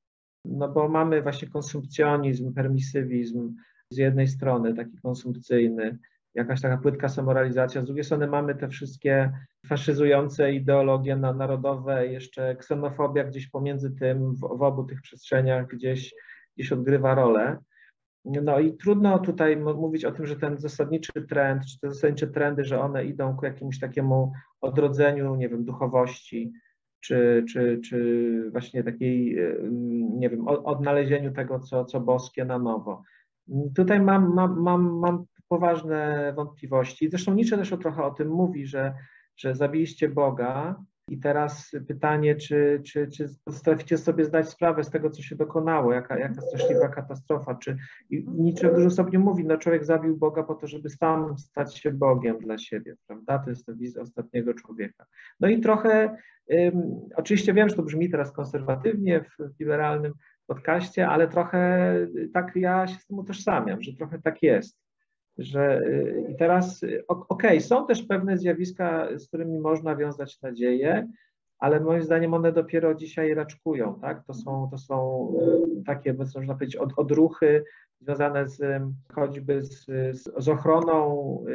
No 0.45 0.69
bo 0.69 0.89
mamy 0.89 1.21
właśnie 1.21 1.47
konsumpcjonizm, 1.47 2.53
permisywizm 2.53 3.55
z 3.91 3.97
jednej 3.97 4.27
strony, 4.27 4.73
taki 4.73 4.97
konsumpcyjny, 4.97 5.97
jakaś 6.35 6.61
taka 6.61 6.77
płytka 6.77 7.09
samoralizacja. 7.09 7.81
Z 7.81 7.85
drugiej 7.85 8.03
strony 8.03 8.27
mamy 8.27 8.55
te 8.55 8.67
wszystkie 8.67 9.31
faszyzujące 9.67 10.53
ideologie 10.53 11.15
narodowe, 11.15 12.07
jeszcze 12.07 12.55
ksenofobia 12.55 13.23
gdzieś 13.23 13.47
pomiędzy 13.47 13.91
tym, 13.91 14.35
w, 14.35 14.39
w 14.39 14.61
obu 14.61 14.83
tych 14.83 15.01
przestrzeniach 15.01 15.67
gdzieś, 15.67 16.15
gdzieś 16.57 16.71
odgrywa 16.71 17.15
rolę. 17.15 17.57
No 18.25 18.59
i 18.59 18.77
trudno 18.77 19.19
tutaj 19.19 19.57
mówić 19.57 20.05
o 20.05 20.11
tym, 20.11 20.25
że 20.25 20.35
ten 20.35 20.59
zasadniczy 20.59 21.11
trend, 21.29 21.65
czy 21.65 21.79
te 21.79 21.91
zasadnicze 21.91 22.27
trendy, 22.27 22.63
że 22.63 22.81
one 22.81 23.05
idą 23.05 23.37
ku 23.37 23.45
jakiemuś 23.45 23.79
takiemu 23.79 24.31
odrodzeniu, 24.61 25.35
nie 25.35 25.49
wiem, 25.49 25.65
duchowości, 25.65 26.51
czy, 26.99 27.45
czy, 27.49 27.79
czy 27.85 28.49
właśnie 28.51 28.83
takiej, 28.83 29.37
nie 30.13 30.29
wiem, 30.29 30.47
odnalezieniu 30.47 31.31
tego, 31.31 31.59
co, 31.59 31.85
co 31.85 31.99
boskie 31.99 32.45
na 32.45 32.59
nowo. 32.59 33.03
Tutaj 33.75 34.01
mam, 34.01 34.33
mam, 34.33 34.61
mam, 34.61 34.99
mam 34.99 35.25
poważne 35.47 36.33
wątpliwości. 36.35 37.09
Zresztą 37.09 37.33
Nietzsche 37.33 37.57
też 37.57 37.69
trochę 37.69 38.03
o 38.03 38.11
tym 38.11 38.29
mówi, 38.29 38.67
że, 38.67 38.93
że 39.37 39.55
zabiliście 39.55 40.09
Boga, 40.09 40.75
i 41.11 41.19
teraz 41.19 41.71
pytanie, 41.87 42.35
czy, 42.35 42.81
czy, 42.85 43.07
czy 43.07 43.29
potraficie 43.43 43.97
sobie 43.97 44.25
zdać 44.25 44.49
sprawę 44.49 44.83
z 44.83 44.89
tego, 44.89 45.09
co 45.09 45.21
się 45.21 45.35
dokonało, 45.35 45.93
jaka, 45.93 46.19
jaka 46.19 46.41
straszliwa 46.41 46.87
katastrofa. 46.87 47.55
Czy 47.55 47.77
Nietzsche 48.27 48.69
w 48.69 48.75
dużym 48.75 48.91
stopniu 48.91 49.19
mówi, 49.19 49.45
no 49.45 49.57
człowiek 49.57 49.85
zabił 49.85 50.17
Boga 50.17 50.43
po 50.43 50.55
to, 50.55 50.67
żeby 50.67 50.89
sam 50.89 51.37
stać 51.37 51.77
się 51.77 51.91
Bogiem 51.91 52.39
dla 52.39 52.57
siebie, 52.57 52.95
prawda? 53.07 53.39
To 53.39 53.49
jest 53.49 53.65
ta 53.65 53.73
wizja 53.73 54.01
ostatniego 54.01 54.53
człowieka. 54.53 55.05
No 55.39 55.47
i 55.47 55.61
trochę, 55.61 56.17
oczywiście 57.15 57.53
wiem, 57.53 57.69
że 57.69 57.75
to 57.75 57.83
brzmi 57.83 58.09
teraz 58.09 58.31
konserwatywnie 58.31 59.21
w 59.21 59.59
liberalnym 59.59 60.13
podcaście, 60.55 61.07
ale 61.07 61.27
trochę 61.27 61.93
tak 62.33 62.55
ja 62.55 62.87
się 62.87 62.99
z 62.99 63.05
tym 63.05 63.19
utożsamiam, 63.19 63.81
że 63.81 63.93
trochę 63.93 64.21
tak 64.21 64.43
jest 64.43 64.81
że 65.37 65.79
y, 65.79 66.25
i 66.29 66.35
teraz, 66.35 66.83
y, 66.83 67.03
okej, 67.07 67.25
okay, 67.27 67.61
są 67.61 67.87
też 67.87 68.03
pewne 68.03 68.37
zjawiska, 68.37 69.07
z 69.17 69.27
którymi 69.27 69.59
można 69.59 69.95
wiązać 69.95 70.41
nadzieję, 70.41 71.07
ale 71.59 71.79
moim 71.79 72.03
zdaniem 72.03 72.33
one 72.33 72.51
dopiero 72.51 72.95
dzisiaj 72.95 73.33
raczkują, 73.33 73.99
tak? 74.01 74.25
To 74.25 74.33
są, 74.33 74.67
to 74.71 74.77
są 74.77 75.27
y, 75.79 75.83
takie, 75.83 76.13
można 76.13 76.53
powiedzieć, 76.53 76.75
od, 76.75 76.93
odruchy 76.97 77.63
związane 77.99 78.47
z 78.47 78.83
choćby 79.13 79.61
z, 79.61 79.85
z 80.37 80.47
ochroną 80.47 81.45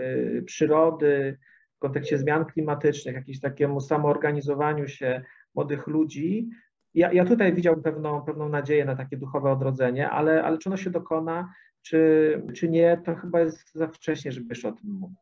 przyrody 0.44 1.38
w 1.76 1.78
kontekście 1.78 2.18
zmian 2.18 2.44
klimatycznych, 2.44 3.14
jakimś 3.14 3.40
takiemu 3.40 3.80
samoorganizowaniu 3.80 4.88
się 4.88 5.22
młodych 5.54 5.86
ludzi. 5.86 6.48
Ja, 6.96 7.12
ja 7.12 7.24
tutaj 7.24 7.54
widziałbym 7.54 7.82
pewną, 7.82 8.22
pewną 8.22 8.48
nadzieję 8.48 8.84
na 8.84 8.96
takie 8.96 9.16
duchowe 9.16 9.52
odrodzenie, 9.52 10.10
ale, 10.10 10.44
ale 10.44 10.58
czy 10.58 10.68
ono 10.68 10.76
się 10.76 10.90
dokona, 10.90 11.52
czy, 11.82 12.42
czy 12.54 12.68
nie, 12.68 13.02
to 13.04 13.14
chyba 13.14 13.40
jest 13.40 13.74
za 13.74 13.88
wcześnie, 13.88 14.32
żeby 14.32 14.46
jeszcze 14.48 14.68
o 14.68 14.72
tym 14.72 14.90
mówić. 14.90 15.18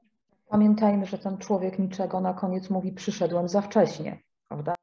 Pamiętajmy, 0.48 1.06
że 1.06 1.18
ten 1.18 1.38
człowiek 1.38 1.78
niczego 1.78 2.20
na 2.20 2.34
koniec 2.34 2.70
mówi, 2.70 2.92
przyszedłem 2.92 3.48
za 3.48 3.60
wcześnie, 3.60 4.18
prawda? 4.48 4.74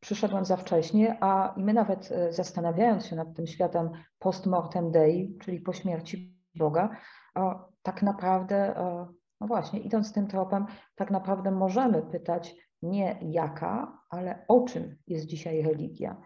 Przyszedłem 0.00 0.44
za 0.44 0.56
wcześnie, 0.56 1.16
a 1.20 1.54
i 1.56 1.64
my 1.64 1.72
nawet 1.72 2.12
e, 2.12 2.32
zastanawiając 2.32 3.06
się 3.06 3.16
nad 3.16 3.34
tym 3.34 3.46
światem 3.46 3.90
post-mortem 4.18 4.90
Dei, 4.90 5.38
czyli 5.40 5.60
po 5.60 5.72
śmierci 5.72 6.38
Boga, 6.54 6.96
tak 7.82 8.02
naprawdę, 8.02 8.74
no 9.40 9.46
właśnie, 9.46 9.80
idąc 9.80 10.12
tym 10.12 10.26
tropem, 10.26 10.66
tak 10.94 11.10
naprawdę 11.10 11.50
możemy 11.50 12.02
pytać 12.02 12.54
nie 12.82 13.18
jaka, 13.22 14.02
ale 14.10 14.44
o 14.48 14.60
czym 14.60 14.96
jest 15.06 15.26
dzisiaj 15.26 15.62
religia. 15.62 16.16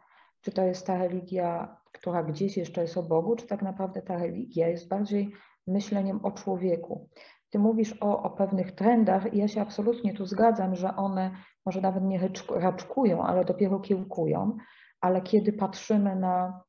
Czy 0.40 0.52
to 0.52 0.62
jest 0.62 0.86
ta 0.86 0.98
religia 0.98 1.76
która 1.92 2.22
gdzieś 2.22 2.56
jeszcze 2.56 2.82
jest 2.82 2.96
o 2.96 3.02
Bogu, 3.02 3.36
czy 3.36 3.46
tak 3.46 3.62
naprawdę 3.62 4.02
ta 4.02 4.18
religia 4.18 4.68
jest 4.68 4.88
bardziej 4.88 5.32
myśleniem 5.66 6.24
o 6.24 6.32
człowieku. 6.32 7.08
Ty 7.50 7.58
mówisz 7.58 7.96
o, 8.00 8.22
o 8.22 8.30
pewnych 8.30 8.72
trendach 8.72 9.34
i 9.34 9.38
ja 9.38 9.48
się 9.48 9.60
absolutnie 9.60 10.14
tu 10.14 10.26
zgadzam, 10.26 10.76
że 10.76 10.96
one 10.96 11.30
może 11.66 11.80
nawet 11.80 12.04
nie 12.04 12.30
raczkują, 12.50 13.22
ale 13.22 13.44
dopiero 13.44 13.80
kiełkują, 13.80 14.56
ale 15.00 15.22
kiedy 15.22 15.52
patrzymy 15.52 16.16
na, 16.16 16.62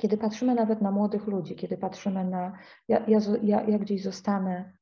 kiedy 0.00 0.18
patrzymy 0.18 0.54
nawet 0.54 0.80
na 0.80 0.90
młodych 0.90 1.26
ludzi, 1.26 1.56
kiedy 1.56 1.78
patrzymy 1.78 2.24
na, 2.24 2.52
ja, 2.88 3.04
ja, 3.06 3.18
ja, 3.42 3.62
ja 3.62 3.78
gdzieś 3.78 4.02
zostanę, 4.02 4.72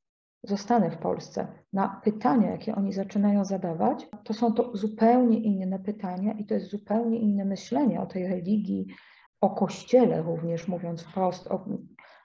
zostanę 0.42 0.90
w 0.90 0.96
Polsce, 0.96 1.46
na 1.72 2.00
pytania, 2.05 2.50
jakie 2.50 2.74
oni 2.74 2.92
zaczynają 2.92 3.44
zadawać, 3.44 4.09
to 4.24 4.35
są 4.35 4.55
to 4.55 4.76
zupełnie 4.76 5.38
inne 5.38 5.78
pytania 5.78 6.33
i 6.33 6.46
to 6.46 6.55
jest 6.55 6.70
zupełnie 6.70 7.18
inne 7.18 7.44
myślenie 7.44 8.00
o 8.00 8.07
tej 8.07 8.26
religii, 8.26 8.87
o 9.40 9.50
Kościele 9.50 10.22
również, 10.22 10.68
mówiąc 10.68 11.02
wprost, 11.02 11.46
o, 11.46 11.64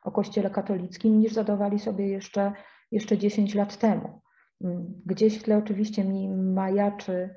o 0.04 0.12
Kościele 0.12 0.50
katolickim, 0.50 1.20
niż 1.20 1.34
zadawali 1.34 1.80
sobie 1.80 2.08
jeszcze, 2.08 2.54
jeszcze 2.92 3.18
10 3.18 3.56
lat 3.56 3.78
temu. 3.78 4.22
Mm, 4.64 5.02
gdzieś 5.06 5.40
w 5.40 5.44
tle 5.44 5.58
oczywiście 5.58 6.04
mi 6.04 6.30
majaczy, 6.30 7.36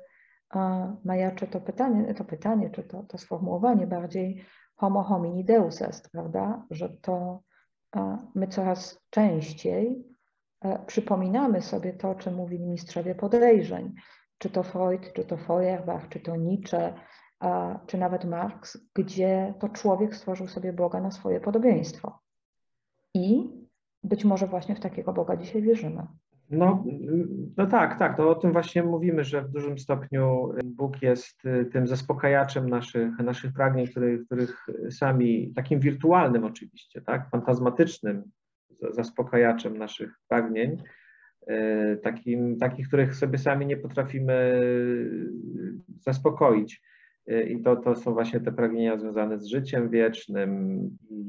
majaczy 1.05 1.47
to 1.47 1.61
pytanie, 1.61 2.13
to 2.13 2.25
pytanie, 2.25 2.69
czy 2.69 2.83
to, 2.83 3.03
to 3.03 3.17
sformułowanie 3.17 3.87
bardziej 3.87 4.45
homo 4.75 5.03
homini 5.03 5.45
deus 5.45 5.81
est, 5.81 6.09
prawda, 6.11 6.65
że 6.69 6.89
to 6.89 7.43
my 8.35 8.47
coraz 8.47 9.05
częściej 9.09 10.10
przypominamy 10.87 11.61
sobie 11.61 11.93
to, 11.93 12.09
o 12.09 12.15
czym 12.15 12.35
mówili 12.35 12.67
mistrzowie 12.67 13.15
podejrzeń, 13.15 13.93
czy 14.37 14.49
to 14.49 14.63
Freud, 14.63 15.13
czy 15.13 15.25
to 15.25 15.37
Feuerbach, 15.37 16.09
czy 16.09 16.19
to 16.19 16.35
Nietzsche, 16.35 16.93
czy 17.87 17.97
nawet 17.97 18.25
Marx, 18.25 18.77
gdzie 18.95 19.53
to 19.59 19.69
człowiek 19.69 20.15
stworzył 20.15 20.47
sobie 20.47 20.73
Boga 20.73 21.01
na 21.01 21.11
swoje 21.11 21.39
podobieństwo. 21.39 22.19
I 23.13 23.49
być 24.03 24.25
może 24.25 24.47
właśnie 24.47 24.75
w 24.75 24.79
takiego 24.79 25.13
Boga 25.13 25.37
dzisiaj 25.37 25.61
wierzymy. 25.61 26.07
No, 26.49 26.83
no 27.57 27.67
tak, 27.67 27.99
tak. 27.99 28.17
To 28.17 28.29
o 28.29 28.35
tym 28.35 28.51
właśnie 28.51 28.83
mówimy, 28.83 29.23
że 29.23 29.41
w 29.41 29.51
dużym 29.51 29.79
stopniu 29.79 30.53
Bóg 30.65 31.01
jest 31.01 31.45
y, 31.45 31.65
tym 31.65 31.87
zaspokajaczem 31.87 32.69
naszych, 32.69 33.19
naszych 33.19 33.53
pragnień, 33.53 33.87
których, 33.87 34.25
których 34.25 34.67
sami, 34.89 35.53
takim 35.55 35.79
wirtualnym 35.79 36.45
oczywiście, 36.45 37.01
tak, 37.01 37.29
fantazmatycznym 37.29 38.23
zaspokajaczem 38.89 39.77
naszych 39.77 40.19
pragnień, 40.27 40.77
y, 41.49 41.99
takim, 42.03 42.57
takich, 42.57 42.87
których 42.87 43.15
sobie 43.15 43.37
sami 43.37 43.65
nie 43.65 43.77
potrafimy 43.77 44.33
y, 44.33 45.31
zaspokoić. 45.99 46.81
I 47.47 47.61
to, 47.61 47.75
to 47.75 47.95
są 47.95 48.13
właśnie 48.13 48.39
te 48.39 48.51
pragnienia 48.51 48.97
związane 48.97 49.39
z 49.39 49.45
życiem 49.45 49.89
wiecznym 49.89 50.79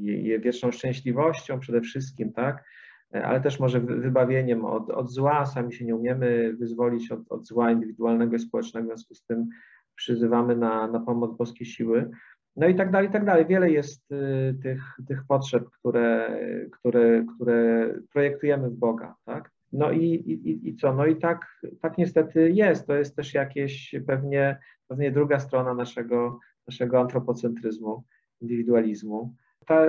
i 0.01 0.39
wieczną 0.39 0.71
szczęśliwością 0.71 1.59
przede 1.59 1.81
wszystkim, 1.81 2.33
tak? 2.33 2.63
Ale 3.11 3.41
też 3.41 3.59
może 3.59 3.79
wybawieniem 3.79 4.65
od, 4.65 4.89
od 4.89 5.11
zła, 5.11 5.45
sami 5.45 5.73
się 5.73 5.85
nie 5.85 5.95
umiemy 5.95 6.53
wyzwolić 6.59 7.11
od, 7.11 7.31
od 7.31 7.47
zła 7.47 7.71
indywidualnego 7.71 8.35
i 8.35 8.39
społecznego, 8.39 8.85
w 8.85 8.89
związku 8.89 9.15
z 9.15 9.25
tym 9.25 9.49
przyzywamy 9.95 10.55
na, 10.55 10.87
na 10.87 10.99
pomoc 10.99 11.37
boskie 11.37 11.65
siły. 11.65 12.09
No 12.55 12.67
i 12.67 12.75
tak 12.75 12.91
dalej, 12.91 13.09
i 13.09 13.11
tak 13.11 13.25
dalej. 13.25 13.45
Wiele 13.45 13.71
jest 13.71 14.11
y, 14.11 14.55
tych, 14.63 14.81
tych 15.07 15.23
potrzeb, 15.27 15.69
które, 15.69 16.39
które, 16.71 17.25
które 17.35 17.89
projektujemy 18.13 18.69
w 18.69 18.75
Boga, 18.75 19.15
tak? 19.25 19.51
No 19.71 19.91
i, 19.91 20.05
i, 20.05 20.69
i 20.69 20.75
co? 20.75 20.93
No 20.93 21.05
i 21.05 21.15
tak, 21.15 21.61
tak 21.81 21.97
niestety 21.97 22.51
jest. 22.51 22.87
To 22.87 22.95
jest 22.95 23.15
też 23.15 23.33
jakieś 23.33 23.95
pewnie 24.07 24.57
pewnie 24.93 25.11
druga 25.11 25.39
strona 25.39 25.73
naszego, 25.73 26.39
naszego 26.67 26.99
antropocentryzmu, 26.99 28.03
indywidualizmu. 28.41 29.35
Ta, 29.65 29.85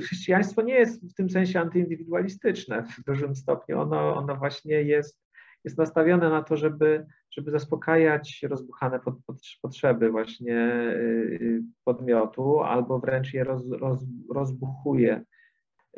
chrześcijaństwo 0.00 0.62
nie 0.62 0.74
jest 0.74 1.12
w 1.12 1.14
tym 1.14 1.30
sensie 1.30 1.60
antyindywidualistyczne 1.60 2.82
w 2.82 3.04
dużym 3.04 3.36
stopniu. 3.36 3.80
Ono, 3.80 4.16
ono 4.16 4.36
właśnie 4.36 4.82
jest, 4.82 5.20
jest 5.64 5.78
nastawione 5.78 6.30
na 6.30 6.42
to, 6.42 6.56
żeby, 6.56 7.06
żeby 7.38 7.50
zaspokajać 7.50 8.42
rozbuchane 8.48 9.00
pod, 9.00 9.14
pod, 9.26 9.36
potrzeby 9.62 10.10
właśnie 10.10 10.56
y, 10.96 11.62
podmiotu 11.84 12.60
albo 12.60 12.98
wręcz 12.98 13.34
je 13.34 13.44
roz, 13.44 13.70
roz, 13.70 14.04
rozbuchuje. 14.34 15.24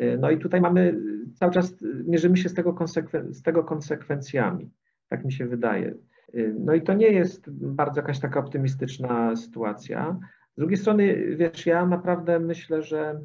Y, 0.00 0.18
no 0.20 0.30
i 0.30 0.38
tutaj 0.38 0.60
mamy, 0.60 1.00
cały 1.34 1.52
czas 1.52 1.74
mierzymy 2.06 2.36
się 2.36 2.48
z 2.48 2.54
tego, 2.54 2.72
konsekwen, 2.72 3.34
z 3.34 3.42
tego 3.42 3.64
konsekwencjami, 3.64 4.70
tak 5.08 5.24
mi 5.24 5.32
się 5.32 5.46
wydaje. 5.46 5.94
Y, 6.34 6.54
no 6.58 6.74
i 6.74 6.82
to 6.82 6.94
nie 6.94 7.08
jest 7.08 7.50
bardzo 7.50 8.00
jakaś 8.00 8.20
taka 8.20 8.40
optymistyczna 8.40 9.36
sytuacja. 9.36 10.18
Z 10.52 10.58
drugiej 10.58 10.76
strony, 10.76 11.36
wiesz, 11.36 11.66
ja 11.66 11.86
naprawdę 11.86 12.40
myślę, 12.40 12.82
że, 12.82 13.20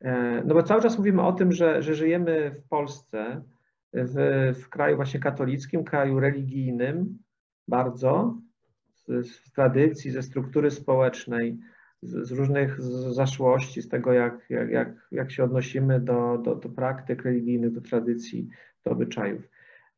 e, 0.00 0.42
no 0.46 0.54
bo 0.54 0.62
cały 0.62 0.82
czas 0.82 0.98
mówimy 0.98 1.22
o 1.22 1.32
tym, 1.32 1.52
że, 1.52 1.82
że 1.82 1.94
żyjemy 1.94 2.50
w 2.50 2.68
Polsce, 2.68 3.42
w, 3.92 4.52
w 4.62 4.68
kraju 4.68 4.96
właśnie 4.96 5.20
katolickim, 5.20 5.84
kraju 5.84 6.20
religijnym 6.20 7.18
bardzo, 7.70 8.38
z, 8.94 9.26
z 9.26 9.52
tradycji, 9.52 10.10
ze 10.10 10.22
struktury 10.22 10.70
społecznej, 10.70 11.58
z, 12.02 12.28
z 12.28 12.32
różnych 12.32 12.80
zaszłości, 13.12 13.82
z 13.82 13.88
tego, 13.88 14.12
jak, 14.12 14.46
jak, 14.50 14.70
jak, 14.70 15.08
jak 15.12 15.32
się 15.32 15.44
odnosimy 15.44 16.00
do, 16.00 16.38
do, 16.38 16.54
do 16.54 16.68
praktyk 16.68 17.22
religijnych, 17.22 17.72
do 17.72 17.80
tradycji, 17.80 18.48
do 18.84 18.90
obyczajów. 18.90 19.42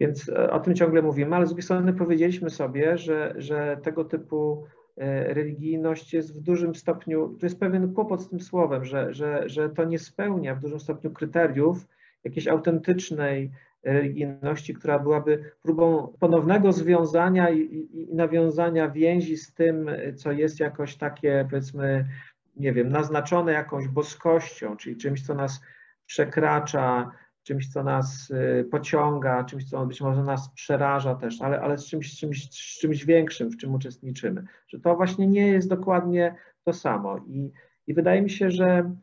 Więc 0.00 0.28
e, 0.28 0.50
o 0.50 0.61
tym 0.61 0.74
ciągle 0.74 1.02
mówimy, 1.02 1.37
ale 1.37 1.46
z 1.46 1.48
drugiej 1.48 1.62
strony 1.62 1.92
powiedzieliśmy 1.92 2.50
sobie, 2.50 2.98
że, 2.98 3.35
że 3.37 3.78
tego 3.82 4.04
typu 4.04 4.64
e, 4.96 5.35
religijność 5.35 6.14
jest 6.14 6.37
w 6.37 6.40
dużym 6.40 6.74
stopniu, 6.74 7.37
to 7.40 7.46
jest 7.46 7.61
pewien 7.61 7.94
kłopot 7.94 8.22
z 8.22 8.28
tym 8.28 8.40
słowem, 8.40 8.85
że, 8.85 9.14
że, 9.14 9.42
że 9.46 9.70
to 9.70 9.85
nie 9.85 9.98
spełnia 9.98 10.54
w 10.54 10.61
dużym 10.61 10.80
stopniu 10.80 11.11
kryteriów 11.11 11.87
jakiejś 12.24 12.48
autentycznej 12.48 13.50
religijności, 13.85 14.75
która 14.75 14.99
byłaby 14.99 15.53
próbą 15.62 16.12
ponownego 16.21 16.73
związania 16.73 17.51
i, 17.51 17.61
i, 17.61 18.14
nawiązania 18.14 18.90
więzi 18.90 19.37
z 19.37 19.55
tym, 19.55 19.90
co 20.16 20.33
jest 20.33 20.61
jakoś 20.61 20.97
takie, 20.97 21.47
powiedzmy, 21.51 22.09
nie 22.57 22.73
wiem, 22.73 22.88
naznaczone 22.88 23.53
jakąś 23.53 23.88
boskością, 23.88 24.77
czyli 24.77 24.97
czymś, 24.97 25.27
co 25.27 25.35
nas 25.35 25.61
przekracza, 26.07 27.11
czymś, 27.42 27.68
co 27.68 27.83
nas 27.83 28.31
y, 28.31 28.64
pociąga, 28.71 29.45
czymś, 29.45 29.71
co 29.71 29.87
być 29.87 30.01
może 30.01 30.25
nas 30.25 30.51
przeraża 30.55 31.14
też, 31.14 31.42
ale, 31.42 31.61
ale 31.61 31.79
z, 31.79 31.87
czymś, 31.87 32.18
czymś, 32.18 32.51
z 32.51 32.79
czymś 32.81 33.05
większym, 33.05 33.51
w 33.51 33.57
czym 33.57 33.75
uczestniczymy. 33.75 34.45
Że 34.68 34.81
to 34.81 34.97
właśnie 34.97 35.27
nie 35.27 35.49
jest 35.49 35.68
dokładnie 35.68 36.35
to 36.64 36.73
samo. 36.73 37.18
I, 37.27 37.53
i 37.87 37.95
wydaje 37.95 38.23
mi 38.23 38.31
się, 38.31 38.51
że 38.51 38.95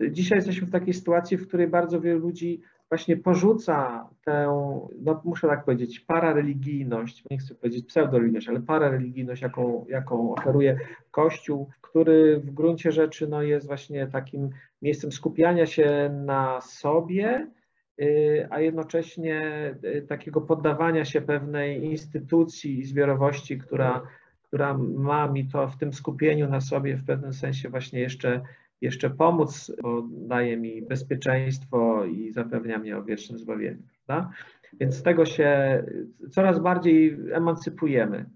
y, 0.00 0.10
dzisiaj 0.10 0.38
jesteśmy 0.38 0.66
w 0.66 0.70
takiej 0.70 0.94
sytuacji, 0.94 1.36
w 1.36 1.48
której 1.48 1.68
bardzo 1.68 2.00
wielu 2.00 2.18
ludzi 2.18 2.60
właśnie 2.94 3.16
porzuca 3.16 4.08
tę, 4.24 4.46
no 5.00 5.20
muszę 5.24 5.48
tak 5.48 5.64
powiedzieć, 5.64 6.00
parareligijność, 6.00 7.24
nie 7.30 7.38
chcę 7.38 7.54
powiedzieć 7.54 7.86
pseudoreligijność, 7.86 8.48
ale 8.48 8.60
parareligijność, 8.60 9.42
jaką, 9.42 9.86
jaką 9.88 10.34
oferuje 10.34 10.78
Kościół, 11.10 11.70
który 11.80 12.40
w 12.40 12.50
gruncie 12.50 12.92
rzeczy 12.92 13.26
no, 13.26 13.42
jest 13.42 13.66
właśnie 13.66 14.06
takim 14.06 14.50
miejscem 14.82 15.12
skupiania 15.12 15.66
się 15.66 16.20
na 16.24 16.60
sobie, 16.60 17.50
y, 18.00 18.46
a 18.50 18.60
jednocześnie 18.60 19.40
y, 19.84 20.02
takiego 20.02 20.40
poddawania 20.40 21.04
się 21.04 21.20
pewnej 21.20 21.84
instytucji 21.84 22.78
i 22.78 22.84
zbiorowości, 22.84 23.58
która, 23.58 24.02
która 24.42 24.78
ma 24.78 25.28
mi 25.28 25.48
to 25.48 25.68
w 25.68 25.78
tym 25.78 25.92
skupieniu 25.92 26.48
na 26.48 26.60
sobie 26.60 26.96
w 26.96 27.04
pewnym 27.04 27.32
sensie 27.32 27.68
właśnie 27.68 28.00
jeszcze 28.00 28.40
jeszcze 28.80 29.10
pomóc, 29.10 29.72
bo 29.82 30.08
daje 30.10 30.56
mi 30.56 30.82
bezpieczeństwo 30.82 32.04
i 32.04 32.32
zapewnia 32.32 32.78
mnie 32.78 32.98
o 32.98 33.04
wiecznym 33.04 33.38
zbawieniu. 33.38 33.82
Prawda? 34.06 34.30
Więc 34.80 34.94
z 34.94 35.02
tego 35.02 35.26
się 35.26 35.82
coraz 36.30 36.58
bardziej 36.58 37.18
emancypujemy. 37.32 38.30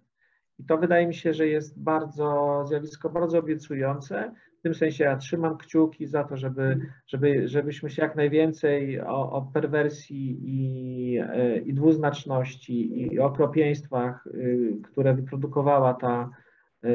I 0.58 0.64
to 0.64 0.78
wydaje 0.78 1.06
mi 1.06 1.14
się, 1.14 1.34
że 1.34 1.46
jest 1.46 1.82
bardzo 1.82 2.64
zjawisko 2.68 3.10
bardzo 3.10 3.38
obiecujące. 3.38 4.34
W 4.58 4.62
tym 4.62 4.74
sensie 4.74 5.04
ja 5.04 5.16
trzymam 5.16 5.56
kciuki 5.56 6.06
za 6.06 6.24
to, 6.24 6.36
żeby, 6.36 6.80
żeby, 7.06 7.48
żebyśmy 7.48 7.90
się 7.90 8.02
jak 8.02 8.16
najwięcej 8.16 9.00
o, 9.00 9.32
o 9.32 9.42
perwersji 9.42 10.38
i, 10.42 11.20
i 11.64 11.74
dwuznaczności 11.74 13.02
i 13.02 13.18
okropieństwach, 13.18 14.26
y, 14.26 14.76
które 14.82 15.14
wyprodukowała 15.14 15.94
ta, 15.94 16.30
E, 16.30 16.47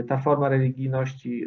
ta 0.07 0.17
forma 0.17 0.49
religijności, 0.49 1.45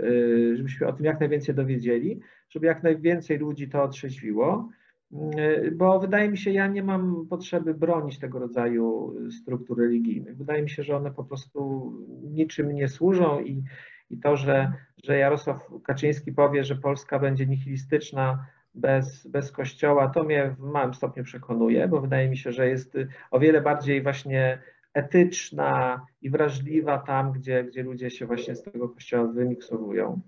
e, 0.52 0.56
żebyśmy 0.56 0.86
o 0.86 0.92
tym 0.92 1.06
jak 1.06 1.20
najwięcej 1.20 1.54
dowiedzieli, 1.54 2.20
żeby 2.48 2.66
jak 2.66 2.82
najwięcej 2.82 3.38
ludzi 3.38 3.68
to 3.68 3.82
otrzeźwiło, 3.82 4.68
e, 5.12 5.70
bo 5.70 6.00
wydaje 6.00 6.28
mi 6.28 6.38
się, 6.38 6.50
ja 6.50 6.66
nie 6.66 6.82
mam 6.82 7.26
potrzeby 7.30 7.74
bronić 7.74 8.18
tego 8.18 8.38
rodzaju 8.38 9.14
struktur 9.30 9.78
religijnych. 9.78 10.36
Wydaje 10.36 10.62
mi 10.62 10.70
się, 10.70 10.82
że 10.82 10.96
one 10.96 11.10
po 11.10 11.24
prostu 11.24 11.92
niczym 12.22 12.72
nie 12.72 12.88
służą 12.88 13.40
i, 13.40 13.64
i 14.10 14.18
to, 14.18 14.36
że, 14.36 14.72
że 15.04 15.18
Jarosław 15.18 15.70
Kaczyński 15.84 16.32
powie, 16.32 16.64
że 16.64 16.76
Polska 16.76 17.18
będzie 17.18 17.46
nihilistyczna 17.46 18.46
bez, 18.74 19.26
bez 19.26 19.52
kościoła, 19.52 20.08
to 20.08 20.24
mnie 20.24 20.54
w 20.58 20.62
małym 20.62 20.94
stopniu 20.94 21.24
przekonuje, 21.24 21.88
bo 21.88 22.00
wydaje 22.00 22.28
mi 22.28 22.36
się, 22.36 22.52
że 22.52 22.68
jest 22.68 22.96
o 23.30 23.40
wiele 23.40 23.60
bardziej 23.60 24.02
właśnie 24.02 24.58
etyczna 24.96 26.06
i 26.22 26.30
wrażliwa 26.30 26.98
tam, 26.98 27.32
gdzie, 27.32 27.64
gdzie 27.64 27.82
ludzie 27.82 28.10
się 28.10 28.26
właśnie 28.26 28.54
z 28.54 28.62
tego 28.62 28.88
kościoła 28.88 29.26
wymiksowują. 29.26 30.20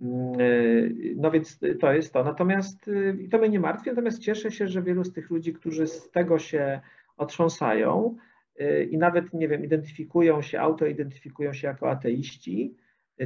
Mm, 0.00 0.40
y, 0.40 1.14
no 1.16 1.30
więc 1.30 1.60
to 1.80 1.92
jest 1.92 2.12
to. 2.12 2.24
Natomiast 2.24 2.88
y, 2.88 3.16
i 3.20 3.28
to 3.28 3.38
mnie 3.38 3.48
nie 3.48 3.60
martwi, 3.60 3.90
natomiast 3.90 4.18
cieszę 4.18 4.50
się, 4.50 4.68
że 4.68 4.82
wielu 4.82 5.04
z 5.04 5.12
tych 5.12 5.30
ludzi, 5.30 5.52
którzy 5.52 5.86
z 5.86 6.10
tego 6.10 6.38
się 6.38 6.80
otrząsają 7.16 8.16
y, 8.60 8.88
i 8.90 8.98
nawet, 8.98 9.32
nie 9.32 9.48
wiem, 9.48 9.64
identyfikują 9.64 10.42
się, 10.42 10.60
autoidentyfikują 10.60 11.52
się 11.52 11.68
jako 11.68 11.90
ateiści, 11.90 12.74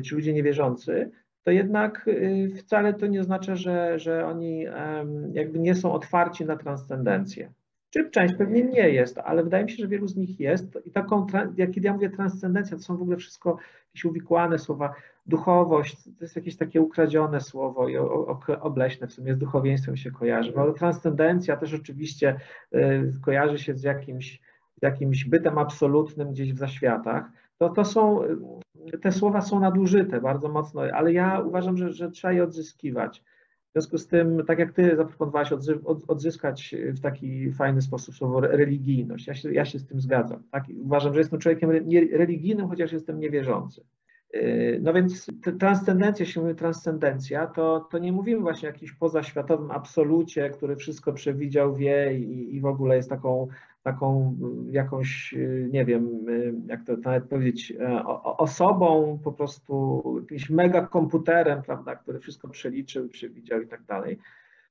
czy 0.05 0.15
ludzie 0.15 0.33
niewierzący, 0.33 1.11
to 1.43 1.51
jednak 1.51 2.11
wcale 2.57 2.95
to 2.95 3.07
nie 3.07 3.21
oznacza, 3.21 3.57
że, 3.57 3.99
że 3.99 4.27
oni 4.27 4.65
jakby 5.33 5.59
nie 5.59 5.75
są 5.75 5.93
otwarci 5.93 6.45
na 6.45 6.57
transcendencję. 6.57 7.53
Czy 7.91 8.11
część 8.11 8.35
pewnie 8.35 8.65
nie 8.65 8.91
jest, 8.91 9.19
ale 9.19 9.45
wydaje 9.45 9.65
mi 9.65 9.71
się, 9.71 9.77
że 9.77 9.89
wielu 9.89 10.07
z 10.09 10.17
nich 10.17 10.41
jest. 10.41 10.79
I 10.85 10.91
taką, 10.91 11.27
jak 11.57 11.71
kiedy 11.71 11.87
ja 11.87 11.93
mówię 11.93 12.11
transcendencja, 12.11 12.77
to 12.77 12.83
są 12.83 12.97
w 12.97 13.03
ogóle 13.03 13.17
wszystko 13.17 13.57
jakieś 13.89 14.05
uwikłane 14.05 14.59
słowa. 14.59 14.95
Duchowość 15.27 16.05
to 16.05 16.25
jest 16.25 16.37
jakieś 16.37 16.57
takie 16.57 16.81
ukradzione 16.81 17.41
słowo 17.41 17.89
i 17.89 17.97
obleśne 18.61 19.07
w 19.07 19.13
sumie 19.13 19.35
z 19.35 19.39
duchowieństwem 19.39 19.97
się 19.97 20.11
kojarzy. 20.11 20.53
No, 20.57 20.73
transcendencja 20.73 21.57
też 21.57 21.75
oczywiście 21.75 22.41
y, 22.75 23.13
kojarzy 23.23 23.59
się 23.59 23.75
z 23.75 23.83
jakimś, 23.83 24.41
z 24.77 24.83
jakimś 24.83 25.25
bytem 25.25 25.59
absolutnym 25.59 26.31
gdzieś 26.31 26.53
w 26.53 26.59
zaświatach. 26.59 27.25
To, 27.59 27.69
to 27.69 27.85
są, 27.85 28.23
y, 28.93 28.99
te 28.99 29.13
słowa 29.13 29.41
są 29.41 29.61
nadużyte 29.61 30.21
bardzo 30.21 30.49
mocno, 30.49 30.83
ale 30.83 31.13
ja 31.13 31.41
uważam, 31.41 31.77
że, 31.77 31.93
że 31.93 32.11
trzeba 32.11 32.33
je 32.33 32.45
odzyskiwać. 32.45 33.23
W 33.69 33.73
związku 33.73 33.99
z 33.99 34.07
tym, 34.07 34.45
tak 34.47 34.59
jak 34.59 34.73
Ty 34.73 34.97
zaproponowałeś, 34.97 35.53
odzyskać 36.09 36.75
w 36.87 37.01
taki 37.01 37.53
fajny 37.53 37.83
sposób 37.83 38.15
słowo 38.15 38.41
religijność. 38.41 39.27
Ja 39.27 39.35
się, 39.35 39.53
ja 39.53 39.65
się 39.65 39.79
z 39.79 39.87
tym 39.87 40.01
zgadzam. 40.01 40.43
Tak? 40.51 40.65
Uważam, 40.81 41.15
że 41.15 41.21
jestem 41.21 41.39
człowiekiem 41.39 41.71
religijnym, 42.13 42.69
chociaż 42.69 42.93
jestem 42.93 43.21
niewierzący. 43.21 43.85
Yy, 44.35 44.79
no 44.83 44.93
więc 44.93 45.27
transcendencja, 45.61 46.27
jeśli 46.27 46.41
mówimy 46.41 46.59
transcendencja, 46.59 47.47
to, 47.47 47.89
to 47.91 47.99
nie 47.99 48.13
mówimy 48.13 48.41
właśnie 48.41 48.69
o 48.69 48.73
jakimś 48.73 48.93
pozaświatowym 48.93 49.71
absolucie, 49.71 50.51
który 50.51 50.77
wszystko 50.77 51.13
przewidział, 51.13 51.77
wie 51.77 52.19
i, 52.19 52.57
i 52.57 52.61
w 52.61 52.67
ogóle 52.67 52.97
jest 52.97 53.11
taką 53.11 53.49
taką 53.93 54.37
y, 54.69 54.73
jakąś, 54.73 55.33
y, 55.33 55.69
nie 55.73 55.85
wiem, 55.85 56.29
y, 56.29 56.55
jak 56.67 56.85
to 56.85 56.97
nawet 56.97 57.25
powiedzieć, 57.25 57.73
osobą, 58.23 59.19
po 59.25 59.33
prostu 59.33 60.03
jakimś 60.21 60.51
mega 60.51 60.87
komputerem, 60.87 61.63
prawda, 61.63 61.97
który 61.97 62.19
wszystko 62.19 62.49
przeliczył, 62.49 63.09
przewidział 63.09 63.61
i 63.63 63.69
tak 63.69 63.85
dalej. 63.85 64.19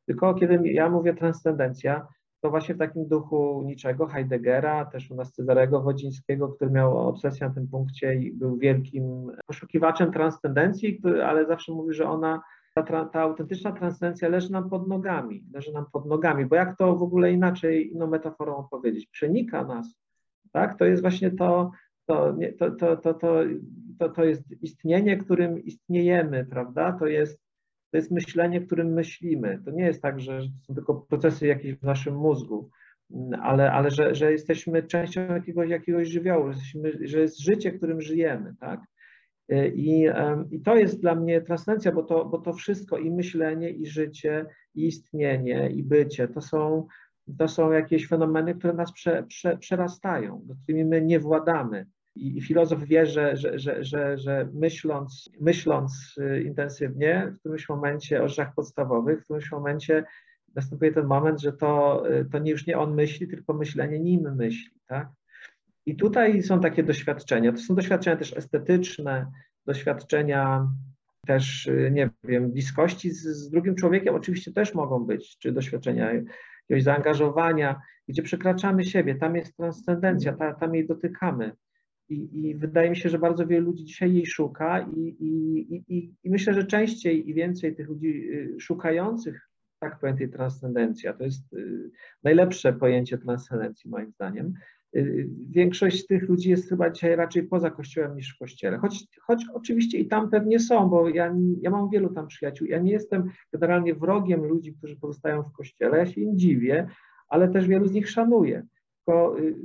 Tylko 0.06 0.34
kiedy 0.34 0.70
ja 0.70 0.90
mówię 0.90 1.14
transcendencja, 1.14 2.08
to 2.42 2.50
właśnie 2.50 2.76
w 2.76 2.78
takim 2.78 3.08
duchu 3.08 3.64
niczego 3.66 4.08
Heideggera, 4.08 4.86
też 4.86 5.12
u 5.12 5.16
nas 5.16 5.32
Cezarego 5.32 5.82
Wodzińskiego, 5.82 6.50
który 6.50 6.72
miał 6.72 6.98
obsesję 6.98 7.48
na 7.48 7.54
tym 7.54 7.68
punkcie 7.68 8.16
i 8.16 8.32
był 8.32 8.58
wielkim 8.58 9.32
poszukiwaczem 9.48 10.12
transcendencji, 10.12 11.02
ale 11.26 11.46
zawsze 11.46 11.72
mówi, 11.72 11.94
że 11.94 12.10
ona 12.10 12.42
ta, 12.84 13.06
ta 13.06 13.22
autentyczna 13.22 13.72
transcendencja 13.72 14.30
leży 14.30 14.52
nam 14.52 14.70
pod 14.70 14.88
nogami, 14.88 15.46
leży 15.54 15.74
nam 15.74 15.86
pod 15.94 16.06
nogami, 16.06 16.46
bo 16.46 16.56
jak 16.56 16.78
to 16.78 16.96
w 16.96 17.04
ogóle 17.04 17.32
inaczej, 17.32 17.92
inną 17.94 18.08
metaforą 18.08 18.56
opowiedzieć? 18.56 19.08
Przenika 19.08 19.64
nas, 19.64 19.96
tak? 20.52 20.78
To 20.80 20.86
jest 20.86 21.02
właśnie 21.02 21.32
to, 21.32 21.72
to, 22.06 22.36
to, 22.60 22.72
to, 22.72 22.98
to, 22.98 23.14
to, 24.00 24.10
to, 24.10 24.24
jest 24.24 24.44
istnienie, 24.62 25.18
którym 25.18 25.64
istniejemy, 25.64 26.46
prawda? 26.46 26.94
To 26.94 27.08
jest, 27.08 27.40
to 27.92 27.98
jest 27.98 28.12
myślenie, 28.12 28.62
którym 28.62 28.94
myślimy. 28.94 29.62
To 29.66 29.72
nie 29.72 29.84
jest 29.84 30.02
tak, 30.02 30.20
że 30.20 30.40
to 30.40 30.66
są 30.68 30.76
tylko 30.76 30.96
procesy 30.96 31.48
jakieś 31.48 31.76
w 31.76 31.84
naszym 31.84 32.16
mózgu, 32.16 32.70
ale, 33.42 33.72
ale 33.72 33.92
że, 33.92 34.16
że 34.16 34.32
jesteśmy 34.32 34.84
częścią 34.84 35.22
jakiegoś, 35.22 35.70
jakiegoś 35.70 36.08
żywiołu, 36.08 36.52
że, 36.52 36.60
jesteśmy, 36.60 37.08
że 37.08 37.20
jest 37.20 37.40
życie, 37.40 37.72
którym 37.72 38.02
żyjemy, 38.02 38.56
tak? 38.60 38.80
I, 39.74 40.08
I 40.52 40.62
to 40.62 40.76
jest 40.76 41.02
dla 41.02 41.16
mnie 41.16 41.42
transcendencja, 41.42 41.92
bo 41.92 42.04
to, 42.04 42.26
bo 42.26 42.38
to 42.38 42.54
wszystko 42.54 42.98
i 42.98 43.12
myślenie, 43.12 43.70
i 43.70 43.86
życie, 43.86 44.46
i 44.76 44.88
istnienie, 44.88 45.70
i 45.70 45.84
bycie 45.84 46.28
to 46.28 46.42
są, 46.42 46.88
to 47.38 47.48
są 47.48 47.72
jakieś 47.72 48.08
fenomeny, 48.08 48.56
które 48.56 48.74
nas 48.74 48.92
prze, 48.94 49.24
prze, 49.24 49.58
przerastają, 49.58 50.48
którymi 50.64 50.86
my 50.86 51.02
nie 51.02 51.20
władamy. 51.20 51.86
I, 52.16 52.38
i 52.38 52.42
filozof 52.42 52.84
wie, 52.84 53.06
że, 53.06 53.38
że, 53.38 53.60
że, 53.60 53.84
że, 53.84 54.18
że 54.18 54.50
myśląc, 54.54 55.30
myśląc 55.42 56.16
y, 56.18 56.44
intensywnie, 56.44 57.32
w 57.36 57.40
którymś 57.40 57.70
momencie 57.70 58.24
o 58.24 58.28
rzeczach 58.28 58.54
podstawowych, 58.56 59.22
w 59.22 59.24
którymś 59.24 59.52
momencie 59.52 60.04
następuje 60.56 60.92
ten 60.92 61.06
moment, 61.06 61.42
że 61.42 61.54
to, 61.54 62.04
y, 62.12 62.26
to 62.26 62.40
nie, 62.40 62.52
już 62.52 62.68
nie 62.68 62.78
on 62.78 62.96
myśli, 62.96 63.28
tylko 63.28 63.54
myślenie 63.54 64.00
nim 64.00 64.36
myśli. 64.36 64.80
Tak? 64.88 65.10
I 65.88 65.96
tutaj 65.96 66.44
są 66.44 66.62
takie 66.62 66.84
doświadczenia. 66.84 67.52
To 67.52 67.58
są 67.58 67.76
doświadczenia 67.76 68.16
też 68.16 68.38
estetyczne, 68.38 69.32
doświadczenia 69.66 70.68
też, 71.28 71.70
nie 71.92 72.10
wiem, 72.24 72.52
bliskości 72.52 73.12
z, 73.12 73.24
z 73.24 73.50
drugim 73.50 73.76
człowiekiem 73.76 74.16
oczywiście 74.16 74.54
też 74.54 74.74
mogą 74.74 75.06
być, 75.06 75.38
czy 75.38 75.52
doświadczenia 75.52 76.14
jakiegoś 76.14 76.84
zaangażowania, 76.84 77.82
gdzie 78.08 78.24
przekraczamy 78.24 78.84
siebie, 78.84 79.16
tam 79.16 79.36
jest 79.36 79.58
transcendencja, 79.58 80.34
ta, 80.34 80.54
tam 80.54 80.76
jej 80.76 80.88
dotykamy. 80.88 81.52
I, 82.10 82.48
I, 82.48 82.56
wydaje 82.56 82.90
mi 82.90 82.98
się, 82.98 83.10
że 83.10 83.20
bardzo 83.20 83.48
wielu 83.48 83.66
ludzi 83.66 83.86
dzisiaj 83.86 84.14
jej 84.14 84.26
szuka 84.26 84.88
i, 84.96 85.00
i, 85.00 85.76
i, 85.88 86.14
i 86.24 86.30
myślę, 86.30 86.54
że 86.54 86.64
częściej 86.64 87.30
i 87.30 87.34
więcej 87.34 87.76
tych 87.76 87.88
ludzi 87.88 88.08
y, 88.08 88.60
szukających 88.60 89.50
tak 89.80 90.00
pojętej 90.00 90.30
transcendencji, 90.30 91.08
a 91.08 91.14
to 91.14 91.24
jest 91.24 91.54
y, 91.54 91.92
najlepsze 92.24 92.74
pojęcie 92.74 93.18
transcendencji 93.18 93.90
moim 93.90 94.12
zdaniem, 94.12 94.54
Y, 94.54 94.77
większość 95.50 96.04
z 96.04 96.08
tych 96.08 96.30
ludzi 96.30 96.50
jest 96.50 96.70
chyba 96.70 96.90
dzisiaj 96.90 97.16
raczej 97.16 97.44
poza 97.44 97.72
kościołem 97.72 98.16
niż 98.16 98.36
w 98.36 98.40
kościele. 98.40 98.78
Choć, 98.78 99.08
choć 99.22 99.46
oczywiście 99.54 99.98
i 99.98 100.08
tam 100.08 100.30
pewnie 100.30 100.60
są, 100.60 100.90
bo 100.90 101.10
ja, 101.10 101.36
ja 101.62 101.70
mam 101.70 101.90
wielu 101.90 102.10
tam 102.14 102.28
przyjaciół. 102.28 102.68
Ja 102.68 102.80
nie 102.80 102.92
jestem 102.92 103.24
generalnie 103.54 103.96
wrogiem 103.96 104.46
ludzi, 104.46 104.74
którzy 104.74 104.96
pozostają 104.96 105.44
w 105.44 105.52
kościele. 105.52 105.98
Ja 105.98 106.06
się 106.06 106.22
im 106.22 106.38
dziwię, 106.38 106.88
ale 107.30 107.48
też 107.48 107.68
wielu 107.68 107.88
z 107.88 107.92
nich 107.92 108.10
szanuję. 108.10 108.66
Tylko, 108.98 109.40
y, 109.40 109.56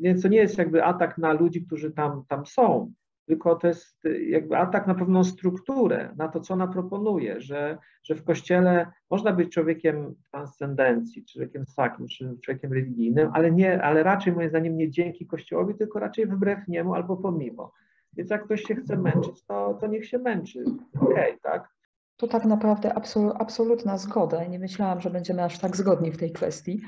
więc 0.00 0.22
to 0.22 0.28
nie 0.28 0.38
jest 0.38 0.58
jakby 0.58 0.84
atak 0.84 1.18
na 1.18 1.32
ludzi, 1.32 1.66
którzy 1.66 1.90
tam, 1.90 2.24
tam 2.28 2.46
są, 2.46 2.92
tylko 3.26 3.56
to 3.56 3.66
jest 3.66 4.04
jakby 4.28 4.56
atak 4.56 4.86
na 4.86 4.94
pewną 4.94 5.24
strukturę, 5.24 6.14
na 6.16 6.28
to, 6.28 6.40
co 6.40 6.54
ona 6.54 6.66
proponuje, 6.66 7.40
że, 7.40 7.78
że 8.02 8.14
w 8.14 8.24
Kościele 8.24 8.86
można 9.10 9.32
być 9.32 9.52
człowiekiem 9.52 10.14
transcendencji, 10.30 11.24
człowiekiem 11.24 11.66
sakim, 11.66 12.08
czy 12.08 12.38
człowiekiem 12.44 12.72
religijnym, 12.72 13.30
ale, 13.32 13.50
nie, 13.50 13.82
ale 13.82 14.02
raczej 14.02 14.32
moim 14.32 14.48
zdaniem 14.48 14.76
nie 14.76 14.90
dzięki 14.90 15.26
Kościołowi, 15.26 15.74
tylko 15.74 15.98
raczej 15.98 16.26
wbrew 16.26 16.68
niemu 16.68 16.94
albo 16.94 17.16
pomimo. 17.16 17.72
Więc 18.16 18.30
jak 18.30 18.44
ktoś 18.44 18.62
się 18.62 18.74
chce 18.74 18.96
męczyć, 18.96 19.44
to, 19.46 19.78
to 19.80 19.86
niech 19.86 20.06
się 20.06 20.18
męczy. 20.18 20.64
Okej, 21.00 21.12
okay, 21.12 21.38
tak? 21.42 21.68
To 22.16 22.28
tak 22.28 22.44
naprawdę 22.44 22.94
absolutna 23.38 23.98
zgoda. 23.98 24.44
Nie 24.44 24.58
myślałam, 24.58 25.00
że 25.00 25.10
będziemy 25.10 25.44
aż 25.44 25.58
tak 25.58 25.76
zgodni 25.76 26.12
w 26.12 26.16
tej 26.16 26.32
kwestii, 26.32 26.80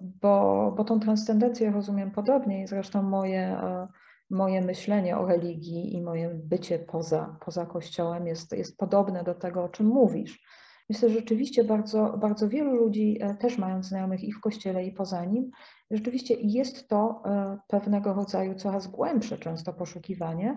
bo, 0.00 0.74
bo 0.76 0.84
tą 0.84 1.00
transcendencję 1.00 1.70
rozumiem 1.70 2.10
podobnie 2.10 2.62
i 2.62 2.66
zresztą 2.66 3.02
moje 3.02 3.56
moje 4.30 4.60
myślenie 4.60 5.18
o 5.18 5.26
religii 5.26 5.94
i 5.94 6.02
moje 6.02 6.30
bycie 6.34 6.78
poza, 6.78 7.36
poza 7.44 7.66
Kościołem 7.66 8.26
jest, 8.26 8.52
jest 8.52 8.76
podobne 8.76 9.24
do 9.24 9.34
tego, 9.34 9.64
o 9.64 9.68
czym 9.68 9.86
mówisz. 9.86 10.40
Myślę, 10.88 11.08
że 11.08 11.14
rzeczywiście 11.14 11.64
bardzo, 11.64 12.18
bardzo 12.18 12.48
wielu 12.48 12.74
ludzi, 12.74 13.18
e, 13.20 13.34
też 13.34 13.58
mając 13.58 13.86
znajomych 13.86 14.24
i 14.24 14.32
w 14.32 14.40
Kościele, 14.40 14.84
i 14.84 14.92
poza 14.92 15.24
nim, 15.24 15.50
rzeczywiście 15.90 16.34
jest 16.34 16.88
to 16.88 17.22
e, 17.24 17.58
pewnego 17.68 18.14
rodzaju 18.14 18.54
coraz 18.54 18.86
głębsze 18.86 19.38
często 19.38 19.72
poszukiwanie, 19.72 20.56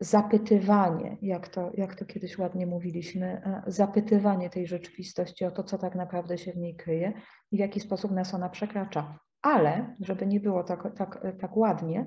zapytywanie, 0.00 1.16
jak 1.22 1.48
to, 1.48 1.70
jak 1.74 1.94
to 1.94 2.04
kiedyś 2.04 2.38
ładnie 2.38 2.66
mówiliśmy, 2.66 3.26
e, 3.26 3.62
zapytywanie 3.66 4.50
tej 4.50 4.66
rzeczywistości 4.66 5.44
o 5.44 5.50
to, 5.50 5.64
co 5.64 5.78
tak 5.78 5.94
naprawdę 5.94 6.38
się 6.38 6.52
w 6.52 6.56
niej 6.56 6.76
kryje 6.76 7.12
i 7.50 7.56
w 7.56 7.60
jaki 7.60 7.80
sposób 7.80 8.10
nas 8.10 8.34
ona 8.34 8.48
przekracza 8.48 9.18
ale 9.44 9.94
żeby 10.00 10.26
nie 10.26 10.40
było 10.40 10.64
tak, 10.64 10.96
tak, 10.96 11.26
tak 11.40 11.56
ładnie, 11.56 12.06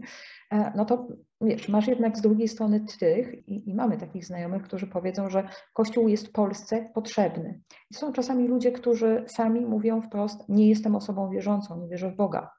e, 0.52 0.72
no 0.76 0.86
to 0.86 1.08
wiesz, 1.42 1.70
masz 1.70 1.88
jednak 1.88 2.18
z 2.18 2.22
drugiej 2.22 2.48
strony 2.48 2.86
tych, 3.00 3.48
i, 3.48 3.70
i, 3.70 3.76
mamy 3.76 3.98
takich 3.98 4.26
znajomych, 4.26 4.64
którzy 4.64 4.88
powiedzą, 4.88 5.30
że 5.30 5.50
Kościół 5.74 6.08
jest 6.08 6.34
Polsce 6.34 6.90
potrzebny. 6.94 7.62
I 7.92 7.94
są 7.94 8.14
czasami 8.14 8.48
ludzie, 8.48 8.72
którzy 8.72 9.24
sami 9.28 9.62
mówią 9.62 10.02
wprost, 10.02 10.50
nie 10.50 10.70
jestem 10.70 10.96
osobą 10.96 11.30
wierzącą, 11.30 11.82
nie 11.82 11.90
wierzę 11.90 12.12
w 12.12 12.16
Boga, 12.16 12.52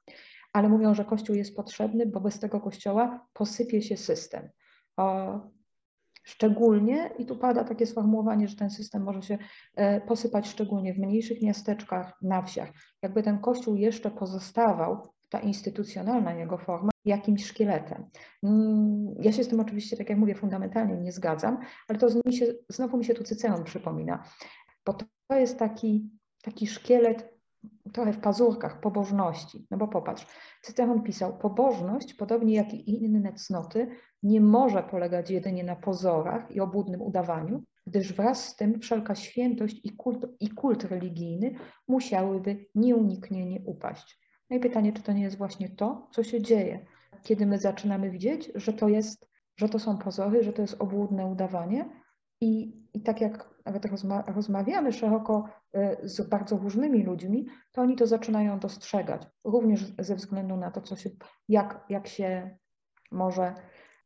ale 0.52 0.68
mówią, 0.68 0.94
że 0.94 1.04
Kościół 1.04 1.36
jest 1.36 1.56
potrzebny, 1.56 2.06
bo 2.06 2.20
bez 2.20 2.40
tego 2.40 2.60
Kościoła 2.60 3.26
posypie 3.32 3.82
się 3.82 3.96
system. 3.96 4.48
Szczególnie, 6.28 7.10
i 7.18 7.26
tu 7.26 7.36
pada 7.36 7.64
takie 7.64 7.86
sformułowanie, 7.86 8.48
że 8.48 8.56
ten 8.56 8.70
system 8.70 9.02
może 9.02 9.22
się 9.22 9.38
e, 9.76 10.00
posypać 10.00 10.48
szczególnie 10.48 10.94
w 10.94 10.98
mniejszych 10.98 11.42
miasteczkach, 11.42 12.12
na 12.22 12.42
wsiach. 12.42 12.72
Jakby 13.02 13.22
ten 13.22 13.38
kościół 13.38 13.76
jeszcze 13.76 14.10
pozostawał, 14.10 15.12
ta 15.28 15.40
instytucjonalna 15.40 16.34
jego 16.34 16.58
forma, 16.58 16.90
jakimś 17.04 17.44
szkieletem. 17.44 18.04
Mm, 18.42 19.14
ja 19.20 19.32
się 19.32 19.44
z 19.44 19.48
tym 19.48 19.60
oczywiście, 19.60 19.96
tak 19.96 20.08
jak 20.08 20.18
mówię, 20.18 20.34
fundamentalnie 20.34 20.96
nie 20.96 21.12
zgadzam, 21.12 21.58
ale 21.88 21.98
to 21.98 22.06
mi 22.24 22.32
się, 22.36 22.46
znowu 22.68 22.96
mi 22.96 23.04
się 23.04 23.14
tu 23.14 23.24
Cyceron 23.24 23.64
przypomina, 23.64 24.24
bo 24.86 24.94
to 24.94 25.36
jest 25.36 25.58
taki, 25.58 26.10
taki 26.42 26.66
szkielet 26.66 27.37
trochę 27.92 28.12
w 28.12 28.20
pazurkach 28.20 28.80
pobożności. 28.80 29.66
No 29.70 29.76
bo 29.76 29.88
popatrz, 29.88 30.26
Cyceron 30.62 31.02
pisał, 31.02 31.38
pobożność, 31.38 32.14
podobnie 32.14 32.54
jak 32.54 32.74
i 32.74 33.04
inne 33.04 33.32
cnoty, 33.32 33.88
nie 34.22 34.40
może 34.40 34.82
polegać 34.82 35.30
jedynie 35.30 35.64
na 35.64 35.76
pozorach 35.76 36.50
i 36.50 36.60
obłudnym 36.60 37.02
udawaniu, 37.02 37.62
gdyż 37.86 38.12
wraz 38.12 38.48
z 38.48 38.56
tym 38.56 38.80
wszelka 38.80 39.14
świętość 39.14 39.80
i 39.84 39.90
kult, 39.90 40.26
i 40.40 40.48
kult 40.48 40.84
religijny 40.84 41.54
musiałyby 41.88 42.66
nieuniknienie 42.74 43.60
upaść. 43.64 44.20
No 44.50 44.56
i 44.56 44.60
pytanie, 44.60 44.92
czy 44.92 45.02
to 45.02 45.12
nie 45.12 45.22
jest 45.22 45.38
właśnie 45.38 45.68
to, 45.68 46.08
co 46.12 46.22
się 46.22 46.42
dzieje, 46.42 46.86
kiedy 47.22 47.46
my 47.46 47.58
zaczynamy 47.58 48.10
widzieć, 48.10 48.52
że 48.54 48.72
to 48.72 48.88
jest, 48.88 49.28
że 49.56 49.68
to 49.68 49.78
są 49.78 49.98
pozory, 49.98 50.44
że 50.44 50.52
to 50.52 50.62
jest 50.62 50.76
obłudne 50.78 51.26
udawanie 51.26 51.88
i, 52.40 52.82
i 52.98 53.02
tak 53.02 53.20
jak 53.20 53.48
nawet 53.64 53.84
rozma 53.84 54.24
rozmawiamy 54.26 54.92
szeroko 54.92 55.48
e, 55.72 56.08
z 56.08 56.28
bardzo 56.28 56.56
różnymi 56.56 57.02
ludźmi, 57.02 57.46
to 57.72 57.82
oni 57.82 57.96
to 57.96 58.06
zaczynają 58.06 58.58
dostrzegać, 58.58 59.22
również 59.44 59.92
ze 59.98 60.16
względu 60.16 60.56
na 60.56 60.70
to, 60.70 60.80
co 60.80 60.96
się, 60.96 61.10
jak, 61.48 61.84
jak 61.88 62.08
się 62.08 62.56
może 63.10 63.54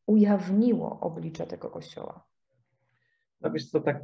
ujawniło 0.07 1.01
oblicze 1.01 1.47
tego 1.47 1.71
kościoła. 1.71 2.25
No 3.41 3.51
wiesz 3.51 3.71
co, 3.71 3.81
tak 3.81 4.03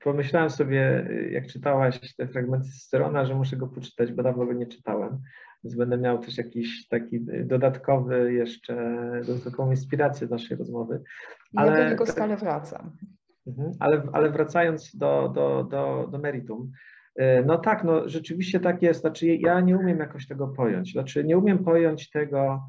pomyślałem 0.00 0.50
sobie, 0.50 1.08
jak 1.30 1.46
czytałaś 1.46 2.14
te 2.16 2.28
fragmenty 2.28 2.68
z 2.68 2.82
Cycerona, 2.82 3.24
że 3.24 3.34
muszę 3.34 3.56
go 3.56 3.66
poczytać, 3.66 4.12
bo 4.12 4.22
dawno 4.22 4.46
go 4.46 4.52
nie 4.52 4.66
czytałem, 4.66 5.20
więc 5.64 5.76
będę 5.76 5.98
miał 5.98 6.18
też 6.18 6.38
jakiś 6.38 6.88
taki 6.88 7.26
dodatkowy 7.44 8.32
jeszcze, 8.32 9.00
dodatkową 9.26 9.70
inspirację 9.70 10.26
do 10.26 10.34
naszej 10.34 10.56
rozmowy. 10.56 11.02
Ale, 11.56 11.72
ja 11.72 11.84
do 11.84 11.90
niego 11.90 12.06
stale 12.06 12.36
wracam. 12.36 12.96
Mhm. 13.46 13.72
Ale, 13.80 14.02
ale 14.12 14.30
wracając 14.30 14.96
do, 14.96 15.32
do, 15.34 15.64
do, 15.64 16.08
do 16.10 16.18
meritum, 16.18 16.70
y, 17.20 17.44
no 17.46 17.58
tak, 17.58 17.84
no 17.84 18.08
rzeczywiście 18.08 18.60
tak 18.60 18.82
jest. 18.82 19.00
Znaczy, 19.00 19.26
ja 19.26 19.60
nie 19.60 19.78
umiem 19.78 19.98
jakoś 19.98 20.26
tego 20.26 20.48
pojąć. 20.48 20.92
Znaczy, 20.92 21.24
nie 21.24 21.38
umiem 21.38 21.64
pojąć 21.64 22.10
tego, 22.10 22.60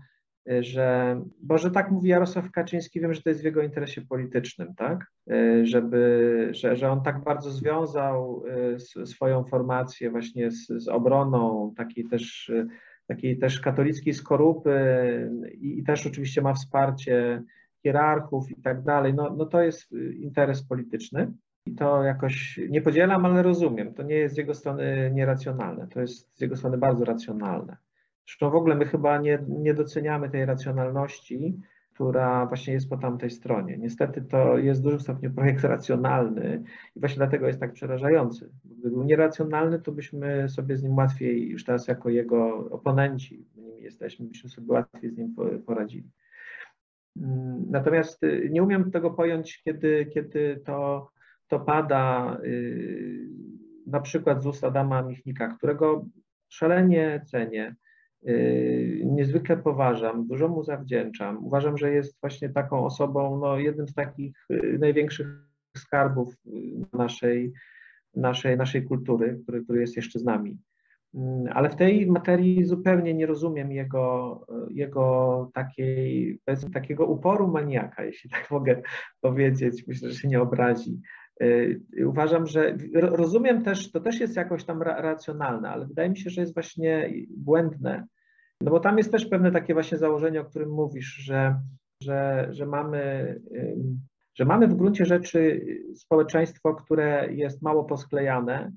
y, 0.51 0.63
że, 0.63 1.21
bo 1.41 1.57
że 1.57 1.71
tak 1.71 1.91
mówi 1.91 2.09
Jarosław 2.09 2.51
Kaczyński, 2.51 3.01
wiem, 3.01 3.13
że 3.13 3.21
to 3.21 3.29
jest 3.29 3.41
w 3.41 3.45
jego 3.45 3.61
interesie 3.61 4.01
politycznym, 4.01 4.75
tak? 4.75 5.05
Y, 5.31 5.65
żeby, 5.65 6.49
że, 6.51 6.75
że 6.75 6.91
on 6.91 7.03
tak 7.03 7.23
bardzo 7.23 7.51
związał 7.51 8.43
swoją 9.05 9.43
formację 9.43 10.11
właśnie 10.11 10.51
z, 10.51 10.67
z 10.67 10.87
obroną 10.87 11.73
takiej 11.77 12.05
też, 12.05 12.51
takiej 13.07 13.37
też 13.37 13.59
katolickiej 13.59 14.13
skorupy 14.13 14.79
i, 15.53 15.79
i 15.79 15.83
też 15.83 16.07
oczywiście 16.07 16.41
ma 16.41 16.53
wsparcie 16.53 17.43
hierarchów 17.83 18.51
i 18.51 18.61
tak 18.61 18.81
dalej, 18.81 19.13
no, 19.13 19.35
no 19.37 19.45
to 19.45 19.61
jest 19.61 19.93
y, 19.93 20.13
interes 20.13 20.63
polityczny 20.63 21.33
i 21.65 21.75
to 21.75 22.03
jakoś 22.03 22.59
nie 22.69 22.81
podzielam, 22.81 23.25
ale 23.25 23.43
rozumiem. 23.43 23.93
To 23.93 24.03
nie 24.03 24.15
jest 24.15 24.35
z 24.35 24.37
jego 24.37 24.53
strony 24.53 25.11
nieracjonalne, 25.13 25.87
to 25.87 26.01
jest 26.01 26.37
z 26.37 26.41
jego 26.41 26.55
strony 26.55 26.77
bardzo 26.77 27.05
racjonalne. 27.05 27.77
Zresztą 28.27 28.49
w 28.49 28.55
ogóle 28.55 28.75
my 28.75 28.85
chyba 28.85 29.17
nie, 29.17 29.39
nie 29.47 29.73
doceniamy 29.73 30.29
tej 30.29 30.45
racjonalności, 30.45 31.61
która 31.93 32.45
właśnie 32.45 32.73
jest 32.73 32.89
po 32.89 32.97
tamtej 32.97 33.29
stronie. 33.29 33.77
Niestety 33.77 34.21
to 34.21 34.57
jest 34.57 34.81
w 34.81 34.83
dużym 34.83 34.99
stopniu 34.99 35.31
projekt 35.31 35.63
racjonalny 35.63 36.63
i 36.95 36.99
właśnie 36.99 37.17
dlatego 37.17 37.47
jest 37.47 37.59
tak 37.59 37.73
przerażający. 37.73 38.49
Gdyby 38.65 38.89
był 38.89 39.03
nieracjonalny, 39.03 39.79
to 39.79 39.91
byśmy 39.91 40.49
sobie 40.49 40.77
z 40.77 40.83
nim 40.83 40.95
łatwiej, 40.95 41.49
już 41.49 41.65
teraz 41.65 41.87
jako 41.87 42.09
jego 42.09 42.69
oponenci, 42.69 43.45
nimi 43.55 43.81
jesteśmy, 43.81 44.25
byśmy 44.25 44.49
sobie 44.49 44.73
łatwiej 44.73 45.11
z 45.11 45.17
nim 45.17 45.35
poradzili. 45.65 46.09
Natomiast 47.69 48.23
y, 48.23 48.49
nie 48.51 48.63
umiem 48.63 48.91
tego 48.91 49.11
pojąć, 49.11 49.61
kiedy, 49.63 50.05
kiedy 50.13 50.61
to, 50.65 51.09
to 51.47 51.59
pada 51.59 52.37
y, 52.43 53.27
na 53.87 53.99
przykład 53.99 54.43
z 54.43 54.45
ust 54.45 54.63
Adama 54.63 55.01
Michnika, 55.01 55.47
którego 55.47 56.05
szalenie 56.49 57.21
cenię, 57.25 57.75
y, 58.27 59.01
niezwykle 59.05 59.57
poważam, 59.57 60.27
dużo 60.27 60.47
mu 60.47 60.63
zawdzięczam. 60.63 61.45
Uważam, 61.45 61.77
że 61.77 61.93
jest 61.93 62.21
właśnie 62.21 62.49
taką 62.49 62.85
osobą, 62.85 63.39
no, 63.39 63.59
jednym 63.59 63.87
z 63.87 63.93
takich 63.93 64.47
największych 64.79 65.27
skarbów 65.77 66.35
naszej, 66.93 67.53
naszej, 68.15 68.57
naszej 68.57 68.83
kultury, 68.83 69.39
który, 69.43 69.63
który 69.63 69.81
jest 69.81 69.95
jeszcze 69.95 70.19
z 70.19 70.23
nami. 70.23 70.57
Mm, 71.15 71.45
ale 71.53 71.69
w 71.69 71.75
tej 71.75 72.07
materii 72.07 72.65
zupełnie 72.65 73.13
nie 73.13 73.25
rozumiem 73.25 73.71
jego, 73.71 74.45
jego 74.69 75.51
takiej, 75.53 76.39
takiego 76.73 77.05
uporu 77.05 77.47
maniaka, 77.47 78.03
jeśli 78.03 78.29
tak 78.29 78.51
mogę 78.51 78.81
powiedzieć. 79.21 79.87
Myślę, 79.87 80.09
że 80.09 80.15
się 80.15 80.27
nie 80.27 80.41
obrazi. 80.41 81.01
Y, 81.43 81.81
uważam, 82.05 82.47
że 82.47 82.77
rozumiem 82.93 83.63
też, 83.63 83.91
to 83.91 83.99
też 83.99 84.19
jest 84.19 84.35
jakoś 84.35 84.65
tam 84.65 84.81
racjonalne, 84.81 85.69
ale 85.69 85.87
wydaje 85.87 86.09
mi 86.09 86.17
się, 86.17 86.29
że 86.29 86.41
jest 86.41 86.53
właśnie 86.53 87.13
błędne. 87.37 88.05
No 88.61 88.71
bo 88.71 88.79
tam 88.79 88.97
jest 88.97 89.11
też 89.11 89.25
pewne 89.25 89.51
takie 89.51 89.73
właśnie 89.73 89.97
założenie, 89.97 90.41
o 90.41 90.45
którym 90.45 90.69
mówisz, 90.69 91.05
że, 91.05 91.59
że, 92.01 92.47
że 92.49 92.65
mamy 92.65 93.35
że 94.35 94.45
mamy 94.45 94.67
w 94.67 94.75
gruncie 94.75 95.05
rzeczy 95.05 95.65
społeczeństwo, 95.95 96.73
które 96.75 97.33
jest 97.33 97.61
mało 97.61 97.83
posklejane, 97.83 98.71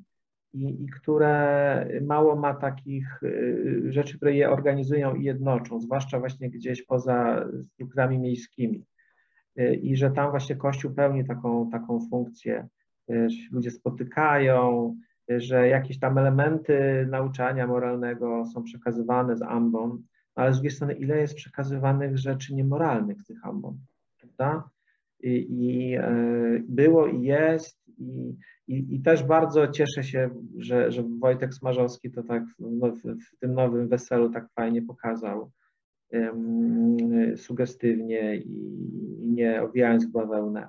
i, 0.56 0.84
i 0.84 0.88
które 0.88 1.88
mało 2.02 2.36
ma 2.36 2.54
takich 2.54 3.22
y, 3.22 3.82
rzeczy, 3.88 4.16
które 4.16 4.34
je 4.34 4.50
organizują 4.50 5.14
i 5.14 5.24
jednoczą, 5.24 5.80
zwłaszcza 5.80 6.20
właśnie 6.20 6.50
gdzieś 6.50 6.82
poza 6.82 7.46
strukturami 7.62 8.18
miejskimi. 8.18 8.86
Y, 9.58 9.74
I 9.74 9.96
że 9.96 10.10
tam 10.10 10.30
właśnie 10.30 10.56
Kościół 10.56 10.94
pełni 10.94 11.24
taką, 11.24 11.70
taką 11.70 12.00
funkcję, 12.10 12.68
y, 13.10 13.30
że 13.30 13.36
się 13.36 13.48
ludzie 13.52 13.70
spotykają, 13.70 14.94
że 15.28 15.68
jakieś 15.68 15.98
tam 15.98 16.18
elementy 16.18 17.06
nauczania 17.10 17.66
moralnego 17.66 18.44
są 18.54 18.62
przekazywane 18.62 19.36
z 19.36 19.42
ambon, 19.42 20.02
ale 20.34 20.52
z 20.52 20.56
drugiej 20.56 20.70
strony, 20.70 20.94
ile 20.94 21.18
jest 21.18 21.34
przekazywanych 21.34 22.18
rzeczy 22.18 22.54
niemoralnych 22.54 23.22
z 23.22 23.26
tych 23.26 23.46
ambon, 23.46 23.78
prawda? 24.20 24.70
I, 25.20 25.46
i 25.50 25.98
było 26.68 27.06
i 27.06 27.22
jest, 27.22 27.85
i 27.98 28.36
i, 28.68 28.94
I, 28.94 29.00
też 29.00 29.22
bardzo 29.22 29.68
cieszę 29.68 30.04
się, 30.04 30.30
że, 30.58 30.92
że 30.92 31.02
Wojtek 31.20 31.54
Smarzowski 31.54 32.10
to 32.10 32.22
tak 32.22 32.42
w, 32.46 33.00
w, 33.02 33.38
tym 33.38 33.54
nowym 33.54 33.88
weselu 33.88 34.30
tak 34.30 34.48
fajnie 34.54 34.82
pokazał, 34.82 35.50
sugestywnie 37.36 38.36
i 38.36 38.78
nie 39.20 39.62
owijając 39.62 40.06
w 40.06 40.10
bawełnę. 40.10 40.68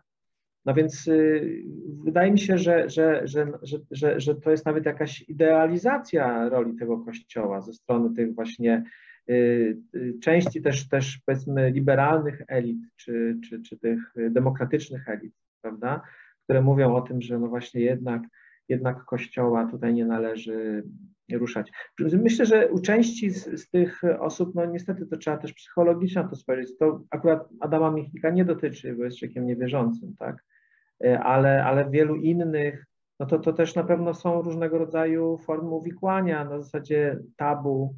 No 0.66 0.74
więc 0.74 1.08
y, 1.08 1.64
wydaje 2.04 2.32
mi 2.32 2.40
się, 2.40 2.58
że, 2.58 2.90
że, 2.90 3.22
że, 3.28 3.48
że, 3.92 4.20
że, 4.20 4.36
to 4.36 4.52
jest 4.52 4.66
nawet 4.66 4.86
jakaś 4.86 5.22
idealizacja 5.30 6.50
roli 6.50 6.76
tego 6.76 6.98
kościoła 6.98 7.62
ze 7.62 7.74
strony 7.74 8.16
tych 8.16 8.36
właśnie 8.36 8.84
y, 9.30 9.78
y, 9.96 10.14
części 10.22 10.62
też, 10.62 10.90
też 10.90 11.20
powiedzmy 11.26 11.72
liberalnych 11.72 12.42
elit, 12.48 12.80
czy, 12.96 13.38
czy, 13.44 13.62
czy 13.62 13.78
tych 13.78 14.14
demokratycznych 14.30 15.10
elit, 15.10 15.34
prawda, 15.62 16.02
które 16.48 16.62
mówią 16.62 16.96
o 16.96 17.02
tym, 17.02 17.22
że 17.22 17.40
no 17.40 17.48
właśnie 17.48 17.82
jednak, 17.82 18.22
jednak 18.70 19.06
kościoła 19.06 19.68
tutaj 19.72 19.94
nie 19.94 20.06
należy 20.06 20.84
ruszać. 21.32 21.72
Myślę, 22.00 22.46
że 22.46 22.70
u 22.70 22.80
części 22.80 23.30
z, 23.30 23.62
z, 23.62 23.70
tych 23.70 24.02
osób, 24.20 24.56
no 24.56 24.66
niestety 24.66 25.06
to 25.06 25.18
trzeba 25.18 25.38
też 25.38 25.54
psychologicznie 25.54 26.22
na 26.22 26.28
to 26.28 26.36
spojrzeć. 26.36 26.78
To 26.78 27.02
akurat 27.10 27.50
Adama 27.60 27.92
Michnika 27.92 28.30
nie 28.30 28.46
dotyczy, 28.46 28.96
bo 28.96 29.04
jest 29.04 29.18
człowiekiem 29.18 29.48
niewierzącym, 29.48 30.16
tak? 30.20 30.44
E, 31.04 31.20
ale, 31.20 31.66
ale 31.66 31.90
wielu 31.90 32.16
innych, 32.16 32.86
no 33.20 33.26
to, 33.26 33.40
to 33.40 33.54
też 33.54 33.76
na 33.76 33.84
pewno 33.84 34.14
są 34.14 34.42
różnego 34.42 34.78
rodzaju 34.78 35.38
formy 35.38 35.70
uwikłania 35.70 36.46
na 36.46 36.60
zasadzie 36.60 37.20
tabu, 37.38 37.96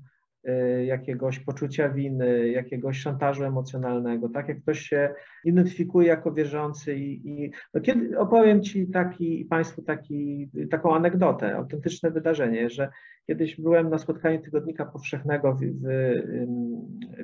jakiegoś 0.86 1.40
poczucia 1.40 1.90
winy, 1.90 2.50
jakiegoś 2.50 3.00
szantażu 3.00 3.44
emocjonalnego, 3.44 4.30
tak? 4.30 4.48
Jak 4.48 4.62
ktoś 4.62 4.80
się 4.80 5.14
identyfikuje 5.46 6.08
jako 6.08 6.32
wierzący 6.32 6.96
i, 6.96 7.30
i 7.30 7.52
no 7.74 7.82
kiedy 7.82 8.20
opowiem 8.20 8.64
Ci 8.64 8.88
taki, 8.88 9.46
Państwu 9.46 9.82
taki, 9.82 10.50
taką 10.72 10.96
anegdotę, 10.96 11.56
autentyczne 11.56 12.12
wydarzenie, 12.12 12.70
że 12.70 12.90
kiedyś 13.28 13.62
byłem 13.62 13.90
na 13.90 13.98
spotkaniu 13.98 14.42
Tygodnika 14.42 14.86
Powszechnego 14.86 15.54
w, 15.54 15.62
w, 15.62 15.84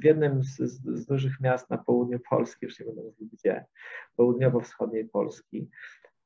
w 0.02 0.04
jednym 0.04 0.44
z, 0.44 0.58
z, 0.58 1.00
z, 1.00 1.06
dużych 1.06 1.40
miast 1.42 1.70
na 1.70 1.78
południu 1.78 2.20
Polski, 2.30 2.66
już 2.66 2.80
nie 2.80 2.86
będę 2.86 3.02
mówił 3.04 3.30
gdzie, 3.34 3.66
południowo-wschodniej 4.16 5.06
Polski 5.06 5.70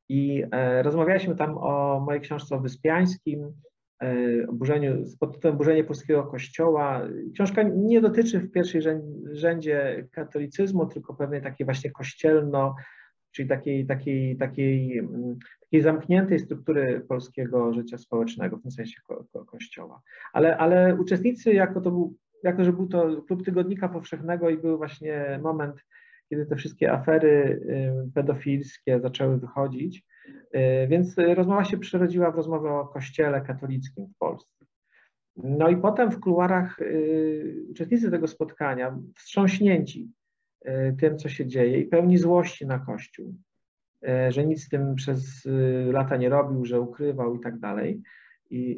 i 0.09 0.43
e, 0.51 0.83
rozmawialiśmy 0.83 1.35
tam 1.35 1.57
o 1.57 1.99
mojej 2.05 2.21
książce 2.21 2.55
o 2.55 2.59
Wyspiańskim, 2.59 3.53
e, 3.99 4.47
burzeniu, 4.53 5.05
pod 5.19 5.33
tytułem 5.33 5.57
Burzenie 5.57 5.83
Polskiego 5.83 6.23
Kościoła. 6.23 7.07
Książka 7.33 7.63
nie 7.63 8.01
dotyczy 8.01 8.39
w 8.39 8.51
pierwszej 8.51 8.81
rzędzie 9.31 10.07
katolicyzmu, 10.11 10.85
tylko 10.85 11.13
pewnej 11.13 11.41
takiej 11.41 11.65
właśnie 11.65 11.91
kościelno, 11.91 12.75
czyli 13.31 13.49
takiej, 13.49 13.85
takiej, 13.85 14.37
takiej, 14.37 15.01
takiej 15.61 15.81
zamkniętej 15.81 16.39
struktury 16.39 17.05
polskiego 17.07 17.73
życia 17.73 17.97
społecznego, 17.97 18.57
w 18.57 18.61
tym 18.61 18.71
sensie 18.71 19.01
ko, 19.07 19.25
ko, 19.33 19.45
kościoła. 19.45 20.01
Ale, 20.33 20.57
ale 20.57 20.95
uczestnicy, 20.95 21.53
jako, 21.53 21.81
to 21.81 21.91
był, 21.91 22.15
jako 22.43 22.63
że 22.63 22.73
był 22.73 22.87
to 22.87 23.21
klub 23.21 23.45
tygodnika 23.45 23.89
powszechnego 23.89 24.49
i 24.49 24.57
był 24.57 24.77
właśnie 24.77 25.39
moment 25.43 25.75
kiedy 26.29 26.45
te 26.45 26.55
wszystkie 26.55 26.91
afery 26.91 27.61
y, 28.07 28.11
pedofilskie 28.13 28.99
zaczęły 28.99 29.37
wychodzić, 29.37 30.03
więc 30.87 31.15
rozmowa 31.17 31.63
się 31.63 31.77
przerodziła 31.77 32.31
w 32.31 32.35
rozmowę 32.35 32.71
o 32.71 32.87
kościele 32.87 33.41
katolickim 33.41 34.07
w 34.07 34.17
Polsce. 34.17 34.65
No 35.37 35.69
i 35.69 35.77
potem 35.77 36.11
w 36.11 36.19
kuluarach 36.19 36.79
y, 36.79 37.65
uczestnicy 37.71 38.11
tego 38.11 38.27
spotkania, 38.27 38.99
wstrząśnięci 39.15 40.11
tym, 40.99 41.17
co 41.17 41.29
się 41.29 41.47
dzieje 41.47 41.79
i 41.79 41.85
pełni 41.85 42.17
złości 42.17 42.67
na 42.67 42.79
Kościół, 42.79 43.35
że 44.29 44.45
nic 44.45 44.65
z 44.65 44.69
tym 44.69 44.95
przez 44.95 45.47
lata 45.91 46.17
nie 46.17 46.29
robił, 46.29 46.65
że 46.65 46.81
ukrywał 46.81 47.35
i 47.35 47.39
tak 47.39 47.59
dalej, 47.59 48.01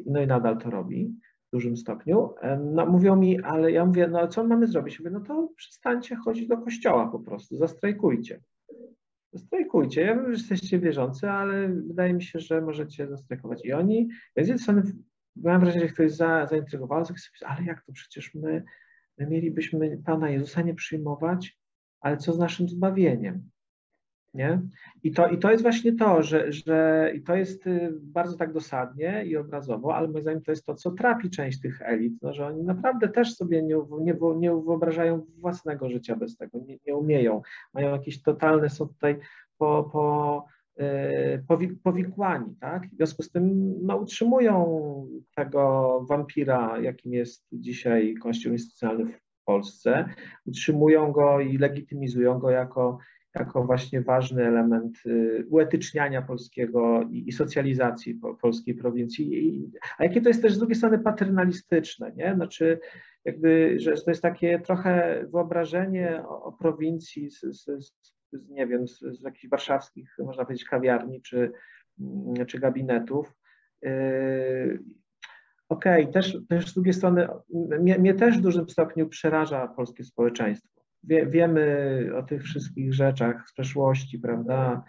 no 0.06 0.22
i 0.22 0.26
nadal 0.26 0.58
to 0.58 0.70
robi, 0.70 1.14
dużym 1.52 1.76
stopniu. 1.76 2.34
No, 2.60 2.86
mówią 2.86 3.16
mi, 3.16 3.42
ale 3.42 3.72
ja 3.72 3.86
mówię, 3.86 4.08
no 4.08 4.28
co 4.28 4.44
mamy 4.44 4.66
zrobić? 4.66 4.98
Mówię, 4.98 5.10
no 5.10 5.20
to 5.20 5.48
przestańcie 5.56 6.16
chodzić 6.16 6.48
do 6.48 6.58
kościoła 6.58 7.08
po 7.08 7.20
prostu, 7.20 7.56
zastrajkujcie. 7.56 8.40
Zastrajkujcie. 9.32 10.00
Ja 10.00 10.14
wiem, 10.14 10.24
że 10.24 10.30
jesteście 10.30 10.78
wierzący, 10.78 11.30
ale 11.30 11.68
wydaje 11.68 12.14
mi 12.14 12.22
się, 12.22 12.38
że 12.38 12.60
możecie 12.60 13.08
zastrajkować. 13.08 13.64
I 13.64 13.72
oni, 13.72 14.08
ja 14.36 14.44
z 14.44 14.48
jednej 14.48 14.62
strony 14.62 14.82
miałem 15.36 15.60
wrażenie, 15.60 15.86
że 15.86 15.92
ktoś 15.92 16.12
za, 16.12 16.46
zaintrygował, 16.46 17.04
ale 17.46 17.64
jak 17.64 17.84
to 17.84 17.92
przecież 17.92 18.34
my, 18.34 18.64
my 19.18 19.26
mielibyśmy 19.26 20.02
Pana 20.04 20.30
Jezusa 20.30 20.62
nie 20.62 20.74
przyjmować, 20.74 21.58
ale 22.00 22.16
co 22.16 22.32
z 22.32 22.38
naszym 22.38 22.68
zbawieniem? 22.68 23.50
Nie? 24.34 24.60
I, 25.02 25.12
to, 25.12 25.28
I 25.28 25.38
to 25.38 25.50
jest 25.50 25.62
właśnie 25.62 25.92
to, 25.92 26.22
że, 26.22 26.52
że 26.52 27.10
i 27.14 27.22
to 27.22 27.34
jest 27.34 27.66
y, 27.66 27.92
bardzo 28.02 28.36
tak 28.36 28.52
dosadnie 28.52 29.24
i 29.26 29.36
obrazowo, 29.36 29.96
ale 29.96 30.08
moim 30.08 30.22
zdaniem 30.22 30.42
to 30.42 30.52
jest 30.52 30.66
to, 30.66 30.74
co 30.74 30.90
trapi 30.90 31.30
część 31.30 31.60
tych 31.60 31.82
elit, 31.82 32.12
no, 32.22 32.32
że 32.32 32.46
oni 32.46 32.62
naprawdę 32.62 33.08
też 33.08 33.34
sobie 33.34 33.62
nie, 33.62 33.76
nie, 34.00 34.14
nie 34.36 34.50
wyobrażają 34.50 35.26
własnego 35.38 35.90
życia 35.90 36.16
bez 36.16 36.36
tego, 36.36 36.58
nie, 36.58 36.78
nie 36.86 36.96
umieją, 36.96 37.42
mają 37.74 37.92
jakieś 37.92 38.22
totalne, 38.22 38.70
są 38.70 38.88
tutaj 38.88 39.18
po, 39.58 39.90
po, 39.92 40.44
yy, 40.76 41.76
powikłani, 41.82 42.56
tak? 42.60 42.86
W 42.86 42.96
związku 42.96 43.22
z 43.22 43.30
tym 43.30 43.74
no, 43.82 43.96
utrzymują 43.96 44.82
tego 45.36 46.04
wampira, 46.08 46.78
jakim 46.80 47.12
jest 47.12 47.46
dzisiaj 47.52 48.14
Kościół 48.14 48.52
instytucjonalny 48.52 49.06
w 49.06 49.20
Polsce, 49.44 50.08
utrzymują 50.46 51.12
go 51.12 51.40
i 51.40 51.58
legitymizują 51.58 52.38
go 52.38 52.50
jako 52.50 52.98
jako 53.34 53.64
właśnie 53.64 54.00
ważny 54.00 54.46
element 54.46 54.98
y, 55.06 55.46
uetyczniania 55.50 56.22
polskiego 56.22 57.08
i, 57.10 57.32
socjalizacji 57.32 58.14
po, 58.14 58.34
polskiej 58.34 58.74
prowincji. 58.74 59.70
A 59.98 60.04
jakie 60.04 60.20
to 60.20 60.28
jest 60.28 60.42
też 60.42 60.54
z 60.54 60.58
drugiej 60.58 60.76
strony 60.76 60.98
paternalistyczne, 60.98 62.12
nie? 62.16 62.34
Znaczy 62.34 62.78
jakby, 63.24 63.74
że 63.80 63.92
to 63.92 64.10
jest 64.10 64.22
takie 64.22 64.60
trochę 64.60 65.24
wyobrażenie 65.32 66.22
o, 66.28 66.42
o 66.44 66.52
prowincji 66.52 67.30
z, 67.30 67.40
z, 67.40 67.64
z, 68.32 68.48
nie 68.48 68.66
wiem, 68.66 68.88
z, 68.88 68.98
z 68.98 69.22
jakichś 69.22 69.48
warszawskich, 69.48 70.16
można 70.18 70.44
powiedzieć, 70.44 70.68
kawiarni 70.68 71.22
czy, 71.22 71.52
mm, 72.00 72.46
czy 72.46 72.58
gabinetów. 72.58 73.34
Yy, 73.82 74.78
Okej, 75.68 76.02
okay, 76.02 76.12
też, 76.12 76.38
też 76.48 76.70
z 76.70 76.74
drugiej 76.74 76.94
strony 76.94 77.28
mnie, 77.54 77.98
mnie 77.98 78.14
też 78.14 78.38
w 78.38 78.40
dużym 78.40 78.68
stopniu 78.68 79.08
przeraża 79.08 79.68
polskie 79.68 80.04
społeczeństwo 80.04 80.71
wie, 81.04 81.26
wiemy 81.26 82.10
o 82.16 82.22
tych 82.22 82.42
wszystkich 82.42 82.94
rzeczach 82.94 83.48
z 83.48 83.52
przeszłości, 83.52 84.18
prawda? 84.18 84.84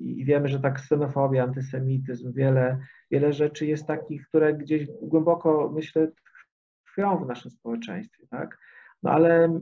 I 0.00 0.24
wiemy, 0.24 0.48
że 0.48 0.60
tak 0.60 0.74
ksenofobia, 0.74 1.44
antysemityzm, 1.44 2.32
wiele, 2.32 2.78
wiele 3.10 3.32
rzeczy 3.32 3.66
jest 3.66 3.86
takich, 3.86 4.28
które 4.28 4.54
gdzieś 4.54 4.86
głęboko, 5.02 5.72
myślę, 5.74 6.08
tkwią 6.86 7.24
w 7.24 7.26
naszym 7.26 7.50
społeczeństwie, 7.50 8.26
tak? 8.30 8.58
No 9.02 9.10
ale, 9.10 9.60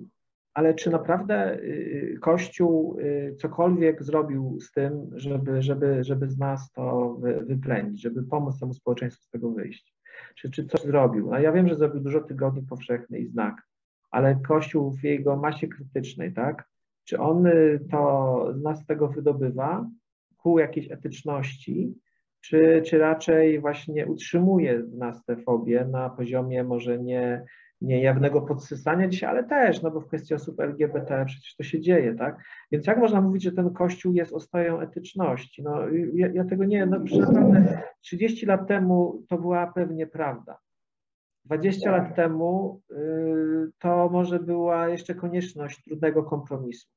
ale 0.54 0.74
czy 0.74 0.90
naprawdę 0.90 1.54
y, 1.54 2.18
Kościół 2.20 2.98
y, 3.00 3.36
cokolwiek 3.40 4.02
zrobił 4.02 4.58
z 4.60 4.72
tym, 4.72 5.10
żeby, 5.12 5.62
żeby, 5.62 6.04
żeby 6.04 6.28
z 6.28 6.38
nas 6.38 6.72
to 6.72 7.16
wyplenić, 7.46 8.02
żeby 8.02 8.22
pomóc 8.22 8.60
temu 8.60 8.74
społeczeństwu 8.74 9.22
z 9.22 9.30
tego 9.30 9.50
wyjść? 9.50 9.94
Czy, 10.34 10.50
czy 10.50 10.66
coś 10.66 10.82
zrobił? 10.82 11.30
No 11.30 11.38
ja 11.38 11.52
wiem, 11.52 11.68
że 11.68 11.76
zrobił 11.76 12.00
dużo 12.00 12.20
tygodni 12.20 12.62
powszechnych 12.62 13.20
i 13.20 13.26
znak, 13.26 13.62
ale 14.12 14.36
Kościół 14.48 14.90
w 14.90 15.04
jego 15.04 15.36
masie 15.36 15.68
krytycznej, 15.68 16.32
tak? 16.32 16.68
Czy 17.04 17.18
on 17.18 17.46
y, 17.46 17.80
to 17.90 18.46
z 18.54 18.62
nas 18.62 18.86
tego 18.86 19.08
wydobywa 19.08 19.86
ku 20.36 20.58
jakiejś 20.58 20.90
etyczności, 20.90 21.94
czy, 22.40 22.82
czy 22.86 22.98
raczej 22.98 23.60
właśnie 23.60 24.06
utrzymuje 24.06 24.82
w 24.82 24.94
nas 24.94 25.24
tę 25.24 25.36
fobię 25.36 25.84
na 25.90 26.10
poziomie 26.10 26.64
może 26.64 26.98
nie, 26.98 27.44
nie 27.80 28.02
jawnego 28.02 28.42
podsysania 28.42 29.08
dzisiaj, 29.08 29.30
ale 29.30 29.44
też, 29.44 29.82
no 29.82 29.90
bo 29.90 30.00
w 30.00 30.06
kwestii 30.06 30.34
osób 30.34 30.60
LGBT 30.60 31.24
przecież 31.26 31.56
to 31.56 31.62
się 31.62 31.80
dzieje, 31.80 32.14
tak? 32.14 32.44
Więc 32.72 32.86
jak 32.86 32.98
można 32.98 33.20
mówić, 33.20 33.42
że 33.42 33.52
ten 33.52 33.72
Kościół 33.72 34.12
jest 34.12 34.32
ostoją 34.32 34.80
etyczności? 34.80 35.62
No 35.62 35.80
ja, 36.14 36.28
ja 36.34 36.44
tego 36.44 36.64
nie, 36.64 36.86
no 36.86 36.98
naprawdę 37.18 37.82
30 38.00 38.46
lat 38.46 38.68
temu 38.68 39.22
to 39.28 39.38
była 39.38 39.72
pewnie 39.74 40.06
prawda. 40.06 40.58
20 41.44 41.90
lat 41.90 42.16
temu 42.16 42.80
y, 42.90 42.94
to 43.78 44.08
może 44.08 44.40
była 44.40 44.88
jeszcze 44.88 45.14
konieczność 45.14 45.84
trudnego 45.84 46.22
kompromisu, 46.22 46.88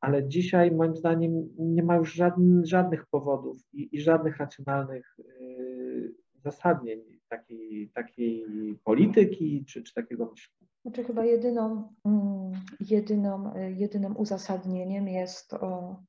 ale 0.00 0.28
dzisiaj 0.28 0.70
moim 0.70 0.96
zdaniem 0.96 1.48
nie 1.58 1.82
ma 1.82 1.96
już 1.96 2.14
żadnych, 2.14 2.66
żadnych 2.66 3.06
powodów 3.06 3.56
i, 3.72 3.96
i 3.96 4.00
żadnych 4.00 4.36
racjonalnych 4.36 5.16
y, 5.18 6.14
zasadnień 6.44 7.00
takiej, 7.28 7.90
takiej 7.94 8.46
polityki 8.84 9.64
czy, 9.64 9.82
czy 9.82 9.94
takiego 9.94 10.30
myślenia. 10.30 10.70
Znaczy 10.82 11.04
chyba 11.04 11.24
jedyną, 11.24 11.92
mm, 12.04 12.52
jedyną, 12.80 13.54
jedynym 13.76 14.16
uzasadnieniem 14.16 15.08
jest, 15.08 15.54
o, 15.54 16.02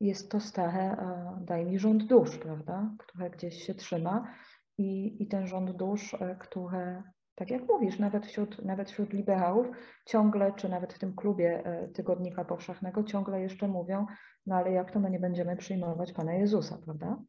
jest 0.00 0.30
to 0.30 0.40
stare, 0.40 0.96
daj 1.40 1.66
mi 1.66 1.78
rząd 1.78 2.06
dusz, 2.06 2.38
prawda, 2.38 2.94
które 2.98 3.30
gdzieś 3.30 3.62
się 3.62 3.74
trzyma 3.74 4.34
i, 4.78 5.22
i 5.22 5.26
ten 5.26 5.46
rząd 5.46 5.70
dusz, 5.70 6.14
e, 6.14 6.36
które 6.40 7.02
tak 7.40 7.50
jak 7.50 7.68
mówisz, 7.68 7.98
nawet 7.98 8.26
wśród, 8.26 8.64
nawet 8.64 8.90
wśród 8.90 9.12
liberałów 9.12 9.66
ciągle, 10.06 10.52
czy 10.56 10.68
nawet 10.68 10.92
w 10.92 10.98
tym 10.98 11.14
klubie 11.14 11.62
e, 11.64 11.88
Tygodnika 11.88 12.44
Powszechnego 12.44 13.04
ciągle 13.04 13.40
jeszcze 13.40 13.68
mówią, 13.68 14.06
no 14.46 14.56
ale 14.56 14.72
jak 14.72 14.90
to 14.90 15.00
my 15.00 15.10
nie 15.10 15.20
będziemy 15.20 15.56
przyjmować 15.56 16.12
Pana 16.12 16.34
Jezusa, 16.34 16.78
prawda? 16.84 17.06
Hmm. 17.06 17.24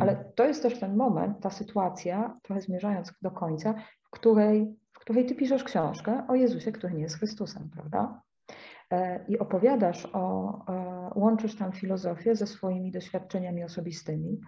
Ale 0.00 0.32
to 0.34 0.44
jest 0.44 0.62
też 0.62 0.80
ten 0.80 0.96
moment, 0.96 1.40
ta 1.40 1.50
sytuacja, 1.50 2.38
trochę 2.42 2.60
zmierzając 2.60 3.12
do 3.22 3.30
końca, 3.30 3.74
w 4.02 4.10
której, 4.10 4.76
w 4.92 4.98
której 4.98 5.26
ty 5.26 5.34
piszesz 5.34 5.64
książkę 5.64 6.26
o 6.28 6.34
Jezusie, 6.34 6.72
który 6.72 6.94
nie 6.94 7.02
jest 7.02 7.18
Chrystusem, 7.18 7.70
prawda? 7.72 8.22
E, 8.90 9.24
I 9.28 9.38
opowiadasz 9.38 10.08
o, 10.12 10.64
e, 10.68 11.10
łączysz 11.14 11.56
tam 11.56 11.72
filozofię 11.72 12.36
ze 12.36 12.46
swoimi 12.46 12.92
doświadczeniami 12.92 13.64
osobistymi. 13.64 14.40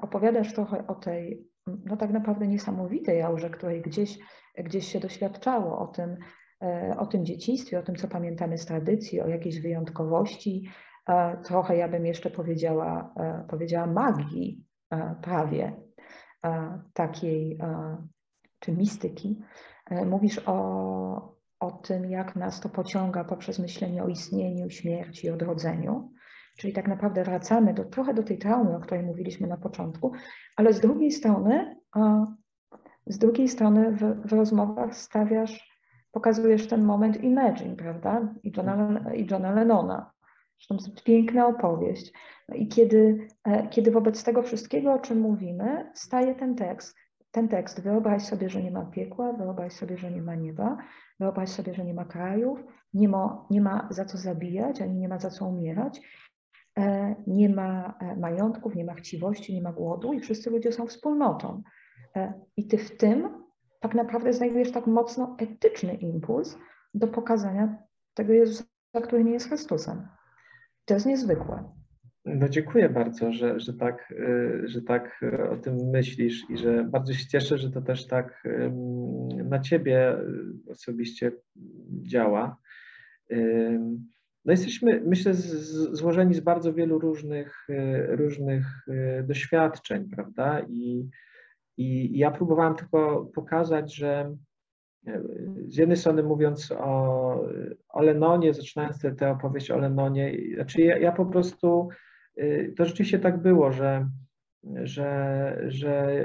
Opowiadasz 0.00 0.52
trochę 0.52 0.86
o 0.86 0.94
tej, 0.94 1.51
no 1.66 1.96
tak 1.96 2.10
naprawdę 2.10 2.46
niesamowitej 2.46 3.22
aurze, 3.22 3.50
której 3.50 3.82
gdzieś, 3.82 4.18
gdzieś 4.58 4.86
się 4.92 5.00
doświadczało, 5.00 5.78
o 5.78 5.86
tym, 5.86 6.16
o 6.98 7.06
tym 7.06 7.24
dzieciństwie, 7.24 7.78
o 7.78 7.82
tym, 7.82 7.96
co 7.96 8.08
pamiętamy 8.08 8.58
z 8.58 8.66
tradycji, 8.66 9.20
o 9.20 9.28
jakiejś 9.28 9.60
wyjątkowości, 9.60 10.68
trochę 11.44 11.76
ja 11.76 11.88
bym 11.88 12.06
jeszcze 12.06 12.30
powiedziała, 12.30 13.14
powiedziała 13.48 13.86
magii 13.86 14.64
prawie 15.22 15.76
takiej, 16.92 17.58
czy 18.58 18.72
mistyki. 18.72 19.40
Mówisz 20.06 20.40
o, 20.46 21.36
o 21.60 21.70
tym, 21.70 22.10
jak 22.10 22.36
nas 22.36 22.60
to 22.60 22.68
pociąga 22.68 23.24
poprzez 23.24 23.58
myślenie 23.58 24.04
o 24.04 24.08
istnieniu, 24.08 24.70
śmierci, 24.70 25.30
odrodzeniu. 25.30 26.12
Czyli 26.56 26.72
tak 26.72 26.88
naprawdę 26.88 27.24
wracamy 27.24 27.74
do, 27.74 27.84
trochę 27.84 28.14
do 28.14 28.22
tej 28.22 28.38
traumy, 28.38 28.76
o 28.76 28.80
której 28.80 29.04
mówiliśmy 29.04 29.46
na 29.46 29.56
początku, 29.56 30.12
ale 30.56 30.72
z 30.72 30.80
drugiej 30.80 31.10
strony, 31.10 31.76
z 33.06 33.18
drugiej 33.18 33.48
strony 33.48 33.92
w, 33.92 34.28
w 34.28 34.32
rozmowach 34.32 34.96
stawiasz, 34.96 35.72
pokazujesz 36.12 36.66
ten 36.66 36.84
moment 36.84 37.24
Imagine, 37.24 37.76
prawda? 37.76 38.34
I 38.42 38.52
Johna, 38.56 39.04
i 39.14 39.26
Johna 39.30 39.52
Lennona. 39.52 40.10
Zresztą 40.58 40.92
to 40.94 41.02
piękna 41.04 41.46
opowieść. 41.46 42.12
No 42.48 42.54
i 42.54 42.68
kiedy, 42.68 43.28
e, 43.44 43.68
kiedy 43.68 43.90
wobec 43.90 44.24
tego 44.24 44.42
wszystkiego, 44.42 44.92
o 44.92 44.98
czym 44.98 45.20
mówimy, 45.20 45.90
staje 45.94 46.34
ten 46.34 46.54
tekst, 46.54 46.96
ten 47.30 47.48
tekst, 47.48 47.82
wyobraź 47.82 48.22
sobie, 48.22 48.48
że 48.48 48.62
nie 48.62 48.70
ma 48.70 48.84
piekła, 48.84 49.32
wyobraź 49.32 49.72
sobie, 49.72 49.98
że 49.98 50.10
nie 50.10 50.22
ma 50.22 50.34
nieba, 50.34 50.76
wyobraź 51.20 51.48
sobie, 51.48 51.74
że 51.74 51.84
nie 51.84 51.94
ma 51.94 52.04
krajów, 52.04 52.64
nie 52.94 53.08
ma, 53.08 53.46
nie 53.50 53.60
ma 53.60 53.88
za 53.90 54.04
co 54.04 54.18
zabijać, 54.18 54.82
ani 54.82 54.94
nie 54.94 55.08
ma 55.08 55.18
za 55.18 55.30
co 55.30 55.46
umierać, 55.46 56.00
nie 57.26 57.48
ma 57.48 57.98
e, 58.00 58.16
majątków, 58.16 58.74
nie 58.74 58.84
ma 58.84 58.94
chciwości, 58.94 59.54
nie 59.54 59.62
ma 59.62 59.72
głodu 59.72 60.12
i 60.12 60.20
wszyscy 60.20 60.50
ludzie 60.50 60.72
są 60.72 60.86
wspólnotą. 60.86 61.62
E, 62.16 62.32
I 62.56 62.66
ty 62.66 62.78
w 62.78 62.96
tym 62.96 63.28
tak 63.80 63.94
naprawdę 63.94 64.32
znajdujesz 64.32 64.72
tak 64.72 64.86
mocno 64.86 65.36
etyczny 65.38 65.94
impuls 65.94 66.58
do 66.94 67.08
pokazania 67.08 67.78
tego 68.14 68.32
Jezusa, 68.32 68.64
który 69.02 69.24
nie 69.24 69.32
jest 69.32 69.48
Chrystusem. 69.48 70.06
To 70.84 70.94
jest 70.94 71.06
niezwykłe. 71.06 71.72
No 72.24 72.48
dziękuję 72.48 72.88
bardzo, 72.88 73.32
że, 73.32 73.60
że, 73.60 73.74
tak, 73.74 74.14
że 74.64 74.82
tak 74.82 75.24
o 75.50 75.56
tym 75.56 75.76
myślisz 75.76 76.50
i 76.50 76.58
że 76.58 76.84
bardzo 76.84 77.12
się 77.12 77.26
cieszę, 77.26 77.58
że 77.58 77.70
to 77.70 77.82
też 77.82 78.06
tak 78.06 78.44
na 79.44 79.58
ciebie 79.58 80.18
osobiście 80.68 81.32
działa. 82.02 82.56
No 84.44 84.52
jesteśmy, 84.52 85.02
myślę, 85.06 85.34
złożeni 85.92 86.34
z 86.34 86.40
bardzo 86.40 86.72
wielu 86.72 86.98
różnych, 86.98 87.66
y, 87.70 88.16
różnych 88.16 88.88
y, 88.88 89.24
doświadczeń, 89.26 90.08
prawda? 90.08 90.60
I, 90.68 91.08
I 91.76 92.18
ja 92.18 92.30
próbowałem 92.30 92.74
tylko 92.74 93.30
pokazać, 93.34 93.96
że 93.96 94.36
z 95.68 95.76
jednej 95.76 95.96
strony 95.96 96.22
mówiąc 96.22 96.72
o, 96.78 97.44
o 97.88 98.02
Lenonie, 98.02 98.54
zaczynając 98.54 98.98
tę 99.18 99.30
opowieść 99.30 99.70
o 99.70 99.78
Lenonie, 99.78 100.36
znaczy 100.54 100.80
ja, 100.80 100.98
ja 100.98 101.12
po 101.12 101.26
prostu 101.26 101.88
to 102.76 102.84
rzeczywiście 102.84 103.18
tak 103.18 103.42
było, 103.42 103.72
że, 103.72 104.08
że, 104.82 105.58
że 105.66 106.24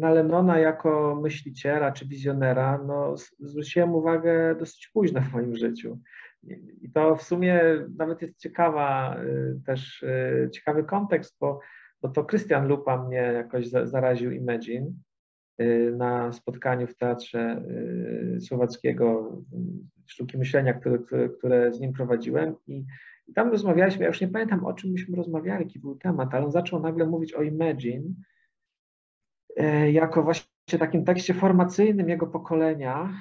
na 0.00 0.10
Lenona 0.10 0.58
jako 0.58 1.18
myśliciela 1.22 1.92
czy 1.92 2.06
wizjonera 2.06 2.84
no, 2.86 3.14
zwróciłem 3.40 3.94
uwagę 3.94 4.54
dosyć 4.58 4.90
późno 4.92 5.20
w 5.20 5.32
moim 5.32 5.56
życiu. 5.56 5.98
I 6.82 6.90
to 6.94 7.16
w 7.16 7.22
sumie 7.22 7.60
nawet 7.96 8.22
jest 8.22 8.38
ciekawa 8.38 9.16
y, 9.22 9.60
też 9.66 10.02
y, 10.02 10.50
ciekawy 10.52 10.84
kontekst, 10.84 11.36
bo, 11.40 11.60
bo 12.02 12.08
to 12.08 12.24
Krystian 12.24 12.68
Lupa 12.68 13.04
mnie 13.04 13.16
jakoś 13.16 13.68
zaraził 13.68 14.32
Imagine 14.32 14.92
na 15.92 16.32
spotkaniu 16.32 16.86
w 16.86 16.96
Teatrze 16.96 17.62
Słowackiego 18.40 19.36
Sztuki 20.06 20.38
Myślenia, 20.38 20.74
które, 20.74 20.98
które 21.38 21.72
z 21.72 21.80
nim 21.80 21.92
prowadziłem. 21.92 22.54
I 22.66 22.84
i 23.28 23.32
tam 23.32 23.50
rozmawialiśmy, 23.50 24.02
ja 24.02 24.08
już 24.08 24.20
nie 24.20 24.28
pamiętam 24.28 24.64
o 24.64 24.72
czym 24.72 24.90
myśmy 24.90 25.16
rozmawiali, 25.16 25.64
jaki 25.64 25.78
był 25.78 25.96
temat, 25.96 26.34
ale 26.34 26.44
on 26.44 26.52
zaczął 26.52 26.80
nagle 26.80 27.06
mówić 27.06 27.34
o 27.34 27.42
Imagine 27.42 28.10
jako 29.92 30.22
właśnie 30.22 30.57
takim 30.76 31.04
tekście 31.04 31.34
formacyjnym 31.34 32.08
jego 32.08 32.26
pokolenia 32.26 33.12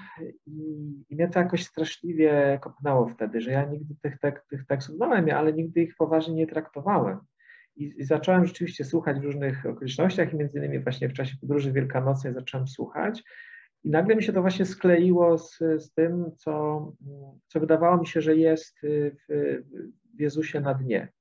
i, 0.46 0.62
i 1.10 1.16
mnie 1.16 1.28
to 1.28 1.40
jakoś 1.40 1.64
straszliwie 1.64 2.60
kopnęło 2.62 3.10
wtedy, 3.10 3.42
że 3.42 3.52
ja 3.52 3.66
nigdy 3.66 3.96
tych, 4.02 4.20
tek, 4.20 4.46
tych 4.50 4.66
tekstów 4.66 4.96
znałem, 4.96 5.30
ale 5.30 5.54
nigdy 5.54 5.82
ich 5.82 5.96
poważnie 5.96 6.34
nie 6.34 6.48
traktowałem. 6.48 7.20
I, 7.76 7.94
I, 7.98 8.04
zacząłem 8.04 8.46
rzeczywiście 8.46 8.86
słuchać 8.86 9.20
w 9.20 9.24
różnych 9.24 9.66
okolicznościach 9.66 10.34
i 10.34 10.38
między 10.38 10.58
innymi 10.58 10.80
właśnie 10.80 11.10
w 11.10 11.14
czasie 11.14 11.36
podróży 11.42 11.72
wielkanocnej 11.72 12.34
zacząłem 12.34 12.68
słuchać 12.68 13.24
i 13.84 13.90
nagle 13.90 14.16
mi 14.16 14.24
się 14.24 14.34
to 14.34 14.42
właśnie 14.42 14.66
skleiło 14.66 15.38
z, 15.38 15.58
z 15.58 15.94
tym, 15.94 16.32
co, 16.36 16.94
co 17.48 17.60
wydawało 17.60 17.98
mi 17.98 18.08
się, 18.08 18.22
że 18.22 18.36
jest 18.36 18.80
w, 19.30 19.64
w 20.16 20.22
Jezusie 20.22 20.60
na 20.62 20.74
dnie. 20.74 21.12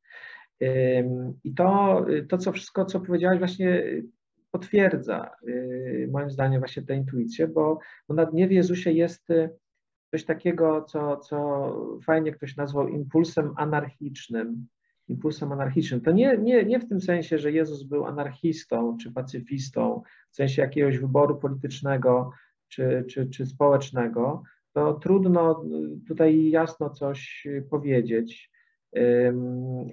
I 1.45 1.55
to, 1.55 2.05
to, 2.29 2.39
co 2.39 2.53
wszystko, 2.53 2.85
co 2.85 3.01
powiedziałeś, 3.01 3.39
właśnie 3.39 3.83
potwierdza 4.51 5.31
y, 5.49 6.09
moim 6.13 6.31
zdaniem 6.31 6.61
właśnie 6.61 6.83
tę 6.83 6.97
intuicję, 6.97 7.49
bo, 7.49 7.79
bo 8.09 8.15
na 8.15 8.27
dnie 8.27 8.49
w 8.49 8.53
Jezusie 8.53 8.93
jest 8.93 9.29
coś 10.11 10.25
takiego, 10.25 10.83
co, 10.83 11.17
co 11.17 11.99
fajnie 12.05 12.33
ktoś 12.33 12.57
nazwał 12.57 12.89
impulsem 12.89 13.55
anarchicznym. 13.57 14.67
Impulsem 15.09 15.53
anarchicznym. 15.53 16.01
To 16.01 16.13
nie, 16.13 16.39
nie, 16.39 16.65
nie 16.65 16.81
w 16.81 16.89
tym 16.89 17.01
sensie, 17.01 17.39
że 17.39 17.53
Jezus 17.53 17.83
był 17.83 18.07
anarchistą 18.07 18.97
czy 18.97 19.13
pacyfistą, 19.13 20.03
w 20.31 20.37
sensie 20.37 20.63
jakiegoś 20.63 20.99
wyboru 20.99 21.37
politycznego, 21.37 22.31
czy, 22.69 23.05
czy, 23.09 23.27
czy 23.27 23.47
społecznego, 23.47 24.43
to 24.73 24.95
trudno 24.95 25.65
tutaj 26.09 26.51
jasno 26.51 26.91
coś 26.91 27.47
powiedzieć. 27.71 28.51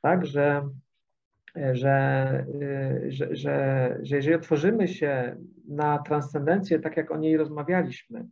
Tak, 0.02 0.26
że 0.26 0.68
że, 1.72 2.46
y, 3.06 3.12
że, 3.12 3.36
że, 3.36 3.98
że 4.02 4.16
jeżeli 4.16 4.34
otworzymy 4.34 4.88
się 4.88 5.36
na 5.68 5.98
transcendencję, 5.98 6.78
tak 6.78 6.96
jak 6.96 7.10
o 7.10 7.16
niej 7.16 7.36
rozmawialiśmy, 7.36 8.26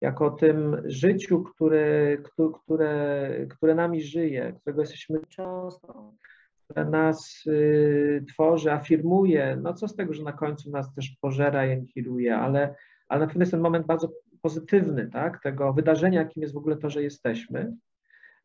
jako 0.00 0.26
o 0.26 0.30
tym 0.30 0.82
życiu, 0.84 1.42
które, 1.42 2.16
które, 2.54 3.30
które 3.50 3.74
nami 3.74 4.02
żyje, 4.02 4.52
którego 4.60 4.80
jesteśmy 4.80 5.20
cząstką, 5.28 6.16
które 6.64 6.84
nas 6.84 7.42
y, 7.46 8.24
tworzy, 8.28 8.72
afirmuje, 8.72 9.58
no 9.62 9.74
co 9.74 9.88
z 9.88 9.96
tego, 9.96 10.14
że 10.14 10.22
na 10.22 10.32
końcu 10.32 10.70
nas 10.70 10.94
też 10.94 11.16
pożera 11.20 11.66
i 11.66 11.72
anihiluje, 11.72 12.36
ale, 12.36 12.74
ale 13.08 13.20
na 13.20 13.26
pewno 13.26 13.42
jest 13.42 13.52
ten 13.52 13.60
moment 13.60 13.86
bardzo 13.86 14.12
pozytywny, 14.42 15.10
tak, 15.10 15.42
tego 15.42 15.72
wydarzenia, 15.72 16.22
jakim 16.22 16.42
jest 16.42 16.54
w 16.54 16.58
ogóle 16.58 16.76
to, 16.76 16.90
że 16.90 17.02
jesteśmy. 17.02 17.72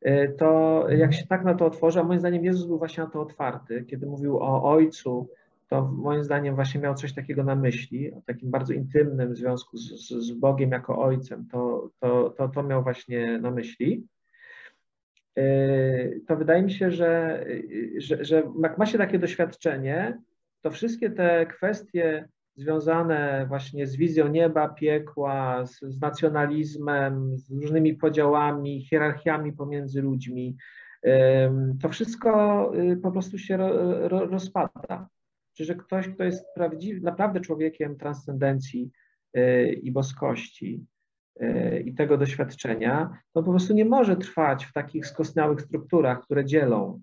E, 0.03 0.27
to 0.27 0.85
jak 0.89 1.13
się 1.13 1.27
tak 1.27 1.43
na 1.43 1.53
to 1.53 1.65
otworzy, 1.65 1.99
a 1.99 2.03
moim 2.03 2.19
zdaniem 2.19 2.45
Jezus 2.45 2.65
był 2.65 2.77
właśnie 2.77 3.03
na 3.03 3.09
to 3.09 3.21
otwarty, 3.21 3.85
kiedy 3.87 4.05
mówił 4.05 4.37
o 4.37 4.63
Ojcu, 4.63 5.29
to 5.69 5.81
moim 5.81 6.23
zdaniem 6.23 6.55
właśnie 6.55 6.81
miał 6.81 6.95
coś 6.95 7.13
takiego 7.13 7.43
na 7.43 7.55
myśli, 7.55 8.13
o 8.13 8.21
takim 8.25 8.51
bardzo 8.51 8.73
intymnym 8.73 9.35
związku 9.35 9.77
z, 9.77 10.09
z 10.09 10.31
Bogiem 10.31 10.71
jako 10.71 11.01
Ojcem, 11.01 11.47
to, 11.51 11.89
to, 11.99 12.29
to, 12.29 12.47
to 12.47 12.63
miał 12.63 12.83
właśnie 12.83 13.39
na 13.39 13.51
myśli. 13.51 14.07
E, 15.37 16.19
to 16.27 16.35
wydaje 16.35 16.63
mi 16.63 16.71
się, 16.71 16.91
że, 16.91 17.45
że, 17.97 18.25
że 18.25 18.43
jak 18.63 18.77
ma 18.77 18.85
się 18.85 18.97
takie 18.97 19.19
doświadczenie, 19.19 20.17
to 20.61 20.71
wszystkie 20.71 21.09
te 21.09 21.45
kwestie 21.45 22.27
związane 22.55 23.45
właśnie 23.47 23.87
z 23.87 23.95
wizją 23.95 24.27
nieba, 24.27 24.69
piekła, 24.69 25.65
z, 25.65 25.79
z 25.79 26.01
nacjonalizmem, 26.01 27.37
z 27.37 27.51
różnymi 27.51 27.93
podziałami, 27.93 28.85
hierarchiami 28.85 29.53
pomiędzy 29.53 30.01
ludźmi. 30.01 30.57
To 31.81 31.89
wszystko 31.89 32.71
y, 32.75 32.97
po 32.97 33.11
prostu 33.11 33.37
się 33.37 33.57
ro, 33.57 33.69
ro, 34.07 34.25
rozpada. 34.25 35.09
Czy 35.53 35.65
że 35.65 35.75
ktoś, 35.75 36.09
kto 36.09 36.23
jest 36.23 36.45
prawdziwy, 36.55 37.01
naprawdę 37.01 37.39
człowiekiem 37.39 37.97
transcendencji 37.97 38.91
y, 39.37 39.79
i 39.83 39.91
boskości 39.91 40.85
y, 41.41 41.83
i 41.85 41.93
tego 41.93 42.17
doświadczenia, 42.17 43.17
to 43.33 43.43
po 43.43 43.51
prostu 43.51 43.73
nie 43.73 43.85
może 43.85 44.15
trwać 44.15 44.65
w 44.65 44.73
takich 44.73 45.07
skostniałych 45.07 45.61
strukturach, 45.61 46.21
które 46.21 46.45
dzielą, 46.45 47.01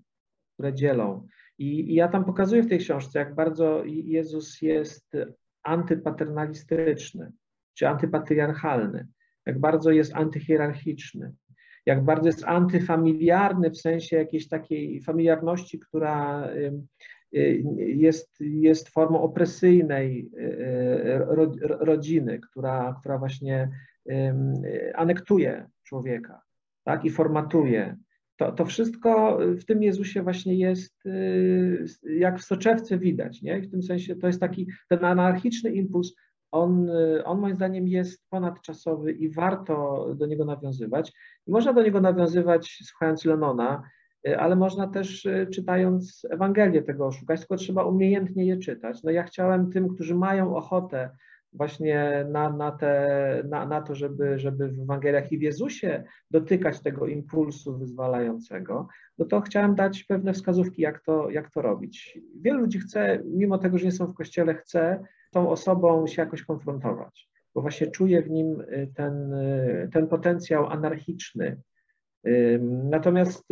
które 0.53 0.73
dzielą. 0.73 1.27
I, 1.57 1.91
I 1.91 1.93
ja 1.93 2.07
tam 2.07 2.25
pokazuję 2.25 2.63
w 2.63 2.69
tej 2.69 2.79
książce, 2.79 3.19
jak 3.19 3.35
bardzo 3.35 3.83
Jezus 3.85 4.61
jest 4.61 5.17
antypaternalistyczny 5.63 7.31
czy 7.73 7.87
antypatriarchalny, 7.87 9.07
jak 9.45 9.59
bardzo 9.59 9.91
jest 9.91 10.15
antyhierarchiczny, 10.15 11.33
jak 11.85 12.03
bardzo 12.03 12.27
jest 12.27 12.43
antyfamiliarny 12.43 13.69
w 13.69 13.77
sensie 13.77 14.17
jakiejś 14.17 14.47
takiej 14.47 15.01
familiarności, 15.01 15.79
która 15.79 16.49
jest, 17.77 18.39
jest 18.39 18.89
formą 18.89 19.21
opresyjnej 19.21 20.29
rodziny, 21.59 22.39
która, 22.39 22.95
która 22.99 23.17
właśnie 23.17 23.69
anektuje 24.95 25.67
człowieka 25.83 26.41
tak, 26.83 27.05
i 27.05 27.09
formatuje. 27.09 27.97
To, 28.41 28.51
to 28.51 28.65
wszystko 28.65 29.39
w 29.41 29.65
tym 29.65 29.83
Jezusie 29.83 30.23
właśnie 30.23 30.55
jest, 30.55 31.03
jak 32.03 32.39
w 32.39 32.43
soczewce 32.43 32.97
widać, 32.97 33.41
nie? 33.41 33.61
w 33.61 33.71
tym 33.71 33.83
sensie 33.83 34.15
to 34.15 34.27
jest 34.27 34.39
taki 34.39 34.67
ten 34.89 35.05
anarchiczny 35.05 35.71
impuls, 35.71 36.15
on, 36.51 36.89
on 37.25 37.39
moim 37.39 37.55
zdaniem 37.55 37.87
jest 37.87 38.29
ponadczasowy 38.29 39.11
i 39.11 39.29
warto 39.29 40.05
do 40.15 40.25
niego 40.25 40.45
nawiązywać. 40.45 41.13
Można 41.47 41.73
do 41.73 41.83
niego 41.83 42.01
nawiązywać 42.01 42.79
słuchając 42.83 43.25
Lenona, 43.25 43.83
ale 44.37 44.55
można 44.55 44.87
też 44.87 45.27
czytając 45.53 46.27
Ewangelię 46.29 46.81
tego 46.81 47.11
szukać, 47.11 47.39
tylko 47.39 47.55
trzeba 47.55 47.83
umiejętnie 47.83 48.45
je 48.45 48.57
czytać. 48.57 49.03
No 49.03 49.11
ja 49.11 49.23
chciałem 49.23 49.71
tym, 49.71 49.89
którzy 49.89 50.15
mają 50.15 50.55
ochotę 50.55 51.09
właśnie 51.53 52.25
na, 52.29 52.49
na, 52.49 52.71
te, 52.71 53.43
na, 53.49 53.65
na 53.65 53.81
to, 53.81 53.95
żeby, 53.95 54.39
żeby 54.39 54.69
w 54.69 54.79
Ewangeliach 54.79 55.31
i 55.31 55.37
w 55.37 55.41
Jezusie 55.41 56.03
dotykać 56.31 56.81
tego 56.81 57.07
impulsu 57.07 57.77
wyzwalającego, 57.77 58.87
no 59.17 59.25
to 59.25 59.41
chciałem 59.41 59.75
dać 59.75 60.03
pewne 60.03 60.33
wskazówki, 60.33 60.81
jak 60.81 60.99
to, 60.99 61.29
jak 61.29 61.51
to 61.51 61.61
robić. 61.61 62.19
Wielu 62.41 62.59
ludzi 62.59 62.79
chce, 62.79 63.23
mimo 63.25 63.57
tego, 63.57 63.77
że 63.77 63.85
nie 63.85 63.91
są 63.91 64.07
w 64.07 64.13
kościele, 64.13 64.55
chce 64.55 65.03
tą 65.31 65.49
osobą 65.49 66.07
się 66.07 66.21
jakoś 66.21 66.43
konfrontować, 66.43 67.29
bo 67.55 67.61
właśnie 67.61 67.87
czuje 67.87 68.21
w 68.21 68.29
nim 68.29 68.61
y, 68.61 68.91
ten, 68.95 69.33
y, 69.33 69.89
ten 69.93 70.07
potencjał 70.07 70.67
anarchiczny. 70.67 71.57
Natomiast 72.89 73.47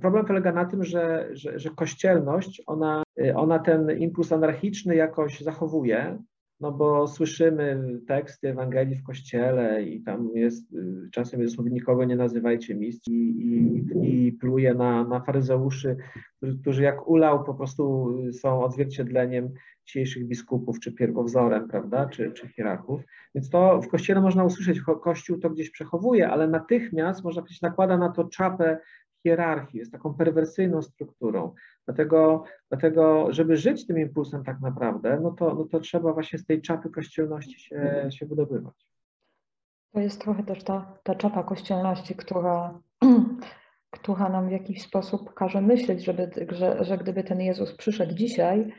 problem 0.00 0.24
polega 0.24 0.52
na 0.52 0.64
tym, 0.64 0.84
że, 0.84 1.28
że, 1.32 1.58
że 1.58 1.70
kościelność, 1.70 2.62
ona, 2.66 3.02
y, 3.20 3.36
ona 3.36 3.58
ten 3.58 3.98
impuls 3.98 4.32
anarchiczny 4.32 4.96
jakoś 4.96 5.40
zachowuje, 5.40 6.18
no 6.60 6.72
bo 6.72 7.08
słyszymy 7.08 7.82
teksty 8.06 8.48
Ewangelii 8.48 8.96
w 8.96 9.02
kościele 9.02 9.82
i 9.82 10.02
tam 10.02 10.30
jest, 10.34 10.76
czasem 11.12 11.40
jest 11.40 11.54
słowo 11.54 11.70
nikogo 11.70 12.04
nie 12.04 12.16
nazywajcie 12.16 12.74
miejsc 12.74 13.08
i, 13.08 13.12
i, 13.12 14.26
i 14.26 14.32
pluje 14.32 14.74
na, 14.74 15.04
na 15.04 15.20
faryzeuszy, 15.20 15.96
którzy, 16.36 16.58
którzy 16.58 16.82
jak 16.82 17.08
ulał 17.08 17.44
po 17.44 17.54
prostu 17.54 18.14
są 18.32 18.64
odzwierciedleniem 18.64 19.50
dzisiejszych 19.86 20.26
biskupów, 20.26 20.80
czy 20.80 20.92
pierwowzorem, 20.92 21.68
prawda, 21.68 22.06
czy, 22.06 22.32
czy 22.32 22.48
hierarchów. 22.48 23.00
Więc 23.34 23.50
to 23.50 23.80
w 23.82 23.88
kościele 23.88 24.20
można 24.20 24.44
usłyszeć, 24.44 24.80
kościół 24.80 25.38
to 25.38 25.50
gdzieś 25.50 25.70
przechowuje, 25.70 26.28
ale 26.28 26.48
natychmiast, 26.48 27.24
można 27.24 27.42
powiedzieć, 27.42 27.62
nakłada 27.62 27.98
na 27.98 28.08
to 28.08 28.24
czapę 28.24 28.78
hierarchii, 29.22 29.78
jest 29.78 29.92
taką 29.92 30.14
perwersyjną 30.14 30.82
strukturą. 30.82 31.54
Dlatego, 31.84 32.44
dlatego 32.68 33.32
żeby 33.32 33.56
żyć 33.56 33.86
tym 33.86 33.98
impulsem 33.98 34.44
tak 34.44 34.60
naprawdę, 34.60 35.20
no 35.22 35.30
to, 35.30 35.54
no 35.54 35.64
to 35.64 35.80
trzeba 35.80 36.12
właśnie 36.12 36.38
z 36.38 36.46
tej 36.46 36.62
czapy 36.62 36.90
kościelności 36.90 37.60
się, 37.60 38.08
się 38.10 38.26
wydobywać. 38.26 38.86
To 39.92 40.00
jest 40.00 40.20
trochę 40.20 40.42
też 40.42 40.64
ta, 40.64 40.98
ta 41.02 41.14
czapa 41.14 41.42
kościelności, 41.42 42.14
która, 42.14 42.80
która 43.96 44.28
nam 44.28 44.48
w 44.48 44.52
jakiś 44.52 44.82
sposób 44.82 45.34
każe 45.34 45.60
myśleć, 45.60 46.04
żeby, 46.04 46.30
że, 46.48 46.84
że 46.84 46.98
gdyby 46.98 47.24
ten 47.24 47.40
Jezus 47.40 47.76
przyszedł 47.76 48.14
dzisiaj, 48.14 48.72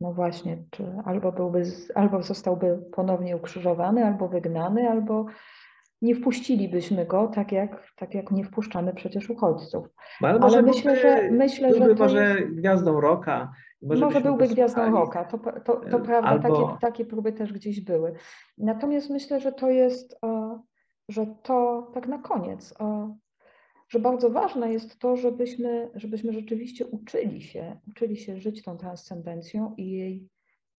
no 0.00 0.12
właśnie, 0.14 0.64
czy 0.70 0.92
albo, 1.04 1.32
byłby, 1.32 1.62
albo 1.94 2.22
zostałby 2.22 2.78
ponownie 2.92 3.36
ukrzyżowany, 3.36 4.06
albo 4.06 4.28
wygnany, 4.28 4.90
albo 4.90 5.26
nie 6.02 6.14
wpuścilibyśmy 6.14 7.06
go, 7.06 7.26
tak 7.34 7.52
jak, 7.52 7.92
tak 7.96 8.14
jak 8.14 8.30
nie 8.30 8.44
wpuszczamy 8.44 8.94
przecież 8.94 9.30
uchodźców. 9.30 9.86
No, 10.20 10.28
ale, 10.28 10.40
ale 10.40 10.62
myślę, 10.62 10.96
że 10.96 11.30
myślę, 11.30 11.74
że 11.74 11.94
może 11.94 12.36
gwiazdą 12.42 13.00
roka. 13.00 13.52
Może, 13.82 14.04
może 14.04 14.20
byłby 14.20 14.48
gwiazdą 14.48 14.90
roka, 14.90 15.24
to, 15.24 15.38
to, 15.38 15.76
to 15.76 15.98
e, 15.98 16.02
prawda, 16.02 16.28
albo... 16.28 16.48
takie, 16.48 16.78
takie 16.80 17.04
próby 17.04 17.32
też 17.32 17.52
gdzieś 17.52 17.80
były. 17.80 18.12
Natomiast 18.58 19.10
myślę, 19.10 19.40
że 19.40 19.52
to 19.52 19.70
jest, 19.70 20.18
e, 20.24 20.58
że 21.08 21.26
to 21.42 21.90
tak 21.94 22.08
na 22.08 22.18
koniec, 22.18 22.74
e, 22.80 23.16
że 23.88 23.98
bardzo 23.98 24.30
ważne 24.30 24.72
jest 24.72 24.98
to, 24.98 25.16
żebyśmy, 25.16 25.90
żebyśmy 25.94 26.32
rzeczywiście 26.32 26.86
uczyli 26.86 27.42
się, 27.42 27.80
uczyli 27.88 28.16
się 28.16 28.40
żyć 28.40 28.62
tą 28.62 28.76
transcendencją 28.76 29.74
i, 29.76 29.90
jej, 29.90 30.28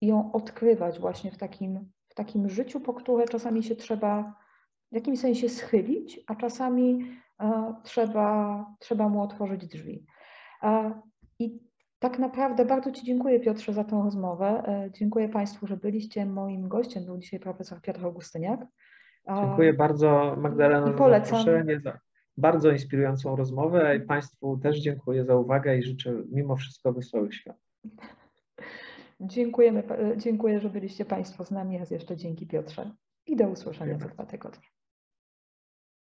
i 0.00 0.06
ją 0.06 0.32
odkrywać 0.32 0.98
właśnie 0.98 1.30
w 1.30 1.38
takim, 1.38 1.90
w 2.08 2.14
takim 2.14 2.48
życiu, 2.48 2.80
po 2.80 2.94
które 2.94 3.28
czasami 3.28 3.62
się 3.62 3.76
trzeba 3.76 4.34
w 4.92 4.94
jakimś 4.94 5.20
sensie 5.20 5.48
schylić, 5.48 6.20
a 6.26 6.34
czasami 6.34 7.06
e, 7.40 7.74
trzeba, 7.82 8.66
trzeba 8.78 9.08
mu 9.08 9.22
otworzyć 9.22 9.66
drzwi. 9.66 10.06
E, 10.62 11.00
I 11.38 11.60
tak 11.98 12.18
naprawdę 12.18 12.64
bardzo 12.64 12.92
Ci 12.92 13.04
dziękuję 13.04 13.40
Piotrze 13.40 13.72
za 13.72 13.84
tę 13.84 14.00
rozmowę. 14.04 14.62
E, 14.66 14.90
dziękuję 14.92 15.28
Państwu, 15.28 15.66
że 15.66 15.76
byliście. 15.76 16.26
Moim 16.26 16.68
gościem 16.68 17.04
był 17.04 17.18
dzisiaj 17.18 17.40
profesor 17.40 17.80
Piotr 17.80 18.04
Augustyniak. 18.04 18.60
Dziękuję 19.28 19.72
bardzo 19.72 20.36
Magdalena 20.38 20.86
za 20.86 21.20
zaproszenie, 21.20 21.80
za 21.80 21.98
bardzo 22.36 22.70
inspirującą 22.70 23.36
rozmowę 23.36 23.96
i 23.96 24.00
Państwu 24.00 24.58
też 24.58 24.78
dziękuję 24.78 25.24
za 25.24 25.36
uwagę 25.36 25.78
i 25.78 25.82
życzę 25.82 26.22
mimo 26.32 26.56
wszystko 26.56 26.92
wesołych 26.92 27.34
świąt. 27.34 27.58
Dziękujemy, 29.20 29.82
dziękuję, 30.16 30.60
że 30.60 30.70
byliście 30.70 31.04
Państwo 31.04 31.44
z 31.44 31.50
nami. 31.50 31.78
Raz 31.78 31.90
jeszcze 31.90 32.16
dzięki 32.16 32.46
Piotrze 32.46 32.90
i 33.26 33.36
do 33.36 33.48
usłyszenia 33.48 33.98
za 33.98 34.08
dwa 34.08 34.26
tygodnie. 34.26 34.68